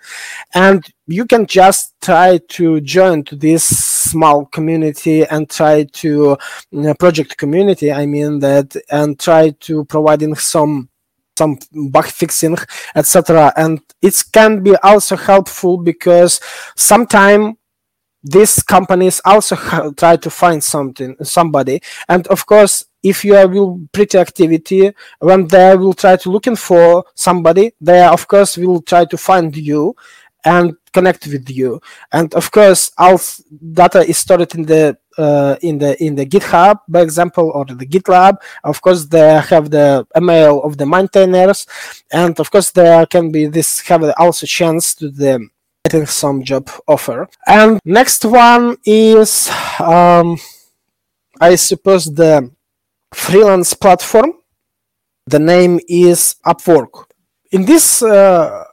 And 0.54 0.84
you 1.06 1.26
can 1.26 1.46
just 1.46 1.94
try 2.00 2.38
to 2.48 2.80
join 2.80 3.22
to 3.24 3.36
this 3.36 3.64
small 3.64 4.46
community 4.46 5.24
and 5.26 5.50
try 5.50 5.84
to 5.92 6.32
uh, 6.32 6.94
project 6.98 7.36
community 7.36 7.92
i 7.92 8.06
mean 8.06 8.38
that 8.38 8.74
and 8.90 9.18
try 9.18 9.50
to 9.60 9.84
providing 9.84 10.34
some 10.34 10.88
some 11.36 11.58
bug 11.90 12.06
fixing 12.06 12.56
etc 12.94 13.52
and 13.56 13.80
it 14.00 14.14
can 14.32 14.62
be 14.62 14.76
also 14.76 15.16
helpful 15.16 15.76
because 15.76 16.40
sometime 16.76 17.56
these 18.24 18.62
companies 18.62 19.20
also 19.24 19.54
try 19.96 20.16
to 20.16 20.30
find 20.30 20.64
something 20.64 21.14
somebody. 21.22 21.80
And 22.08 22.26
of 22.28 22.46
course 22.46 22.86
if 23.02 23.22
you 23.22 23.34
will 23.48 23.86
pretty 23.92 24.16
activity 24.18 24.90
when 25.18 25.46
they 25.46 25.76
will 25.76 25.92
try 25.92 26.16
to 26.16 26.30
looking 26.30 26.56
for 26.56 27.04
somebody 27.14 27.72
they 27.80 28.02
of 28.02 28.26
course 28.26 28.56
will 28.56 28.80
try 28.80 29.04
to 29.04 29.18
find 29.18 29.54
you 29.54 29.94
and 30.44 30.76
connect 30.92 31.26
with 31.26 31.48
you. 31.50 31.80
And 32.12 32.32
of 32.34 32.50
course, 32.50 32.92
all 32.98 33.20
data 33.72 34.00
is 34.00 34.18
stored 34.18 34.54
in 34.54 34.62
the 34.62 34.96
uh, 35.16 35.56
in 35.62 35.78
the 35.78 36.02
in 36.02 36.14
the 36.16 36.26
GitHub, 36.26 36.80
by 36.88 37.02
example, 37.02 37.50
or 37.54 37.64
the 37.64 37.86
GitLab. 37.86 38.36
Of 38.64 38.80
course, 38.82 39.04
they 39.06 39.40
have 39.40 39.70
the 39.70 40.06
email 40.16 40.62
of 40.62 40.76
the 40.76 40.86
maintainers, 40.86 41.66
and 42.12 42.38
of 42.40 42.50
course, 42.50 42.70
there 42.70 43.06
can 43.06 43.30
be 43.30 43.46
this 43.46 43.80
have 43.88 44.04
also 44.18 44.46
chance 44.46 44.94
to 44.96 45.10
the 45.10 45.48
getting 45.84 46.06
some 46.06 46.42
job 46.42 46.70
offer. 46.88 47.28
And 47.46 47.78
next 47.84 48.24
one 48.24 48.76
is, 48.84 49.50
um, 49.78 50.38
I 51.40 51.56
suppose, 51.56 52.06
the 52.06 52.50
freelance 53.12 53.74
platform. 53.74 54.32
The 55.26 55.38
name 55.38 55.80
is 55.88 56.36
Upwork. 56.46 57.06
In 57.52 57.64
this 57.64 58.02
uh, 58.02 58.64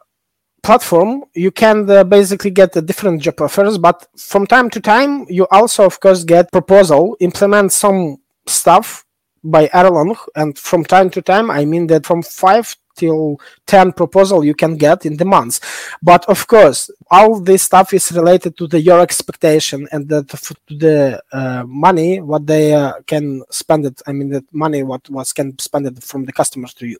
platform, 0.63 1.23
you 1.33 1.51
can 1.51 1.89
uh, 1.89 2.03
basically 2.03 2.51
get 2.51 2.71
the 2.73 2.81
different 2.81 3.21
job 3.21 3.41
offers, 3.41 3.77
but 3.77 4.07
from 4.17 4.45
time 4.45 4.69
to 4.69 4.79
time, 4.79 5.25
you 5.29 5.47
also, 5.51 5.85
of 5.85 5.99
course, 5.99 6.23
get 6.23 6.51
proposal, 6.51 7.17
implement 7.19 7.71
some 7.71 8.17
stuff 8.45 9.05
by 9.43 9.67
Erlang, 9.69 10.15
and 10.35 10.57
from 10.57 10.83
time 10.85 11.09
to 11.09 11.21
time, 11.21 11.49
I 11.49 11.65
mean 11.65 11.87
that 11.87 12.05
from 12.05 12.21
five 12.21 12.75
till 12.95 13.39
10 13.67 13.93
proposal 13.93 14.43
you 14.43 14.53
can 14.53 14.75
get 14.75 15.05
in 15.05 15.17
the 15.17 15.25
months 15.25 15.59
but 16.01 16.25
of 16.25 16.45
course 16.47 16.89
all 17.09 17.39
this 17.39 17.63
stuff 17.63 17.93
is 17.93 18.11
related 18.11 18.55
to 18.57 18.67
the 18.67 18.79
your 18.81 18.99
expectation 18.99 19.87
and 19.91 20.07
that 20.09 20.27
to 20.27 20.75
the 20.77 21.21
uh, 21.31 21.63
money 21.65 22.19
what 22.19 22.45
they 22.45 22.73
uh, 22.73 22.93
can 23.07 23.41
spend 23.49 23.85
it 23.85 24.01
i 24.07 24.11
mean 24.11 24.29
the 24.29 24.43
money 24.51 24.83
what 24.83 25.09
was 25.09 25.31
can 25.33 25.57
spend 25.59 25.87
it 25.87 26.03
from 26.03 26.25
the 26.25 26.33
customers 26.33 26.73
to 26.73 26.85
you. 26.87 26.97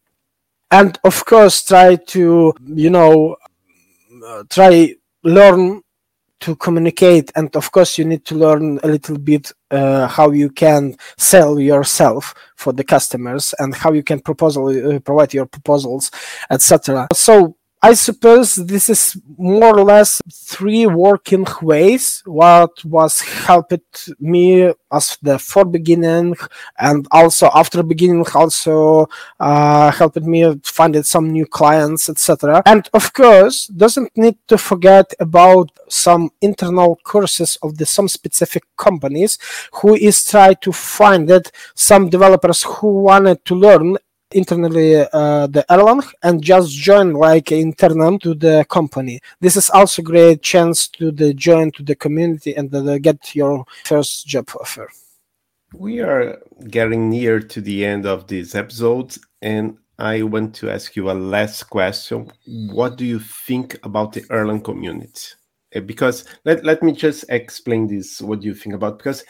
And 0.72 0.98
of 1.04 1.26
course 1.26 1.66
try 1.66 1.98
to 1.98 2.54
you 2.66 2.90
know 2.90 3.36
try 4.50 4.96
learn 5.24 5.82
to 6.42 6.56
communicate 6.56 7.32
and 7.36 7.56
of 7.56 7.72
course 7.72 7.98
you 7.98 8.06
need 8.06 8.26
to 8.26 8.36
learn 8.36 8.80
a 8.84 8.88
little 8.88 9.18
bit 9.18 9.52
uh, 9.70 10.08
how 10.08 10.32
you 10.32 10.50
can 10.50 10.96
sell 11.18 11.60
yourself 11.60 12.34
for 12.56 12.74
the 12.74 12.84
customers 12.84 13.54
and 13.60 13.76
how 13.76 13.92
you 13.94 14.04
can 14.04 14.20
proposal 14.20 14.68
uh, 14.68 15.00
provide 15.00 15.34
your 15.34 15.46
proposals 15.46 16.12
etc 16.50 17.08
so 17.14 17.56
I 17.84 17.96
suppose 17.96 18.56
this 18.56 18.92
is 18.92 19.18
more 19.40 19.80
or 19.80 19.84
less 19.84 20.22
three 20.32 20.86
working 20.86 21.48
ways. 21.64 22.22
What 22.26 22.86
was 22.86 23.22
helped 23.22 24.10
me 24.20 24.72
as 24.92 25.18
the 25.24 25.40
for 25.40 25.66
beginning 25.66 26.36
and 26.78 27.08
also 27.10 27.50
after 27.56 27.82
beginning 27.82 28.24
also 28.36 29.10
uh, 29.40 29.90
helped 29.90 30.22
me 30.22 30.60
find 30.64 31.04
some 31.04 31.32
new 31.32 31.48
clients, 31.48 32.08
etc. 32.08 32.62
And 32.68 32.88
of 32.94 33.14
course, 33.14 33.66
doesn't 33.66 34.16
need 34.16 34.38
to 34.50 34.60
forget 34.60 35.12
about 35.20 35.72
some 35.90 36.30
internal 36.40 37.00
courses 37.04 37.58
of 37.64 37.78
the 37.80 37.88
some 37.88 38.08
specific 38.08 38.64
companies 38.78 39.40
who 39.74 39.96
is 39.96 40.24
try 40.24 40.54
to 40.54 40.72
find 40.72 41.32
it 41.32 41.52
some 41.74 42.10
developers 42.10 42.62
who 42.62 43.02
wanted 43.02 43.44
to 43.46 43.56
learn 43.56 43.98
internally 44.34 44.96
uh, 45.14 45.48
the 45.48 45.66
Erlang 45.70 46.04
and 46.24 46.42
just 46.42 46.72
join 46.72 47.14
like 47.14 47.52
internal 47.52 48.18
to 48.20 48.34
the 48.34 48.66
company. 48.70 49.20
This 49.40 49.56
is 49.56 49.70
also 49.70 50.02
great 50.02 50.42
chance 50.42 50.88
to 50.90 51.12
the 51.12 51.34
join 51.34 51.72
to 51.72 51.84
the 51.84 51.96
community 51.96 52.56
and 52.56 52.70
the, 52.72 53.00
get 53.00 53.36
your 53.36 53.66
first 53.86 54.28
job 54.28 54.50
offer. 54.60 54.90
We 55.74 56.02
are 56.02 56.42
getting 56.70 57.10
near 57.10 57.40
to 57.40 57.62
the 57.62 57.86
end 57.86 58.06
of 58.06 58.28
this 58.28 58.56
episode, 58.56 59.16
and 59.42 59.78
I 59.98 60.24
want 60.24 60.54
to 60.56 60.70
ask 60.70 60.96
you 60.96 61.10
a 61.10 61.14
last 61.14 61.64
question. 61.64 62.30
What 62.46 62.98
do 62.98 63.06
you 63.06 63.20
think 63.20 63.80
about 63.84 64.12
the 64.14 64.22
Erlang 64.24 64.64
community? 64.64 65.28
Uh, 65.74 65.80
because 65.80 66.26
let, 66.44 66.66
let 66.66 66.84
me 66.84 66.92
just 66.92 67.24
explain 67.30 67.88
this. 67.88 68.22
What 68.22 68.42
do 68.42 68.48
you 68.48 68.56
think 68.56 68.76
about? 68.76 68.98
Because 68.98 69.24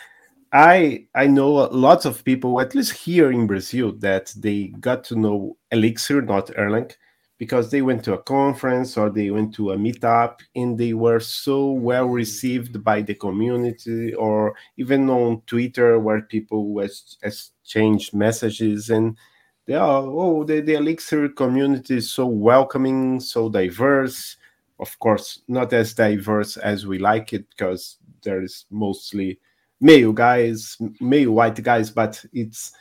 I 0.54 1.08
I 1.16 1.28
know 1.28 1.52
lots 1.72 2.06
of 2.06 2.24
people, 2.26 2.60
at 2.60 2.76
least 2.76 2.93
here 2.93 3.32
in 3.32 3.47
Brazil, 3.47 3.93
that 3.99 4.34
they 4.38 4.68
got 4.80 5.04
to 5.06 5.16
know 5.16 5.58
Elixir, 5.72 6.22
not 6.22 6.47
Erlang, 6.58 6.91
because 7.38 7.72
they 7.72 7.82
went 7.82 8.04
to 8.06 8.14
a 8.14 8.22
conference 8.24 8.97
or 8.97 9.10
they 9.10 9.32
went 9.32 9.54
to 9.56 9.72
a 9.72 9.78
meetup 9.78 10.39
and 10.56 10.78
they 10.78 10.93
were 10.93 11.20
so 11.22 11.72
well 11.72 12.08
received 12.08 12.84
by 12.84 13.02
the 13.02 13.16
community 13.16 14.14
or 14.14 14.54
even 14.78 15.10
on 15.10 15.41
Twitter 15.47 15.99
where 15.99 16.22
people 16.22 16.80
exchanged 17.24 18.14
messages 18.14 18.89
and 18.89 19.18
they 19.66 19.76
are 19.76 20.04
oh 20.04 20.43
the, 20.43 20.60
the 20.62 20.74
Elixir 20.74 21.30
community 21.30 21.97
is 21.97 22.12
so 22.12 22.26
welcoming, 22.26 23.20
so 23.22 23.47
diverse. 23.49 24.38
Of 24.80 24.97
course, 24.99 25.41
not 25.47 25.72
as 25.74 25.93
diverse 25.93 26.58
as 26.58 26.86
we 26.88 26.97
like 26.99 27.32
it 27.34 27.45
because 27.52 27.97
there 28.24 28.41
is 28.43 28.66
mostly 28.70 29.39
male 29.82 30.13
guys, 30.13 30.77
male 31.01 31.32
white 31.32 31.61
guys, 31.61 31.89
but 31.89 32.23
it's 32.32 32.71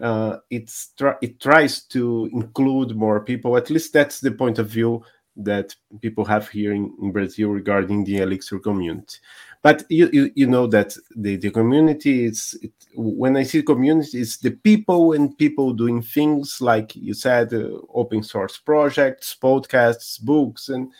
uh, 0.00 0.36
it's 0.50 0.92
it 1.20 1.40
tries 1.40 1.82
to 1.84 2.28
include 2.32 2.94
more 2.96 3.20
people. 3.20 3.56
At 3.56 3.70
least 3.70 3.92
that's 3.92 4.20
the 4.20 4.30
point 4.30 4.58
of 4.58 4.68
view 4.68 5.02
that 5.36 5.74
people 6.00 6.24
have 6.24 6.48
here 6.48 6.72
in, 6.72 6.94
in 7.00 7.12
Brazil 7.12 7.50
regarding 7.50 8.04
the 8.04 8.18
Elixir 8.18 8.58
community. 8.58 9.18
But 9.62 9.84
you, 9.88 10.08
you, 10.12 10.30
you 10.34 10.46
know 10.46 10.66
that 10.68 10.96
the, 11.14 11.36
the 11.36 11.50
community 11.50 12.24
is 12.24 12.58
it, 12.62 12.72
when 12.94 13.36
I 13.36 13.42
see 13.42 13.62
community, 13.62 14.20
it's 14.20 14.38
the 14.38 14.52
people 14.52 15.12
and 15.12 15.36
people 15.36 15.72
doing 15.72 16.02
things 16.02 16.60
like 16.60 16.96
you 16.96 17.14
said, 17.14 17.52
uh, 17.52 17.78
open 17.92 18.22
source 18.22 18.58
projects, 18.58 19.36
podcasts, 19.40 20.20
books, 20.20 20.70
and 20.70 20.90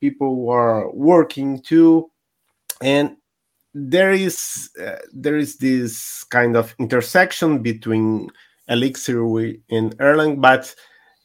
people 0.00 0.34
who 0.34 0.48
are 0.48 0.90
working 0.92 1.60
too. 1.60 2.10
And 2.82 3.16
there 3.78 4.12
is 4.12 4.70
uh, 4.82 4.96
there 5.12 5.36
is 5.36 5.58
this 5.58 6.24
kind 6.24 6.56
of 6.56 6.74
intersection 6.78 7.58
between 7.62 8.30
Elixir 8.68 9.22
and 9.70 9.96
Erlang, 9.98 10.40
but 10.40 10.74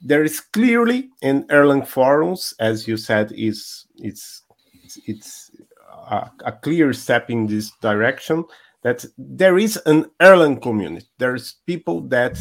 there 0.02 0.24
is 0.24 0.42
clearly 0.42 1.10
in 1.22 1.46
Erlang 1.48 1.88
forums, 1.88 2.54
as 2.60 2.88
you 2.90 2.98
said, 2.98 3.32
is 3.32 3.86
it's 3.96 4.44
it's 5.08 5.50
a, 6.10 6.30
a 6.44 6.52
clear 6.52 6.92
step 6.92 7.30
in 7.30 7.48
this 7.48 7.72
direction 7.82 8.44
that 8.84 9.06
there 9.18 9.58
is 9.58 9.78
an 9.86 10.06
Erlang 10.20 10.62
community. 10.62 11.08
There's 11.20 11.56
people 11.66 12.02
that 12.10 12.38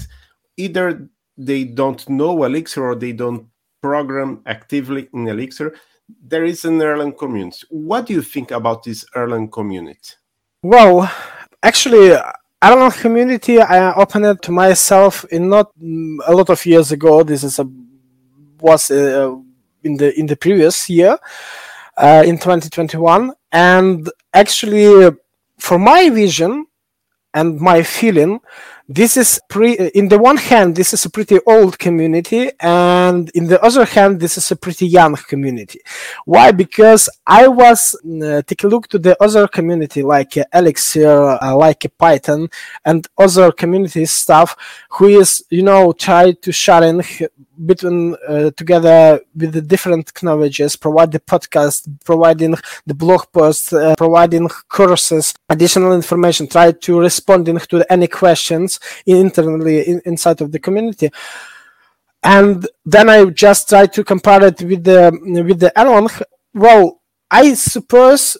either 0.56 1.08
they 1.36 1.62
don't 1.64 2.08
know 2.08 2.42
Elixir 2.42 2.82
or 2.82 2.96
they 2.96 3.12
don't 3.12 3.46
program 3.80 4.42
actively 4.46 5.08
in 5.14 5.28
Elixir. 5.28 5.76
There 6.22 6.44
is 6.44 6.64
an 6.64 6.78
Erlang 6.78 7.16
community. 7.16 7.66
What 7.70 8.06
do 8.06 8.14
you 8.14 8.22
think 8.22 8.50
about 8.50 8.82
this 8.84 9.04
Erlang 9.14 9.50
community? 9.50 10.14
Well, 10.62 11.10
actually, 11.62 12.16
Erlang 12.62 13.00
community 13.00 13.60
I 13.60 13.92
opened 13.94 14.26
it 14.26 14.42
to 14.42 14.52
myself 14.52 15.24
in 15.30 15.48
not 15.48 15.70
mm, 15.78 16.18
a 16.26 16.34
lot 16.34 16.50
of 16.50 16.64
years 16.66 16.92
ago. 16.92 17.22
This 17.22 17.44
is 17.44 17.58
a 17.58 17.68
was 18.60 18.90
uh, 18.90 19.34
in 19.82 19.96
the 19.96 20.18
in 20.18 20.26
the 20.26 20.36
previous 20.36 20.88
year 20.88 21.18
uh, 21.96 22.22
in 22.26 22.36
2021, 22.36 23.32
and 23.52 24.10
actually, 24.34 25.10
for 25.58 25.78
my 25.78 26.10
vision 26.10 26.66
and 27.34 27.60
my 27.60 27.82
feeling, 27.82 28.40
this 28.92 29.16
is 29.16 29.40
pre 29.48 29.74
in 29.94 30.08
the 30.08 30.18
one 30.18 30.36
hand 30.36 30.74
this 30.74 30.92
is 30.92 31.04
a 31.04 31.10
pretty 31.10 31.38
old 31.46 31.78
community 31.78 32.50
and 32.58 33.30
in 33.36 33.46
the 33.46 33.62
other 33.62 33.84
hand 33.84 34.18
this 34.18 34.36
is 34.36 34.50
a 34.50 34.56
pretty 34.56 34.84
young 34.84 35.14
community. 35.14 35.80
Why? 36.24 36.50
Because 36.50 37.08
i 37.24 37.46
was 37.46 37.94
uh, 38.04 38.42
take 38.42 38.64
a 38.64 38.66
look 38.66 38.88
to 38.88 38.98
the 38.98 39.16
other 39.22 39.46
community 39.46 40.02
like 40.02 40.36
uh, 40.36 40.44
elixir 40.52 41.38
uh, 41.40 41.54
like 41.54 41.84
uh, 41.84 41.88
python 41.98 42.48
and 42.84 43.06
other 43.16 43.52
community 43.52 44.04
stuff 44.06 44.56
who 44.90 45.06
is 45.06 45.44
you 45.50 45.62
know 45.62 45.92
try 45.92 46.32
to 46.32 46.50
sharing 46.50 47.00
between 47.66 48.16
uh, 48.28 48.50
together 48.56 49.20
with 49.36 49.52
the 49.52 49.62
different 49.62 50.10
knowledges 50.22 50.76
provide 50.76 51.12
the 51.12 51.20
podcast 51.20 51.88
providing 52.04 52.54
the 52.86 52.94
blog 52.94 53.24
posts 53.32 53.72
uh, 53.72 53.94
providing 53.96 54.48
courses 54.68 55.34
additional 55.48 55.92
information 55.92 56.46
try 56.46 56.72
to 56.72 57.00
responding 57.00 57.58
to 57.58 57.84
any 57.92 58.06
questions 58.06 58.80
internally 59.06 59.80
in, 59.86 60.00
inside 60.04 60.40
of 60.40 60.52
the 60.52 60.58
community 60.58 61.10
and 62.22 62.68
then 62.84 63.08
i 63.08 63.24
just 63.26 63.68
try 63.68 63.86
to 63.86 64.04
compare 64.04 64.44
it 64.44 64.60
with 64.62 64.84
the 64.84 65.10
with 65.46 65.60
the 65.60 65.72
Erlang. 65.76 66.22
well 66.54 67.00
i 67.30 67.54
suppose 67.54 68.36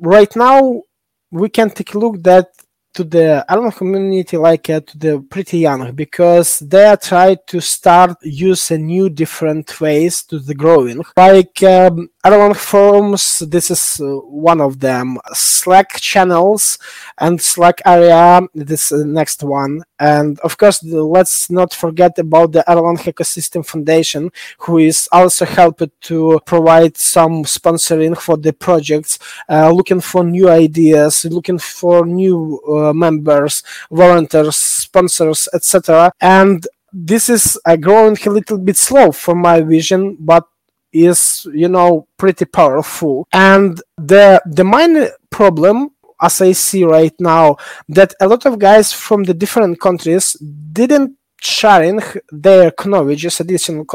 right 0.00 0.34
now 0.36 0.82
we 1.30 1.48
can 1.48 1.70
take 1.70 1.94
a 1.94 1.98
look 1.98 2.22
that 2.22 2.48
to 2.94 3.04
the 3.04 3.44
Erlang 3.48 3.74
community 3.74 4.36
like 4.36 4.68
uh, 4.70 4.80
to 4.80 4.98
the 4.98 5.20
pretty 5.30 5.58
young 5.58 5.92
because 5.92 6.58
they 6.60 6.86
are 6.86 6.96
trying 6.96 7.38
to 7.46 7.60
start 7.60 8.16
use 8.22 8.70
a 8.70 8.78
new 8.78 9.08
different 9.08 9.80
ways 9.80 10.22
to 10.24 10.38
the 10.38 10.54
growing. 10.54 11.02
Like 11.16 11.62
um, 11.62 12.10
Erlang 12.24 12.54
forums 12.54 13.38
this 13.48 13.70
is 13.70 14.00
uh, 14.00 14.16
one 14.26 14.60
of 14.60 14.78
them 14.78 15.18
slack 15.32 15.98
channels 16.00 16.78
and 17.16 17.40
slack 17.40 17.80
area 17.86 18.42
this 18.54 18.92
uh, 18.92 19.02
next 19.06 19.42
one 19.42 19.82
and 19.98 20.38
of 20.40 20.58
course 20.58 20.84
let's 20.84 21.50
not 21.50 21.72
forget 21.72 22.18
about 22.18 22.52
the 22.52 22.62
Erlang 22.68 22.98
ecosystem 22.98 23.64
foundation 23.64 24.30
who 24.58 24.76
is 24.76 25.08
also 25.12 25.46
helped 25.46 25.88
to 26.02 26.38
provide 26.44 26.94
some 26.96 27.44
sponsoring 27.44 28.14
for 28.18 28.36
the 28.36 28.52
projects 28.52 29.18
uh, 29.48 29.70
looking 29.70 30.00
for 30.00 30.22
new 30.22 30.50
ideas 30.50 31.24
looking 31.24 31.58
for 31.58 32.04
new 32.04 32.60
uh, 32.68 32.92
members, 32.92 33.62
volunteers, 33.90 34.56
sponsors, 34.56 35.48
etc. 35.54 36.12
And 36.20 36.66
this 36.92 37.28
is 37.28 37.58
uh, 37.64 37.76
growing 37.76 38.16
a 38.26 38.30
little 38.30 38.58
bit 38.58 38.76
slow 38.76 39.12
for 39.12 39.34
my 39.34 39.60
vision, 39.60 40.16
but 40.18 40.46
is 40.92 41.46
you 41.52 41.68
know 41.68 42.06
pretty 42.16 42.44
powerful. 42.44 43.26
And 43.32 43.80
the 43.96 44.42
the 44.46 44.64
main 44.64 45.08
problem 45.30 45.90
as 46.20 46.40
I 46.40 46.52
see 46.52 46.84
right 46.84 47.14
now, 47.18 47.56
that 47.88 48.14
a 48.20 48.28
lot 48.28 48.46
of 48.46 48.58
guys 48.58 48.92
from 48.92 49.24
the 49.24 49.34
different 49.34 49.80
countries 49.80 50.34
didn't 50.72 51.16
sharing 51.40 52.00
their 52.30 52.72
knowledges, 52.84 53.40
additional 53.40 53.86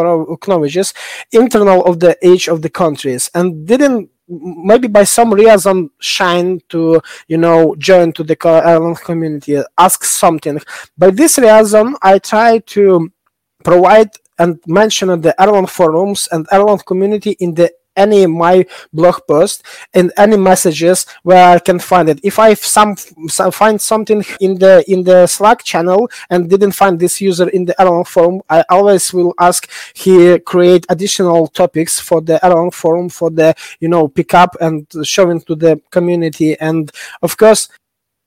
knowledges, 0.47 0.93
internal 1.31 1.85
of 1.85 1.99
the 1.99 2.17
age 2.23 2.47
of 2.47 2.61
the 2.61 2.69
countries, 2.69 3.29
and 3.35 3.67
didn't 3.67 4.09
maybe 4.27 4.87
by 4.87 5.03
some 5.03 5.31
reason 5.33 5.89
shine 5.99 6.59
to 6.67 6.99
you 7.27 7.37
know 7.37 7.75
join 7.77 8.11
to 8.11 8.23
the 8.23 8.35
Erlang 8.35 8.95
uh, 8.95 8.99
community 8.99 9.61
ask 9.77 10.03
something 10.03 10.59
by 10.97 11.11
this 11.11 11.37
reason 11.37 11.95
i 12.01 12.17
try 12.17 12.57
to 12.57 13.07
provide 13.63 14.09
and 14.37 14.59
mention 14.67 15.07
the 15.21 15.35
Erlang 15.39 15.69
forums 15.69 16.27
and 16.31 16.47
Erlang 16.49 16.85
community 16.85 17.31
in 17.39 17.53
the 17.55 17.71
any 17.95 18.25
my 18.25 18.65
blog 18.93 19.19
post 19.27 19.63
and 19.93 20.11
any 20.17 20.37
messages 20.37 21.05
where 21.23 21.55
I 21.55 21.59
can 21.59 21.79
find 21.79 22.09
it. 22.09 22.19
If 22.23 22.39
I 22.39 22.53
some, 22.53 22.95
some 23.27 23.51
find 23.51 23.79
something 23.79 24.23
in 24.39 24.59
the 24.59 24.83
in 24.87 25.03
the 25.03 25.27
Slack 25.27 25.63
channel 25.63 26.09
and 26.29 26.49
didn't 26.49 26.73
find 26.73 26.99
this 26.99 27.21
user 27.21 27.49
in 27.49 27.65
the 27.65 27.75
Erlang 27.79 28.07
forum, 28.07 28.41
I 28.49 28.63
always 28.69 29.13
will 29.13 29.33
ask 29.39 29.69
he 29.93 30.39
create 30.39 30.85
additional 30.89 31.47
topics 31.47 31.99
for 31.99 32.21
the 32.21 32.39
Erlang 32.43 32.73
forum 32.73 33.09
for 33.09 33.29
the 33.29 33.55
you 33.79 33.87
know 33.87 34.07
pick 34.07 34.33
up 34.33 34.55
and 34.59 34.87
showing 35.03 35.41
to 35.41 35.55
the 35.55 35.81
community. 35.91 36.57
And 36.59 36.91
of 37.21 37.37
course, 37.37 37.69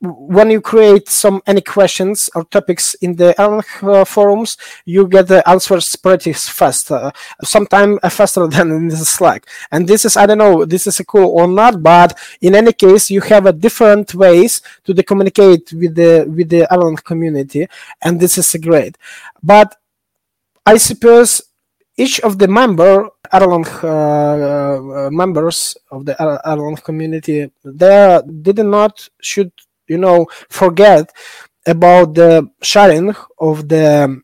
when 0.01 0.49
you 0.49 0.61
create 0.61 1.09
some 1.09 1.41
any 1.45 1.61
questions 1.61 2.29
or 2.33 2.45
topics 2.45 2.93
in 2.95 3.15
the 3.15 3.35
uh, 3.39 4.05
forums, 4.05 4.57
you 4.85 5.07
get 5.07 5.27
the 5.27 5.47
answers 5.47 5.95
pretty 5.97 6.31
fast, 6.31 6.91
uh, 6.91 7.11
sometimes 7.43 7.99
uh, 8.01 8.09
faster 8.09 8.47
than 8.53 8.71
in 8.71 8.87
the 8.87 8.97
Slack. 8.97 9.45
And 9.71 9.87
this 9.87 10.05
is 10.05 10.15
I 10.15 10.25
don't 10.25 10.37
know 10.37 10.65
this 10.65 10.87
is 10.87 11.01
cool 11.07 11.29
or 11.29 11.47
not, 11.47 11.83
but 11.83 12.17
in 12.41 12.55
any 12.55 12.71
case, 12.71 13.09
you 13.09 13.21
have 13.21 13.45
a 13.45 13.53
different 13.53 14.15
ways 14.15 14.61
to 14.85 14.93
the 14.93 15.03
communicate 15.03 15.73
with 15.73 15.95
the 15.95 16.25
with 16.27 16.49
the 16.49 16.67
Erlang 16.71 17.03
community, 17.03 17.67
and 18.01 18.19
this 18.19 18.37
is 18.37 18.55
great. 18.61 18.97
But 19.43 19.75
I 20.65 20.77
suppose 20.77 21.41
each 21.97 22.21
of 22.21 22.39
the 22.39 22.47
member 22.47 23.09
Erlang 23.33 23.67
uh, 23.83 25.07
uh, 25.07 25.09
members 25.11 25.75
of 25.91 26.05
the 26.05 26.15
Erlang 26.15 26.81
community 26.83 27.51
they 27.65 28.21
did 28.41 28.59
not 28.59 29.09
should 29.19 29.51
you 29.89 29.97
know 29.97 30.27
forget 30.49 31.11
about 31.67 32.13
the 32.15 32.47
sharing 32.61 33.13
of 33.39 33.67
the 33.67 34.21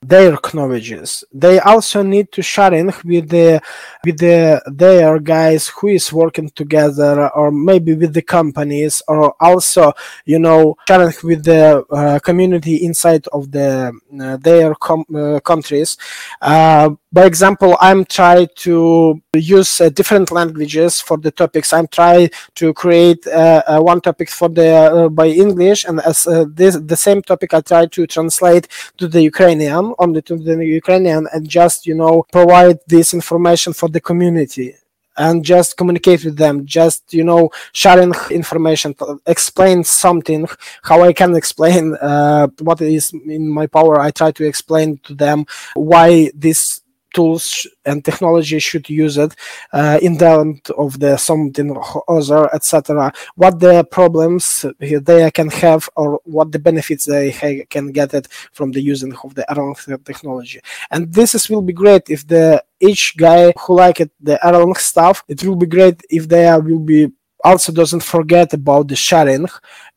their 0.00 0.38
knowledges. 0.54 1.24
They 1.32 1.58
also 1.58 2.02
need 2.02 2.30
to 2.32 2.42
sharing 2.42 2.92
with 3.04 3.28
the 3.28 3.60
with 4.04 4.18
the 4.18 4.62
their 4.66 5.18
guys 5.18 5.68
who 5.68 5.88
is 5.88 6.12
working 6.12 6.50
together, 6.50 7.28
or 7.30 7.50
maybe 7.50 7.94
with 7.94 8.14
the 8.14 8.22
companies, 8.22 9.02
or 9.08 9.34
also 9.40 9.92
you 10.24 10.38
know 10.38 10.76
sharing 10.86 11.12
with 11.24 11.44
the 11.44 11.84
uh, 11.90 12.18
community 12.20 12.84
inside 12.84 13.26
of 13.32 13.50
the 13.50 13.92
uh, 14.20 14.36
their 14.36 14.74
com- 14.76 15.04
uh, 15.14 15.40
countries. 15.40 15.96
Uh, 16.40 16.90
by 17.10 17.24
example, 17.24 17.76
I'm 17.80 18.04
trying 18.04 18.48
to 18.56 19.20
use 19.34 19.80
uh, 19.80 19.88
different 19.88 20.30
languages 20.30 21.00
for 21.00 21.16
the 21.16 21.30
topics. 21.30 21.72
I'm 21.72 21.88
trying 21.88 22.30
to 22.56 22.74
create 22.74 23.26
uh, 23.26 23.80
one 23.80 24.00
topic 24.00 24.28
for 24.30 24.48
the 24.48 25.08
by 25.10 25.26
English, 25.26 25.84
and 25.84 26.00
as 26.00 26.24
this 26.54 26.76
the 26.76 26.96
same 26.96 27.22
topic, 27.22 27.52
I 27.54 27.62
try 27.62 27.86
to 27.86 28.06
translate 28.06 28.68
to 28.98 29.08
the 29.08 29.22
Ukrainian, 29.22 29.87
only 29.98 30.22
to 30.22 30.36
the 30.36 30.54
Ukrainian, 30.64 31.26
and 31.32 31.48
just 31.48 31.86
you 31.86 31.94
know 31.94 32.24
provide 32.32 32.78
this 32.86 33.14
information 33.14 33.72
for 33.72 33.88
the 33.88 34.00
community 34.00 34.74
and 35.18 35.44
just 35.44 35.76
communicate 35.76 36.24
with 36.24 36.36
them 36.36 36.64
just 36.64 37.12
you 37.12 37.24
know 37.24 37.50
sharing 37.72 38.12
information 38.30 38.94
explain 39.26 39.84
something 39.84 40.46
how 40.82 41.02
i 41.02 41.12
can 41.12 41.34
explain 41.34 41.94
uh, 42.00 42.46
what 42.60 42.80
is 42.80 43.12
in 43.26 43.48
my 43.48 43.66
power 43.66 44.00
i 44.00 44.10
try 44.10 44.30
to 44.30 44.46
explain 44.46 44.98
to 44.98 45.14
them 45.14 45.44
why 45.74 46.30
this 46.34 46.80
tools 47.14 47.66
and 47.84 48.04
technology 48.04 48.58
should 48.58 48.88
use 48.88 49.16
it 49.18 49.34
uh, 49.72 49.98
in 50.02 50.16
the 50.18 50.60
of 50.76 50.98
the 51.00 51.16
something 51.16 51.76
other 52.08 52.54
etc 52.54 53.12
what 53.36 53.58
the 53.60 53.84
problems 53.90 54.64
they 54.78 55.30
can 55.30 55.48
have 55.48 55.88
or 55.96 56.20
what 56.24 56.52
the 56.52 56.58
benefits 56.58 57.06
they 57.06 57.30
can 57.70 57.92
get 57.92 58.14
it 58.14 58.28
from 58.52 58.72
the 58.72 58.80
using 58.80 59.14
of 59.24 59.34
the 59.34 59.44
Erlang 59.50 60.04
technology. 60.04 60.60
And 60.90 61.12
this 61.12 61.34
is 61.34 61.48
will 61.48 61.62
be 61.62 61.72
great 61.72 62.10
if 62.10 62.26
the 62.26 62.62
each 62.80 63.16
guy 63.16 63.52
who 63.58 63.76
like 63.76 64.00
it 64.00 64.10
the 64.20 64.38
Erlang 64.42 64.76
stuff 64.76 65.24
it 65.28 65.42
will 65.44 65.56
be 65.56 65.66
great 65.66 66.00
if 66.10 66.28
they 66.28 66.50
will 66.58 66.80
be 66.80 67.10
also 67.44 67.72
doesn't 67.72 68.02
forget 68.02 68.52
about 68.52 68.88
the 68.88 68.96
sharing. 68.96 69.46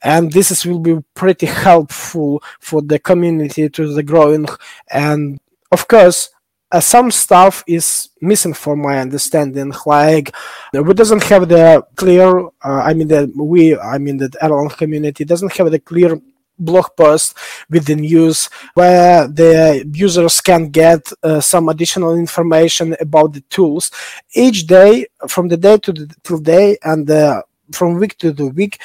And 0.01 0.31
this 0.31 0.51
is 0.51 0.65
will 0.65 0.79
be 0.79 0.99
pretty 1.15 1.47
helpful 1.47 2.41
for 2.59 2.81
the 2.81 2.99
community 2.99 3.69
to 3.69 3.93
the 3.93 4.03
growing. 4.03 4.45
And 4.91 5.39
of 5.71 5.87
course 5.87 6.29
uh, 6.71 6.79
some 6.79 7.11
stuff 7.11 7.63
is 7.67 8.09
missing 8.21 8.53
from 8.53 8.81
my 8.81 8.99
understanding. 8.99 9.73
Like 9.85 10.33
we 10.73 10.93
doesn't 10.93 11.23
have 11.23 11.49
the 11.49 11.85
clear. 11.95 12.39
Uh, 12.39 12.81
I 12.89 12.93
mean 12.93 13.07
that 13.09 13.29
we. 13.35 13.77
I 13.77 13.97
mean 13.97 14.17
that 14.17 14.33
Erlang 14.33 14.75
community 14.77 15.25
doesn't 15.25 15.53
have 15.57 15.71
the 15.71 15.79
clear 15.79 16.19
blog 16.57 16.85
post 16.95 17.35
with 17.69 17.85
the 17.85 17.95
news 17.95 18.49
where 18.75 19.27
the 19.27 19.83
users 19.93 20.39
can 20.41 20.69
get 20.69 21.01
uh, 21.23 21.41
some 21.41 21.69
additional 21.69 22.15
information 22.15 22.95
about 22.99 23.33
the 23.33 23.41
tools 23.49 23.91
each 24.35 24.67
day 24.67 25.07
from 25.27 25.47
the 25.47 25.57
day 25.57 25.77
to 25.77 25.91
the 25.91 26.07
till 26.23 26.37
day 26.37 26.77
and 26.83 27.09
uh, 27.09 27.41
from 27.71 27.95
week 27.95 28.17
to 28.17 28.31
the 28.31 28.47
week 28.47 28.79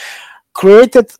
created 0.55 1.11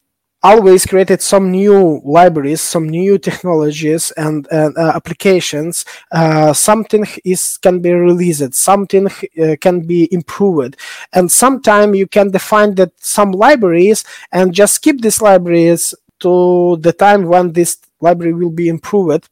always 0.47 0.87
created 0.87 1.21
some 1.21 1.51
new 1.51 2.01
libraries, 2.05 2.61
some 2.61 2.89
new 2.89 3.19
technologies 3.29 4.13
and, 4.13 4.47
and 4.51 4.77
uh, 4.79 4.93
applications. 4.95 5.85
Uh, 6.13 6.53
something 6.53 7.05
is 7.25 7.59
can 7.59 7.81
be 7.81 7.93
released, 7.93 8.55
something 8.55 9.07
uh, 9.07 9.57
can 9.61 9.81
be 9.81 10.09
improved, 10.13 10.77
and 11.13 11.31
sometimes 11.31 11.97
you 11.97 12.07
can 12.07 12.31
define 12.31 12.75
that 12.77 12.93
some 13.01 13.33
libraries 13.33 14.05
and 14.33 14.55
just 14.55 14.83
keep 14.83 15.01
these 15.03 15.21
libraries 15.21 15.95
to 16.21 16.77
the 16.81 16.93
time 16.93 17.25
when 17.25 17.53
this 17.53 17.79
library 18.01 18.33
will 18.33 18.51
be 18.63 18.69
improved 18.69 19.29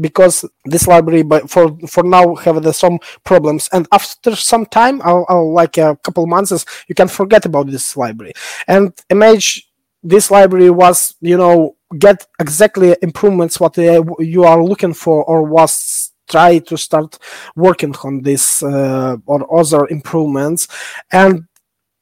because 0.00 0.44
this 0.64 0.86
library 0.86 1.24
for 1.48 1.76
for 1.88 2.04
now 2.04 2.34
have 2.36 2.62
the, 2.62 2.72
some 2.72 2.98
problems. 3.24 3.68
And 3.72 3.88
after 3.90 4.36
some 4.36 4.66
time 4.66 5.00
I'll, 5.02 5.26
I'll 5.28 5.52
like 5.52 5.76
a 5.78 5.96
couple 6.02 6.26
months 6.26 6.64
you 6.88 6.94
can 6.94 7.08
forget 7.08 7.46
about 7.46 7.66
this 7.68 7.96
library. 7.96 8.32
And 8.66 8.92
image 9.10 9.67
this 10.02 10.30
library 10.30 10.70
was 10.70 11.14
you 11.20 11.36
know 11.36 11.76
get 11.98 12.26
exactly 12.38 12.96
improvements 13.02 13.60
what 13.60 13.76
you 13.76 14.44
are 14.44 14.62
looking 14.62 14.94
for 14.94 15.24
or 15.24 15.42
was 15.42 16.12
try 16.28 16.58
to 16.58 16.76
start 16.76 17.18
working 17.56 17.94
on 18.04 18.22
this 18.22 18.62
uh, 18.62 19.16
or 19.26 19.58
other 19.58 19.86
improvements. 19.88 20.68
And 21.10 21.46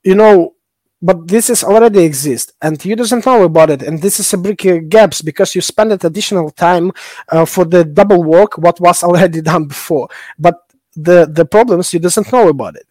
you 0.02 0.14
know 0.14 0.54
but 1.02 1.28
this 1.28 1.50
is 1.50 1.62
already 1.62 2.02
exist 2.02 2.52
and 2.62 2.82
you 2.84 2.96
doesn't 2.96 3.26
know 3.26 3.44
about 3.44 3.70
it. 3.70 3.82
And 3.82 4.00
this 4.00 4.18
is 4.18 4.32
a 4.32 4.38
big 4.38 4.88
gaps 4.88 5.20
because 5.20 5.54
you 5.54 5.60
spend 5.60 5.92
additional 5.92 6.50
time 6.50 6.90
uh, 7.28 7.44
for 7.44 7.66
the 7.66 7.84
double 7.84 8.24
work 8.24 8.56
what 8.56 8.80
was 8.80 9.02
already 9.04 9.42
done 9.42 9.66
before. 9.66 10.08
But 10.38 10.56
the 10.94 11.28
the 11.30 11.44
problems 11.44 11.92
you 11.92 12.00
doesn't 12.00 12.32
know 12.32 12.48
about 12.48 12.76
it 12.76 12.86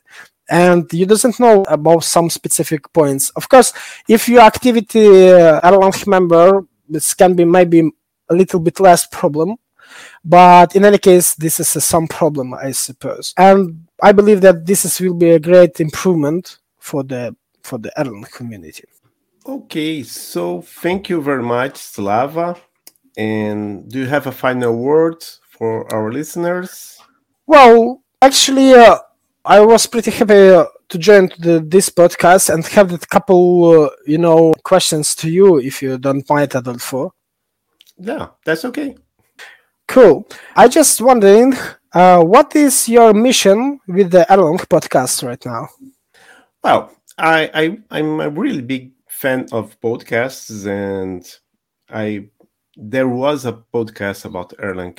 and 0.50 0.92
you 0.94 1.06
doesn't 1.06 1.40
know 1.40 1.64
about 1.68 2.04
some 2.04 2.30
specific 2.30 2.92
points. 2.94 3.30
Of 3.32 3.50
course, 3.50 3.74
if 4.08 4.30
your 4.30 4.42
activity 4.42 5.32
uh, 5.32 5.62
Erlang 5.62 6.08
member, 6.08 6.66
this 6.88 7.14
can 7.14 7.34
be 7.34 7.46
maybe 7.46 7.92
a 8.30 8.36
little 8.36 8.60
bit 8.60 8.80
less 8.80 9.06
problem, 9.08 9.56
but 10.24 10.76
in 10.76 10.86
any 10.86 10.98
case, 10.98 11.36
this 11.36 11.60
is 11.60 11.84
some 11.84 12.08
problem, 12.08 12.54
I 12.54 12.72
suppose. 12.72 13.34
And 13.38 13.88
I 14.02 14.12
believe 14.12 14.42
that 14.42 14.66
this 14.66 14.86
is, 14.86 15.00
will 15.00 15.14
be 15.14 15.32
a 15.32 15.40
great 15.40 15.80
improvement 15.80 16.58
for 16.80 17.04
the 17.04 17.36
for 17.64 17.80
the 17.80 17.92
Erlang 17.98 18.30
community. 18.32 18.84
Okay, 19.48 20.04
so 20.04 20.62
thank 20.62 21.10
you 21.10 21.22
very 21.22 21.44
much, 21.44 21.78
Slava. 21.78 22.56
And 23.18 23.90
do 23.90 24.00
you 24.00 24.08
have 24.08 24.28
a 24.28 24.32
final 24.32 24.76
word 24.76 25.24
for 25.42 25.92
our 25.94 26.12
listeners? 26.12 27.00
Well, 27.48 28.02
actually, 28.22 28.74
uh, 28.74 28.98
I 29.48 29.60
was 29.60 29.86
pretty 29.86 30.10
happy 30.10 30.68
to 30.90 30.98
join 30.98 31.30
the, 31.38 31.60
this 31.60 31.90
podcast 31.90 32.52
and 32.52 32.66
have 32.66 32.92
a 32.92 32.98
couple, 32.98 33.84
uh, 33.84 33.90
you 34.08 34.18
know, 34.18 34.54
questions 34.64 35.14
to 35.16 35.30
you 35.30 35.60
if 35.60 35.84
you 35.84 36.00
don't 36.00 36.28
mind, 36.28 36.56
Adolfo. 36.56 37.14
Yeah, 37.98 38.30
that's 38.44 38.66
okay. 38.66 38.96
Cool. 39.88 40.28
I 40.56 40.68
just 40.68 41.00
wondering, 41.00 41.54
uh, 41.94 42.24
what 42.24 42.56
is 42.56 42.90
your 42.90 43.14
mission 43.14 43.80
with 43.88 44.10
the 44.10 44.26
Erlang 44.30 44.58
podcast 44.68 45.22
right 45.22 45.46
now? 45.46 45.70
Well, 46.64 46.92
I, 47.18 47.52
I 47.54 47.78
I'm 47.92 48.20
a 48.22 48.30
really 48.30 48.62
big 48.62 48.94
fan 49.08 49.48
of 49.52 49.80
podcasts, 49.80 50.66
and 50.66 51.24
I 51.88 52.30
there 52.76 53.08
was 53.08 53.46
a 53.46 53.54
podcast 53.54 54.26
about 54.26 54.58
Erlang 54.58 54.98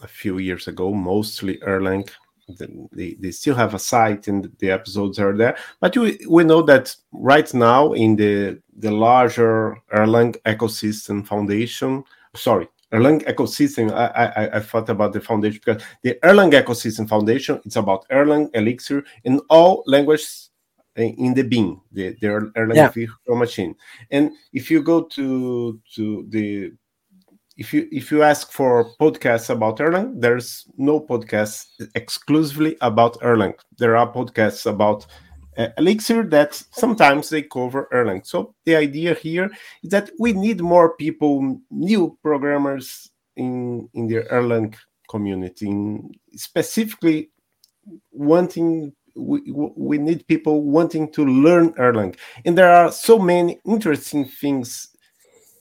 a 0.00 0.06
few 0.06 0.38
years 0.38 0.68
ago, 0.68 0.94
mostly 0.94 1.58
Erlang 1.58 2.08
they, 2.48 3.14
they 3.20 3.30
still 3.30 3.54
have 3.54 3.74
a 3.74 3.78
site 3.78 4.28
and 4.28 4.50
the 4.58 4.70
episodes 4.70 5.18
are 5.18 5.36
there 5.36 5.56
but 5.80 5.96
we, 5.96 6.18
we 6.28 6.44
know 6.44 6.62
that 6.62 6.94
right 7.12 7.52
now 7.52 7.92
in 7.92 8.16
the 8.16 8.60
the 8.78 8.90
larger 8.90 9.76
erlang 9.94 10.34
ecosystem 10.44 11.26
foundation 11.26 12.02
sorry 12.34 12.68
erlang 12.92 13.22
ecosystem 13.26 13.92
I, 13.92 14.06
I 14.06 14.56
i 14.56 14.60
thought 14.60 14.88
about 14.88 15.12
the 15.12 15.20
foundation 15.20 15.60
because 15.64 15.82
the 16.02 16.18
erlang 16.22 16.52
ecosystem 16.52 17.08
foundation 17.08 17.60
it's 17.64 17.76
about 17.76 18.08
erlang 18.08 18.50
elixir 18.54 19.04
and 19.24 19.40
all 19.50 19.82
languages 19.86 20.50
eh, 20.96 21.12
in 21.18 21.34
the 21.34 21.42
bin 21.42 21.80
the, 21.92 22.16
the 22.20 22.26
erlang 22.56 22.76
yeah. 22.76 22.88
virtual 22.88 23.36
machine 23.36 23.74
and 24.10 24.30
if 24.52 24.70
you 24.70 24.82
go 24.82 25.02
to 25.02 25.78
to 25.94 26.26
the 26.30 26.72
if 27.58 27.74
you 27.74 27.88
if 27.90 28.10
you 28.12 28.22
ask 28.22 28.52
for 28.52 28.94
podcasts 29.00 29.50
about 29.50 29.78
Erlang, 29.78 30.20
there's 30.20 30.64
no 30.76 31.00
podcast 31.00 31.66
exclusively 31.96 32.76
about 32.80 33.20
Erlang. 33.20 33.54
There 33.78 33.96
are 33.96 34.10
podcasts 34.10 34.64
about 34.64 35.06
uh, 35.58 35.66
Elixir 35.76 36.22
that 36.28 36.54
sometimes 36.70 37.28
they 37.28 37.42
cover 37.42 37.88
Erlang. 37.92 38.24
So 38.24 38.54
the 38.64 38.76
idea 38.76 39.14
here 39.14 39.50
is 39.82 39.90
that 39.90 40.10
we 40.20 40.32
need 40.32 40.60
more 40.60 40.94
people, 40.96 41.60
new 41.70 42.16
programmers 42.22 43.10
in 43.36 43.88
in 43.92 44.06
the 44.06 44.22
Erlang 44.30 44.74
community, 45.10 45.68
in 45.68 46.14
specifically 46.36 47.30
wanting 48.12 48.92
we, 49.16 49.40
we 49.50 49.98
need 49.98 50.24
people 50.28 50.62
wanting 50.62 51.10
to 51.10 51.26
learn 51.26 51.72
Erlang. 51.72 52.16
And 52.44 52.56
there 52.56 52.72
are 52.72 52.92
so 52.92 53.18
many 53.18 53.58
interesting 53.66 54.26
things 54.26 54.94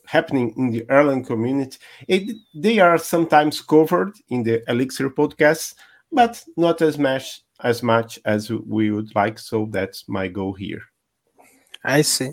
happening 0.07 0.53
in 0.57 0.71
the 0.71 0.81
Erlang 0.89 1.25
community. 1.25 1.77
It, 2.07 2.35
they 2.55 2.79
are 2.79 2.97
sometimes 2.97 3.61
covered 3.61 4.13
in 4.29 4.43
the 4.43 4.63
Elixir 4.69 5.09
podcast, 5.09 5.75
but 6.11 6.43
not 6.55 6.81
as 6.81 6.97
much 6.97 7.41
as 7.63 7.83
much 7.83 8.19
as 8.25 8.49
we 8.49 8.91
would 8.91 9.13
like. 9.15 9.37
So 9.39 9.67
that's 9.69 10.07
my 10.07 10.27
goal 10.27 10.53
here. 10.53 10.81
I 11.83 12.01
see. 12.01 12.31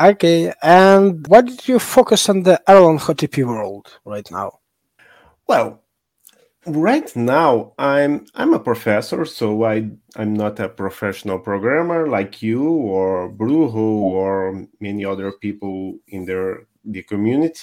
Okay, 0.00 0.52
and 0.62 1.26
why 1.26 1.40
did 1.42 1.66
you 1.68 1.78
focus 1.78 2.28
on 2.28 2.42
the 2.42 2.60
Erlang 2.68 2.98
HTTP 2.98 3.44
world 3.44 3.98
right 4.04 4.28
now? 4.30 4.60
Well, 5.46 5.82
right 6.66 7.14
now 7.14 7.72
i'm 7.78 8.26
i'm 8.34 8.52
a 8.52 8.58
professor 8.58 9.24
so 9.24 9.62
i 9.62 9.88
i'm 10.16 10.34
not 10.34 10.58
a 10.58 10.68
professional 10.68 11.38
programmer 11.38 12.08
like 12.08 12.42
you 12.42 12.68
or 12.68 13.30
brujo 13.30 13.76
or 13.76 14.66
many 14.80 15.04
other 15.04 15.30
people 15.30 15.96
in 16.08 16.24
their 16.24 16.66
the 16.86 17.02
community 17.02 17.60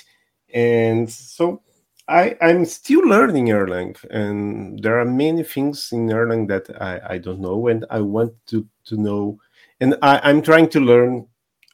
and 0.53 1.09
so 1.09 1.61
I, 2.07 2.36
I'm 2.41 2.65
still 2.65 3.01
learning 3.07 3.47
Erlang, 3.47 3.95
and 4.11 4.82
there 4.84 4.99
are 4.99 5.05
many 5.05 5.43
things 5.43 5.89
in 5.91 6.07
Erlang 6.07 6.47
that 6.49 6.69
I, 6.82 7.15
I 7.15 7.17
don't 7.17 7.39
know, 7.39 7.67
and 7.67 7.86
I 7.89 8.01
want 8.01 8.34
to, 8.47 8.67
to 8.86 8.97
know. 8.97 9.39
And 9.80 9.95
I, 10.01 10.19
I'm 10.24 10.41
trying 10.41 10.67
to 10.69 10.82
learn 10.82 11.28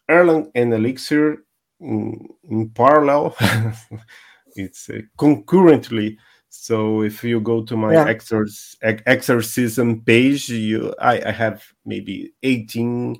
Erlang 0.09 0.51
and 0.53 0.73
Elixir 0.73 1.45
in, 1.79 2.29
in 2.47 2.69
parallel. 2.69 3.35
it's 4.55 4.89
uh, 4.89 5.01
concurrently. 5.17 6.17
So 6.49 7.01
if 7.01 7.23
you 7.23 7.41
go 7.41 7.63
to 7.63 7.75
my 7.75 7.93
yeah. 7.93 8.05
exorc- 8.05 9.01
Exercism 9.05 10.01
page, 10.01 10.49
you 10.49 10.93
I, 10.99 11.21
I 11.29 11.31
have 11.31 11.63
maybe 11.85 12.33
18 12.43 13.17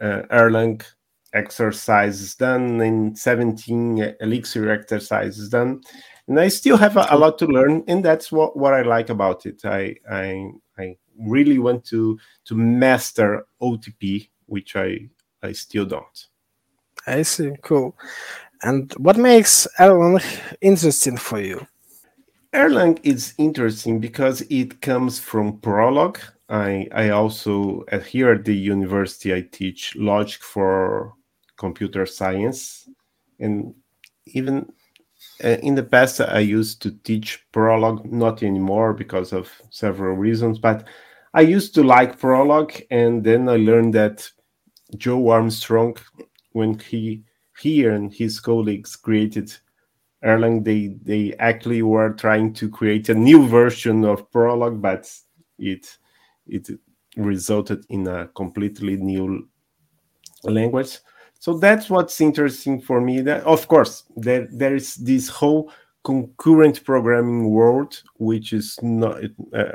uh, 0.00 0.22
Erlang 0.32 0.82
exercises 1.32 2.34
done 2.34 2.80
and 2.80 3.18
17 3.18 4.14
elixir 4.20 4.70
exercises 4.70 5.48
done. 5.48 5.80
And 6.26 6.38
i 6.38 6.48
still 6.48 6.76
have 6.76 6.96
a, 6.96 7.06
a, 7.10 7.18
lot 7.18 7.38
to 7.38 7.46
learn 7.46 7.82
and 7.88 8.04
that's 8.04 8.30
what, 8.30 8.56
what 8.56 8.74
i 8.74 8.82
like 8.82 9.10
about 9.10 9.46
it. 9.46 9.64
I 9.64 9.96
i 10.10 10.50
i 10.78 10.96
really 11.18 11.58
want 11.58 11.84
to 11.86 12.18
to 12.46 12.54
master 12.54 13.46
otp 13.60 14.28
which 14.46 14.76
i 14.76 15.08
i 15.42 15.52
still 15.52 15.84
don't. 15.84 16.26
I 17.06 17.22
see 17.22 17.52
cool. 17.62 17.96
And 18.62 18.92
what 18.98 19.16
makes 19.16 19.66
erlang 19.78 20.22
interesting 20.60 21.16
for 21.16 21.40
you? 21.40 21.66
Erlang 22.52 22.98
is 23.02 23.32
interesting 23.38 24.00
because 24.00 24.42
it 24.50 24.80
comes 24.82 25.18
from 25.18 25.58
prolog 25.58 26.18
I, 26.50 26.88
I 26.92 27.10
also 27.10 27.84
at 27.92 28.04
here 28.04 28.32
at 28.32 28.44
the 28.44 28.56
university 28.56 29.32
I 29.32 29.42
teach 29.52 29.94
logic 29.94 30.42
for 30.42 31.14
computer 31.64 32.06
science 32.06 32.88
and 33.38 33.74
even 34.26 34.56
uh, 35.44 35.58
in 35.68 35.74
the 35.74 35.82
past 35.82 36.20
i 36.20 36.38
used 36.40 36.80
to 36.82 36.90
teach 37.08 37.28
prolog 37.52 38.04
not 38.10 38.42
anymore 38.42 38.92
because 38.92 39.32
of 39.32 39.46
several 39.70 40.16
reasons 40.16 40.58
but 40.58 40.88
i 41.34 41.40
used 41.40 41.74
to 41.74 41.82
like 41.82 42.18
prolog 42.18 42.68
and 42.90 43.22
then 43.22 43.48
i 43.48 43.56
learned 43.56 43.94
that 43.94 44.28
joe 44.96 45.28
armstrong 45.28 45.94
when 46.52 46.78
he 46.78 47.22
he 47.60 47.84
and 47.84 48.12
his 48.14 48.40
colleagues 48.40 48.96
created 48.96 49.52
Erlang, 50.22 50.64
they 50.64 50.98
they 51.02 51.34
actually 51.38 51.82
were 51.82 52.10
trying 52.12 52.52
to 52.54 52.68
create 52.68 53.08
a 53.08 53.14
new 53.14 53.46
version 53.48 54.04
of 54.04 54.30
Prolog, 54.30 54.80
but 54.80 55.10
it 55.58 55.98
it 56.46 56.68
resulted 57.16 57.84
in 57.88 58.06
a 58.06 58.28
completely 58.28 58.96
new 58.96 59.48
language. 60.44 60.98
So 61.40 61.58
that's 61.58 61.88
what's 61.88 62.20
interesting 62.20 62.80
for 62.80 63.00
me. 63.00 63.22
That 63.22 63.42
of 63.44 63.66
course 63.66 64.04
there 64.16 64.46
there 64.52 64.76
is 64.76 64.94
this 64.96 65.28
whole 65.28 65.72
concurrent 66.04 66.84
programming 66.84 67.50
world, 67.50 68.02
which 68.18 68.52
is 68.52 68.78
not. 68.82 69.20
Uh, 69.52 69.72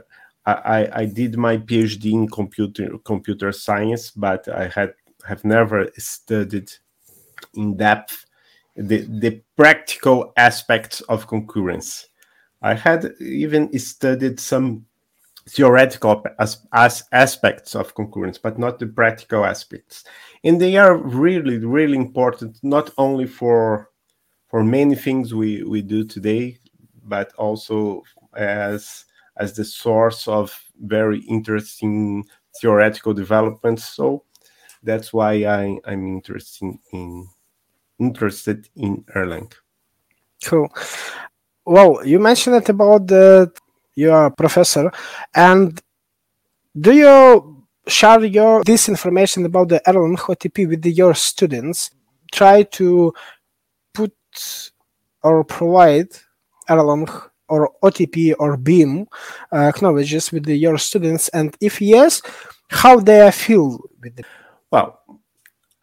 I, 0.47 0.87
I 0.93 1.05
did 1.05 1.37
my 1.37 1.57
PhD 1.57 2.13
in 2.13 2.27
computer 2.29 2.97
computer 3.03 3.51
science, 3.51 4.11
but 4.11 4.47
I 4.47 4.67
had 4.67 4.93
have 5.27 5.43
never 5.43 5.89
studied 5.97 6.71
in 7.55 7.75
depth 7.75 8.27
the, 8.75 9.07
the 9.19 9.41
practical 9.55 10.33
aspects 10.37 11.01
of 11.01 11.27
concurrence. 11.27 12.07
I 12.61 12.75
had 12.75 13.13
even 13.19 13.77
studied 13.79 14.39
some 14.39 14.85
theoretical 15.47 16.23
as, 16.39 16.65
as 16.73 17.03
aspects 17.11 17.75
of 17.75 17.93
concurrence, 17.93 18.37
but 18.37 18.57
not 18.57 18.79
the 18.79 18.87
practical 18.87 19.45
aspects. 19.45 20.03
And 20.43 20.59
they 20.59 20.77
are 20.77 20.97
really, 20.97 21.57
really 21.59 21.97
important, 21.97 22.59
not 22.63 22.91
only 22.97 23.27
for 23.27 23.89
for 24.47 24.63
many 24.63 24.95
things 24.95 25.33
we, 25.33 25.63
we 25.63 25.81
do 25.81 26.03
today, 26.03 26.57
but 27.03 27.33
also 27.33 28.03
as 28.35 29.05
as 29.37 29.53
the 29.53 29.65
source 29.65 30.27
of 30.27 30.57
very 30.81 31.19
interesting 31.21 32.23
theoretical 32.61 33.13
developments. 33.13 33.83
So 33.83 34.23
that's 34.81 35.11
why 35.11 35.45
I, 35.45 35.77
I'm 35.85 36.07
interested 36.07 36.73
in 36.93 37.27
interested 37.99 38.69
in 38.75 39.03
Erlang. 39.15 39.51
Cool. 40.43 40.69
Well, 41.65 42.05
you 42.05 42.19
mentioned 42.19 42.55
it 42.57 42.69
about 42.69 43.07
the 43.07 43.51
your 43.95 44.29
professor, 44.31 44.91
and 45.33 45.81
do 46.79 46.93
you 46.93 47.63
share 47.87 48.23
your 48.25 48.63
this 48.63 48.89
information 48.89 49.45
about 49.45 49.69
the 49.69 49.81
Erlang 49.87 50.17
OTP 50.17 50.67
with 50.67 50.85
your 50.85 51.13
students? 51.13 51.91
Try 52.31 52.63
to 52.63 53.13
put 53.93 54.13
or 55.23 55.43
provide 55.43 56.09
Erlang 56.69 57.09
or 57.47 57.71
OTP 57.83 58.35
or 58.39 58.57
Beam 58.57 59.07
uh, 59.51 59.57
acknowledges 59.57 60.31
with 60.31 60.45
the, 60.45 60.55
your 60.55 60.77
students, 60.77 61.29
and 61.29 61.55
if 61.61 61.81
yes, 61.81 62.21
how 62.69 62.99
they 62.99 63.31
feel 63.31 63.79
with 64.01 64.19
it? 64.19 64.25
Well, 64.71 64.99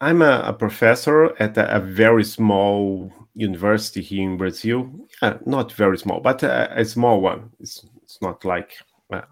I'm 0.01 0.23
a, 0.23 0.43
a 0.47 0.53
professor 0.53 1.41
at 1.41 1.57
a, 1.57 1.77
a, 1.77 1.81
very 1.81 2.25
small 2.25 3.13
university 3.35 4.03
here 4.03 4.29
in 4.29 4.37
Brazil. 4.37 4.91
Uh, 5.23 5.35
not 5.47 5.73
very 5.73 5.97
small, 5.97 6.21
but 6.21 6.43
a, 6.43 6.81
a 6.81 6.85
small 6.85 7.21
one. 7.21 7.51
It's, 7.61 7.87
it's 8.13 8.21
not 8.21 8.45
like 8.45 8.75
a, 9.11 9.23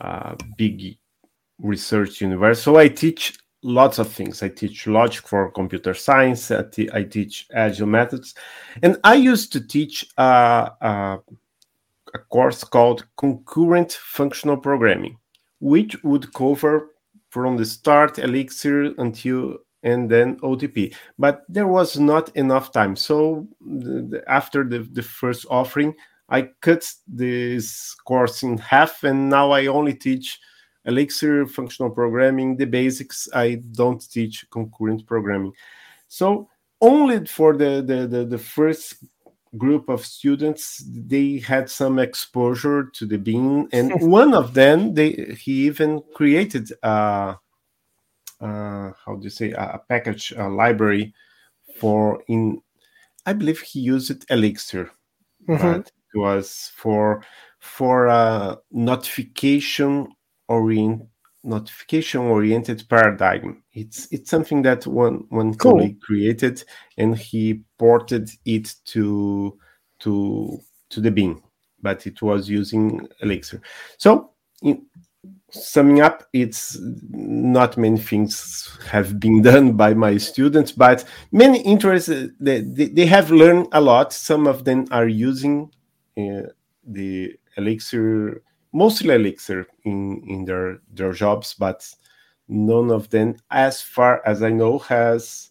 a 0.00 0.36
big 0.56 0.96
research 1.58 2.20
university. 2.20 2.62
So 2.62 2.76
I 2.76 2.86
teach 2.86 3.36
lots 3.62 3.98
of 3.98 4.12
things. 4.12 4.42
I 4.44 4.48
teach 4.48 4.86
logic 4.86 5.26
for 5.26 5.50
computer 5.50 5.92
science. 5.92 6.50
I, 6.50 6.62
teach 7.02 7.46
agile 7.52 7.88
methods, 7.88 8.34
and 8.82 8.96
I 9.02 9.14
used 9.14 9.52
to 9.54 9.60
teach 9.66 10.08
a, 10.18 10.70
a 12.14 12.18
course 12.28 12.62
called 12.62 13.06
concurrent 13.16 13.92
functional 13.92 14.56
programming, 14.56 15.18
which 15.60 16.00
would 16.04 16.32
cover 16.32 16.90
from 17.30 17.56
the 17.56 17.64
start 17.64 18.18
Elixir 18.18 18.94
until 18.98 19.58
and 19.82 20.08
then 20.08 20.38
OTP. 20.40 20.94
But 21.18 21.42
there 21.48 21.66
was 21.66 21.98
not 21.98 22.28
enough 22.36 22.70
time. 22.70 22.94
So 22.94 23.48
the, 23.60 24.06
the, 24.10 24.24
after 24.30 24.62
the, 24.62 24.88
the 24.92 25.02
first 25.02 25.44
offering, 25.50 25.96
I 26.32 26.48
cut 26.62 26.90
this 27.06 27.94
course 28.06 28.42
in 28.42 28.56
half, 28.56 29.04
and 29.04 29.28
now 29.28 29.50
I 29.50 29.66
only 29.66 29.92
teach 29.92 30.40
Elixir 30.86 31.46
functional 31.46 31.90
programming, 31.90 32.56
the 32.56 32.64
basics. 32.64 33.28
I 33.34 33.56
don't 33.72 34.02
teach 34.10 34.46
concurrent 34.50 35.06
programming. 35.06 35.52
So 36.08 36.48
only 36.80 37.26
for 37.26 37.54
the, 37.54 37.82
the, 37.86 38.06
the, 38.06 38.24
the 38.24 38.38
first 38.38 39.04
group 39.58 39.90
of 39.90 40.04
students 40.04 40.82
they 40.86 41.38
had 41.38 41.68
some 41.68 41.98
exposure 41.98 42.84
to 42.84 43.04
the 43.04 43.18
BEAM 43.18 43.68
and 43.70 43.92
one 44.10 44.32
of 44.32 44.54
them 44.54 44.94
they 44.94 45.36
he 45.38 45.66
even 45.66 46.02
created 46.14 46.72
a 46.82 47.38
uh, 48.40 48.92
how 49.04 49.14
do 49.16 49.24
you 49.24 49.30
say 49.30 49.52
a, 49.52 49.72
a 49.74 49.82
package 49.90 50.32
a 50.38 50.48
library 50.48 51.12
for 51.76 52.22
in 52.28 52.62
i 53.26 53.32
believe 53.34 53.60
he 53.60 53.80
used 53.80 54.24
elixir 54.30 54.90
mm-hmm. 55.46 55.56
but 55.56 55.92
it 56.12 56.18
was 56.18 56.72
for 56.74 57.22
for 57.58 58.06
a 58.06 58.58
notification 58.70 60.08
orient 60.48 61.02
notification 61.44 62.20
oriented 62.20 62.84
paradigm 62.88 63.62
it's 63.72 64.06
it's 64.12 64.30
something 64.30 64.62
that 64.62 64.86
one 64.86 65.24
one 65.30 65.54
cool. 65.54 65.72
colleague 65.72 66.00
created 66.00 66.62
and 66.98 67.16
he 67.16 67.62
ported 67.78 68.30
it 68.44 68.74
to 68.84 69.58
to 69.98 70.58
to 70.88 71.00
the 71.00 71.10
BEAM 71.10 71.42
but 71.80 72.06
it 72.06 72.22
was 72.22 72.48
using 72.48 73.08
elixir 73.20 73.60
so 73.98 74.30
in, 74.62 74.86
summing 75.52 76.00
up, 76.00 76.24
it's 76.32 76.78
not 77.10 77.76
many 77.76 77.98
things 77.98 78.78
have 78.88 79.20
been 79.20 79.42
done 79.50 79.72
by 79.72 79.94
my 79.94 80.16
students, 80.16 80.72
but 80.72 81.04
many 81.30 81.60
interests 81.60 82.10
they, 82.40 82.60
they 82.60 83.06
have 83.06 83.30
learned 83.30 83.68
a 83.72 83.80
lot. 83.80 84.12
Some 84.12 84.46
of 84.46 84.64
them 84.64 84.86
are 84.90 85.08
using 85.08 85.70
uh, 85.70 85.81
the 86.16 87.34
Elixir, 87.56 88.42
mostly 88.72 89.14
Elixir 89.14 89.66
in, 89.84 90.22
in 90.26 90.44
their, 90.44 90.80
their 90.92 91.12
jobs, 91.12 91.54
but 91.54 91.88
none 92.48 92.90
of 92.90 93.08
them, 93.10 93.36
as 93.50 93.80
far 93.80 94.22
as 94.26 94.42
I 94.42 94.50
know, 94.50 94.78
has 94.78 95.50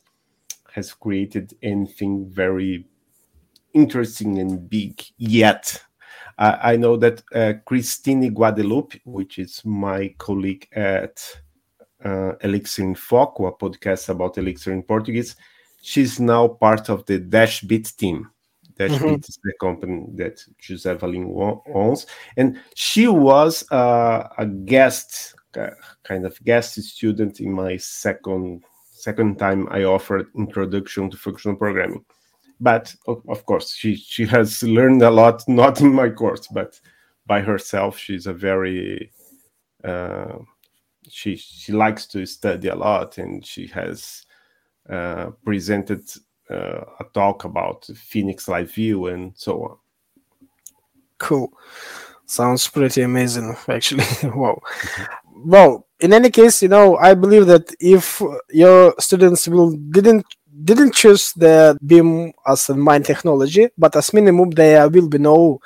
has 0.74 0.94
created 0.94 1.54
anything 1.62 2.30
very 2.30 2.88
interesting 3.74 4.40
and 4.40 4.70
big 4.70 5.04
yet. 5.18 5.84
I 6.38 6.76
know 6.76 6.98
that 6.98 7.22
uh, 7.36 7.54
Christine 7.66 8.34
Guadeloupe, 8.34 9.00
which 9.06 9.38
is 9.38 9.64
my 9.64 10.16
colleague 10.18 10.68
at 10.72 11.24
uh, 12.04 12.32
Elixir 12.42 12.82
in 12.82 12.96
Foco, 12.96 13.46
a 13.46 13.56
podcast 13.56 14.10
about 14.10 14.40
Elixir 14.40 14.72
in 14.72 14.82
Portuguese, 14.82 15.36
she's 15.84 16.20
now 16.20 16.48
part 16.48 16.90
of 16.90 17.06
the 17.06 17.20
Dashbit 17.20 17.96
team. 17.96 18.32
Dashbit 18.82 19.00
mm-hmm. 19.00 19.16
is 19.16 19.40
the 19.44 19.54
company 19.60 20.06
that 20.16 20.44
José 20.62 20.98
Valim 20.98 21.62
owns. 21.74 22.08
And 22.38 22.60
she 22.76 23.08
was 23.08 23.70
uh, 23.72 24.28
a 24.38 24.46
guest, 24.46 25.36
kind 26.04 26.26
of 26.26 26.44
guest 26.44 26.82
student 26.82 27.40
in 27.40 27.52
my 27.52 27.78
second 27.78 28.64
second 28.92 29.40
time 29.40 29.68
I 29.72 29.84
offered 29.84 30.28
introduction 30.36 31.10
to 31.10 31.18
functional 31.18 31.58
programming 31.58 32.06
but 32.62 32.96
of 33.08 33.46
course 33.48 33.74
she 33.74 33.96
she 33.96 34.26
has 34.26 34.62
learned 34.62 35.02
a 35.02 35.10
lot 35.10 35.44
not 35.48 35.82
in 35.82 35.92
my 35.92 36.10
course 36.10 36.48
but 36.48 36.80
by 37.26 37.42
herself 37.42 37.98
she's 37.98 38.28
a 38.28 38.34
very 38.34 39.12
uh, 39.84 40.38
she 41.10 41.36
she 41.36 41.74
likes 41.74 42.06
to 42.06 42.26
study 42.26 42.68
a 42.68 42.76
lot 42.76 43.18
and 43.18 43.46
she 43.46 43.66
has 43.68 44.24
uh, 44.90 45.32
presented 45.44 46.08
Uh, 46.52 46.84
a 47.00 47.04
talk 47.14 47.46
about 47.46 47.86
phoenix 47.96 48.48
live 48.48 48.72
view 48.72 49.08
and 49.08 49.34
so 49.36 49.64
on. 49.64 49.78
Cool. 51.18 51.52
Sounds 52.26 52.68
pretty 52.68 53.02
amazing 53.02 53.56
actually. 53.68 54.06
Wow. 54.24 54.62
Well 55.44 55.88
in 56.00 56.14
any 56.14 56.30
case 56.30 56.62
you 56.62 56.68
know 56.68 56.98
i 56.98 57.14
believe 57.16 57.46
that 57.48 57.74
if 57.80 58.22
your 58.52 58.94
students 59.00 59.48
will 59.48 59.72
didn't 59.72 60.26
didn't 60.64 60.94
choose 60.94 61.34
the 61.34 61.78
beam 61.86 62.34
as 62.48 62.70
a 62.70 62.76
mine 62.76 63.04
technology, 63.04 63.70
but 63.78 63.96
as 63.96 64.14
minimum 64.14 64.50
they 64.52 64.86
will 64.88 65.08
be 65.08 65.18
know 65.18 65.60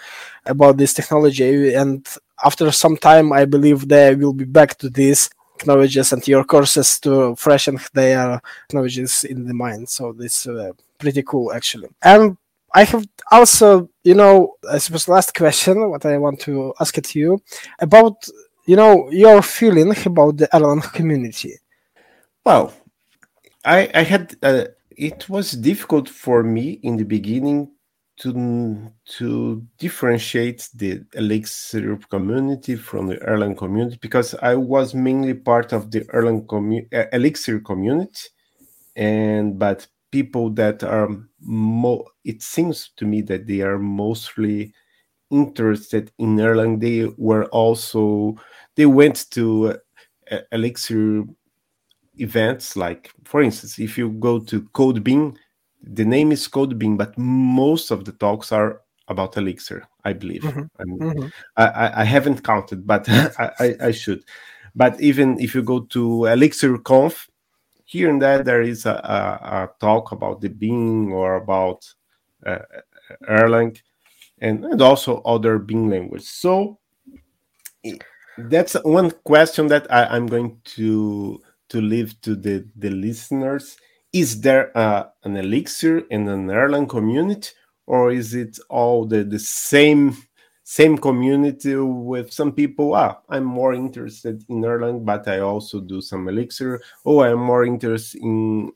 about 0.45 0.77
this 0.77 0.93
technology. 0.93 1.73
And 1.73 2.05
after 2.43 2.71
some 2.71 2.97
time, 2.97 3.33
I 3.33 3.45
believe 3.45 3.87
they 3.87 4.15
will 4.15 4.33
be 4.33 4.45
back 4.45 4.77
to 4.79 4.89
these 4.89 5.29
technologies 5.57 6.13
and 6.13 6.27
your 6.27 6.43
courses 6.43 6.99
to 7.01 7.35
freshen 7.35 7.79
their 7.93 8.41
technologies 8.67 9.23
in 9.23 9.45
the 9.45 9.53
mind. 9.53 9.89
So 9.89 10.13
this 10.13 10.47
uh, 10.47 10.71
pretty 10.97 11.23
cool 11.23 11.53
actually. 11.53 11.89
And 12.01 12.37
I 12.73 12.83
have 12.83 13.07
also, 13.31 13.89
you 14.03 14.15
know, 14.15 14.55
I 14.69 14.79
suppose 14.79 15.07
last 15.07 15.33
question, 15.33 15.89
what 15.89 16.05
I 16.05 16.17
want 16.17 16.41
to 16.41 16.73
ask 16.79 16.97
it 16.97 17.05
to 17.05 17.19
you 17.19 17.41
about, 17.79 18.27
you 18.65 18.75
know, 18.75 19.09
your 19.11 19.41
feeling 19.41 19.93
about 20.05 20.37
the 20.37 20.47
Erlang 20.47 20.81
community. 20.93 21.53
Well, 22.43 22.73
I, 23.63 23.89
I 23.93 24.03
had 24.03 24.35
uh, 24.43 24.65
it 24.91 25.29
was 25.29 25.51
difficult 25.51 26.09
for 26.09 26.43
me 26.43 26.79
in 26.83 26.97
the 26.97 27.05
beginning 27.05 27.71
to 28.17 28.91
to 29.17 29.65
differentiate 29.77 30.69
the 30.75 31.03
Elixir 31.15 31.97
community 32.09 32.75
from 32.75 33.07
the 33.07 33.17
Erlang 33.17 33.57
community 33.57 33.97
because 34.01 34.33
I 34.35 34.55
was 34.55 34.93
mainly 34.95 35.33
part 35.33 35.73
of 35.73 35.91
the 35.91 36.01
Erlang 36.13 36.45
commu- 36.45 36.87
uh, 36.93 37.05
Elixir 37.11 37.59
community, 37.59 38.29
and 38.95 39.59
but 39.59 39.87
people 40.11 40.49
that 40.51 40.83
are 40.83 41.09
it 42.23 42.41
seems 42.41 42.91
to 42.97 43.05
me 43.05 43.21
that 43.23 43.47
they 43.47 43.61
are 43.61 43.79
mostly 43.79 44.73
interested 45.31 46.11
in 46.19 46.37
Erlang. 46.37 46.79
They 46.81 47.11
were 47.17 47.45
also 47.45 48.35
they 48.75 48.85
went 48.85 49.29
to 49.31 49.77
uh, 50.31 50.39
Elixir 50.51 51.23
events. 52.17 52.75
Like 52.75 53.11
for 53.25 53.41
instance, 53.41 53.79
if 53.79 53.97
you 53.97 54.09
go 54.11 54.39
to 54.39 54.61
CodeBean, 54.73 55.37
the 55.93 56.05
name 56.05 56.31
is 56.31 56.47
Code 56.47 56.77
BEAM, 56.79 56.97
but 56.97 57.17
most 57.17 57.91
of 57.91 58.05
the 58.05 58.11
talks 58.13 58.51
are 58.51 58.81
about 59.07 59.37
Elixir. 59.37 59.83
I 60.03 60.13
believe. 60.13 60.41
Mhm. 60.43 60.69
I'm- 60.79 60.99
Mhm. 60.99 61.31
I, 61.57 61.65
I, 61.65 62.01
I 62.01 62.03
haven't 62.03 62.43
counted, 62.43 62.85
but 62.85 63.07
I, 63.39 63.75
I, 63.81 63.91
should. 63.91 64.23
But 64.75 64.99
even 65.01 65.39
if 65.39 65.55
you 65.55 65.63
go 65.63 65.81
to 65.81 66.25
Elixir 66.25 66.77
Conf, 66.77 67.29
here 67.85 68.09
and 68.09 68.21
there 68.21 68.43
there 68.43 68.61
is 68.61 68.85
a, 68.85 68.93
a, 68.93 69.45
a 69.63 69.69
talk 69.79 70.11
about 70.11 70.41
the 70.41 70.49
BEAM 70.49 71.13
or 71.13 71.35
about 71.35 71.85
uh, 72.45 72.59
Erlang, 73.29 73.79
and, 74.39 74.65
and 74.65 74.81
also 74.81 75.21
other 75.21 75.59
BEAM 75.59 75.89
language. 75.89 76.23
So 76.23 76.79
that's 78.37 78.73
one 78.83 79.11
question 79.23 79.67
that 79.67 79.91
I, 79.91 80.05
I'm 80.05 80.27
going 80.27 80.59
to 80.75 81.41
to 81.69 81.81
leave 81.81 82.19
to 82.21 82.35
the 82.35 82.67
the 82.75 82.89
listeners. 82.89 83.77
Is 84.15 84.39
there 84.39 84.71
an 84.77 85.35
Elixir 85.35 85.99
in 86.09 86.29
an 86.29 86.47
Erlang 86.47 86.87
community, 86.87 87.49
or 87.85 88.13
is 88.13 88.33
it 88.33 88.57
all 88.69 89.05
the 89.05 89.25
the 89.25 89.39
same? 89.39 90.15
same 90.67 90.97
community 90.97 91.75
with 91.75 92.33
some 92.33 92.51
people 92.51 92.95
ah 92.95 93.19
i'm 93.29 93.43
more 93.43 93.75
interested 93.75 94.43
in 94.49 94.61
erlang 94.63 95.05
but 95.05 95.27
i 95.27 95.37
also 95.37 95.79
do 95.79 96.01
some 96.01 96.27
elixir 96.27 96.81
oh 97.05 97.21
i'm 97.21 97.37
more 97.37 97.65
interested 97.65 98.19
in 98.23 98.71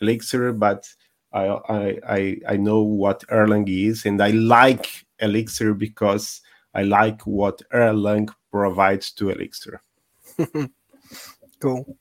elixir 0.00 0.50
but 0.54 0.88
i 1.34 1.44
i 1.68 1.98
i, 2.08 2.36
I 2.48 2.56
know 2.56 2.80
what 2.80 3.20
erlang 3.28 3.68
is 3.68 4.06
and 4.06 4.22
i 4.22 4.30
like 4.30 5.04
elixir 5.18 5.74
because 5.74 6.40
i 6.72 6.84
like 6.84 7.20
what 7.26 7.60
erlang 7.70 8.30
provides 8.50 9.12
to 9.12 9.28
elixir 9.28 9.82
Cool. 11.60 11.98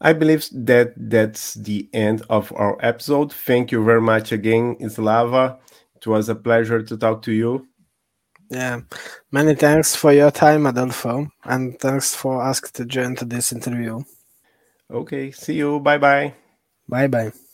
I 0.00 0.12
believe 0.12 0.46
that 0.52 0.92
that's 0.96 1.54
the 1.54 1.88
end 1.92 2.22
of 2.28 2.52
our 2.56 2.76
episode 2.84 3.32
thank 3.32 3.72
you 3.72 3.84
very 3.84 4.00
much 4.00 4.32
again 4.32 4.76
islava 4.80 5.58
it 5.96 6.06
was 6.06 6.28
a 6.28 6.34
pleasure 6.34 6.82
to 6.82 6.96
talk 6.96 7.22
to 7.22 7.32
you 7.32 7.66
Yeah. 8.50 8.82
Many 9.32 9.54
thanks 9.56 9.96
for 9.96 10.12
your 10.12 10.30
time, 10.30 10.66
Adolfo, 10.66 11.26
and 11.44 11.78
thanks 11.80 12.14
for 12.14 12.42
asking 12.42 12.70
to 12.74 12.84
join 12.84 13.16
to 13.16 13.24
this 13.24 13.52
interview. 13.52 14.04
okay 14.90 15.30
see 15.32 15.54
you 15.54 15.80
bye 15.80 15.98
bye 15.98 16.34
Bye 16.88 17.08
bye. 17.08 17.45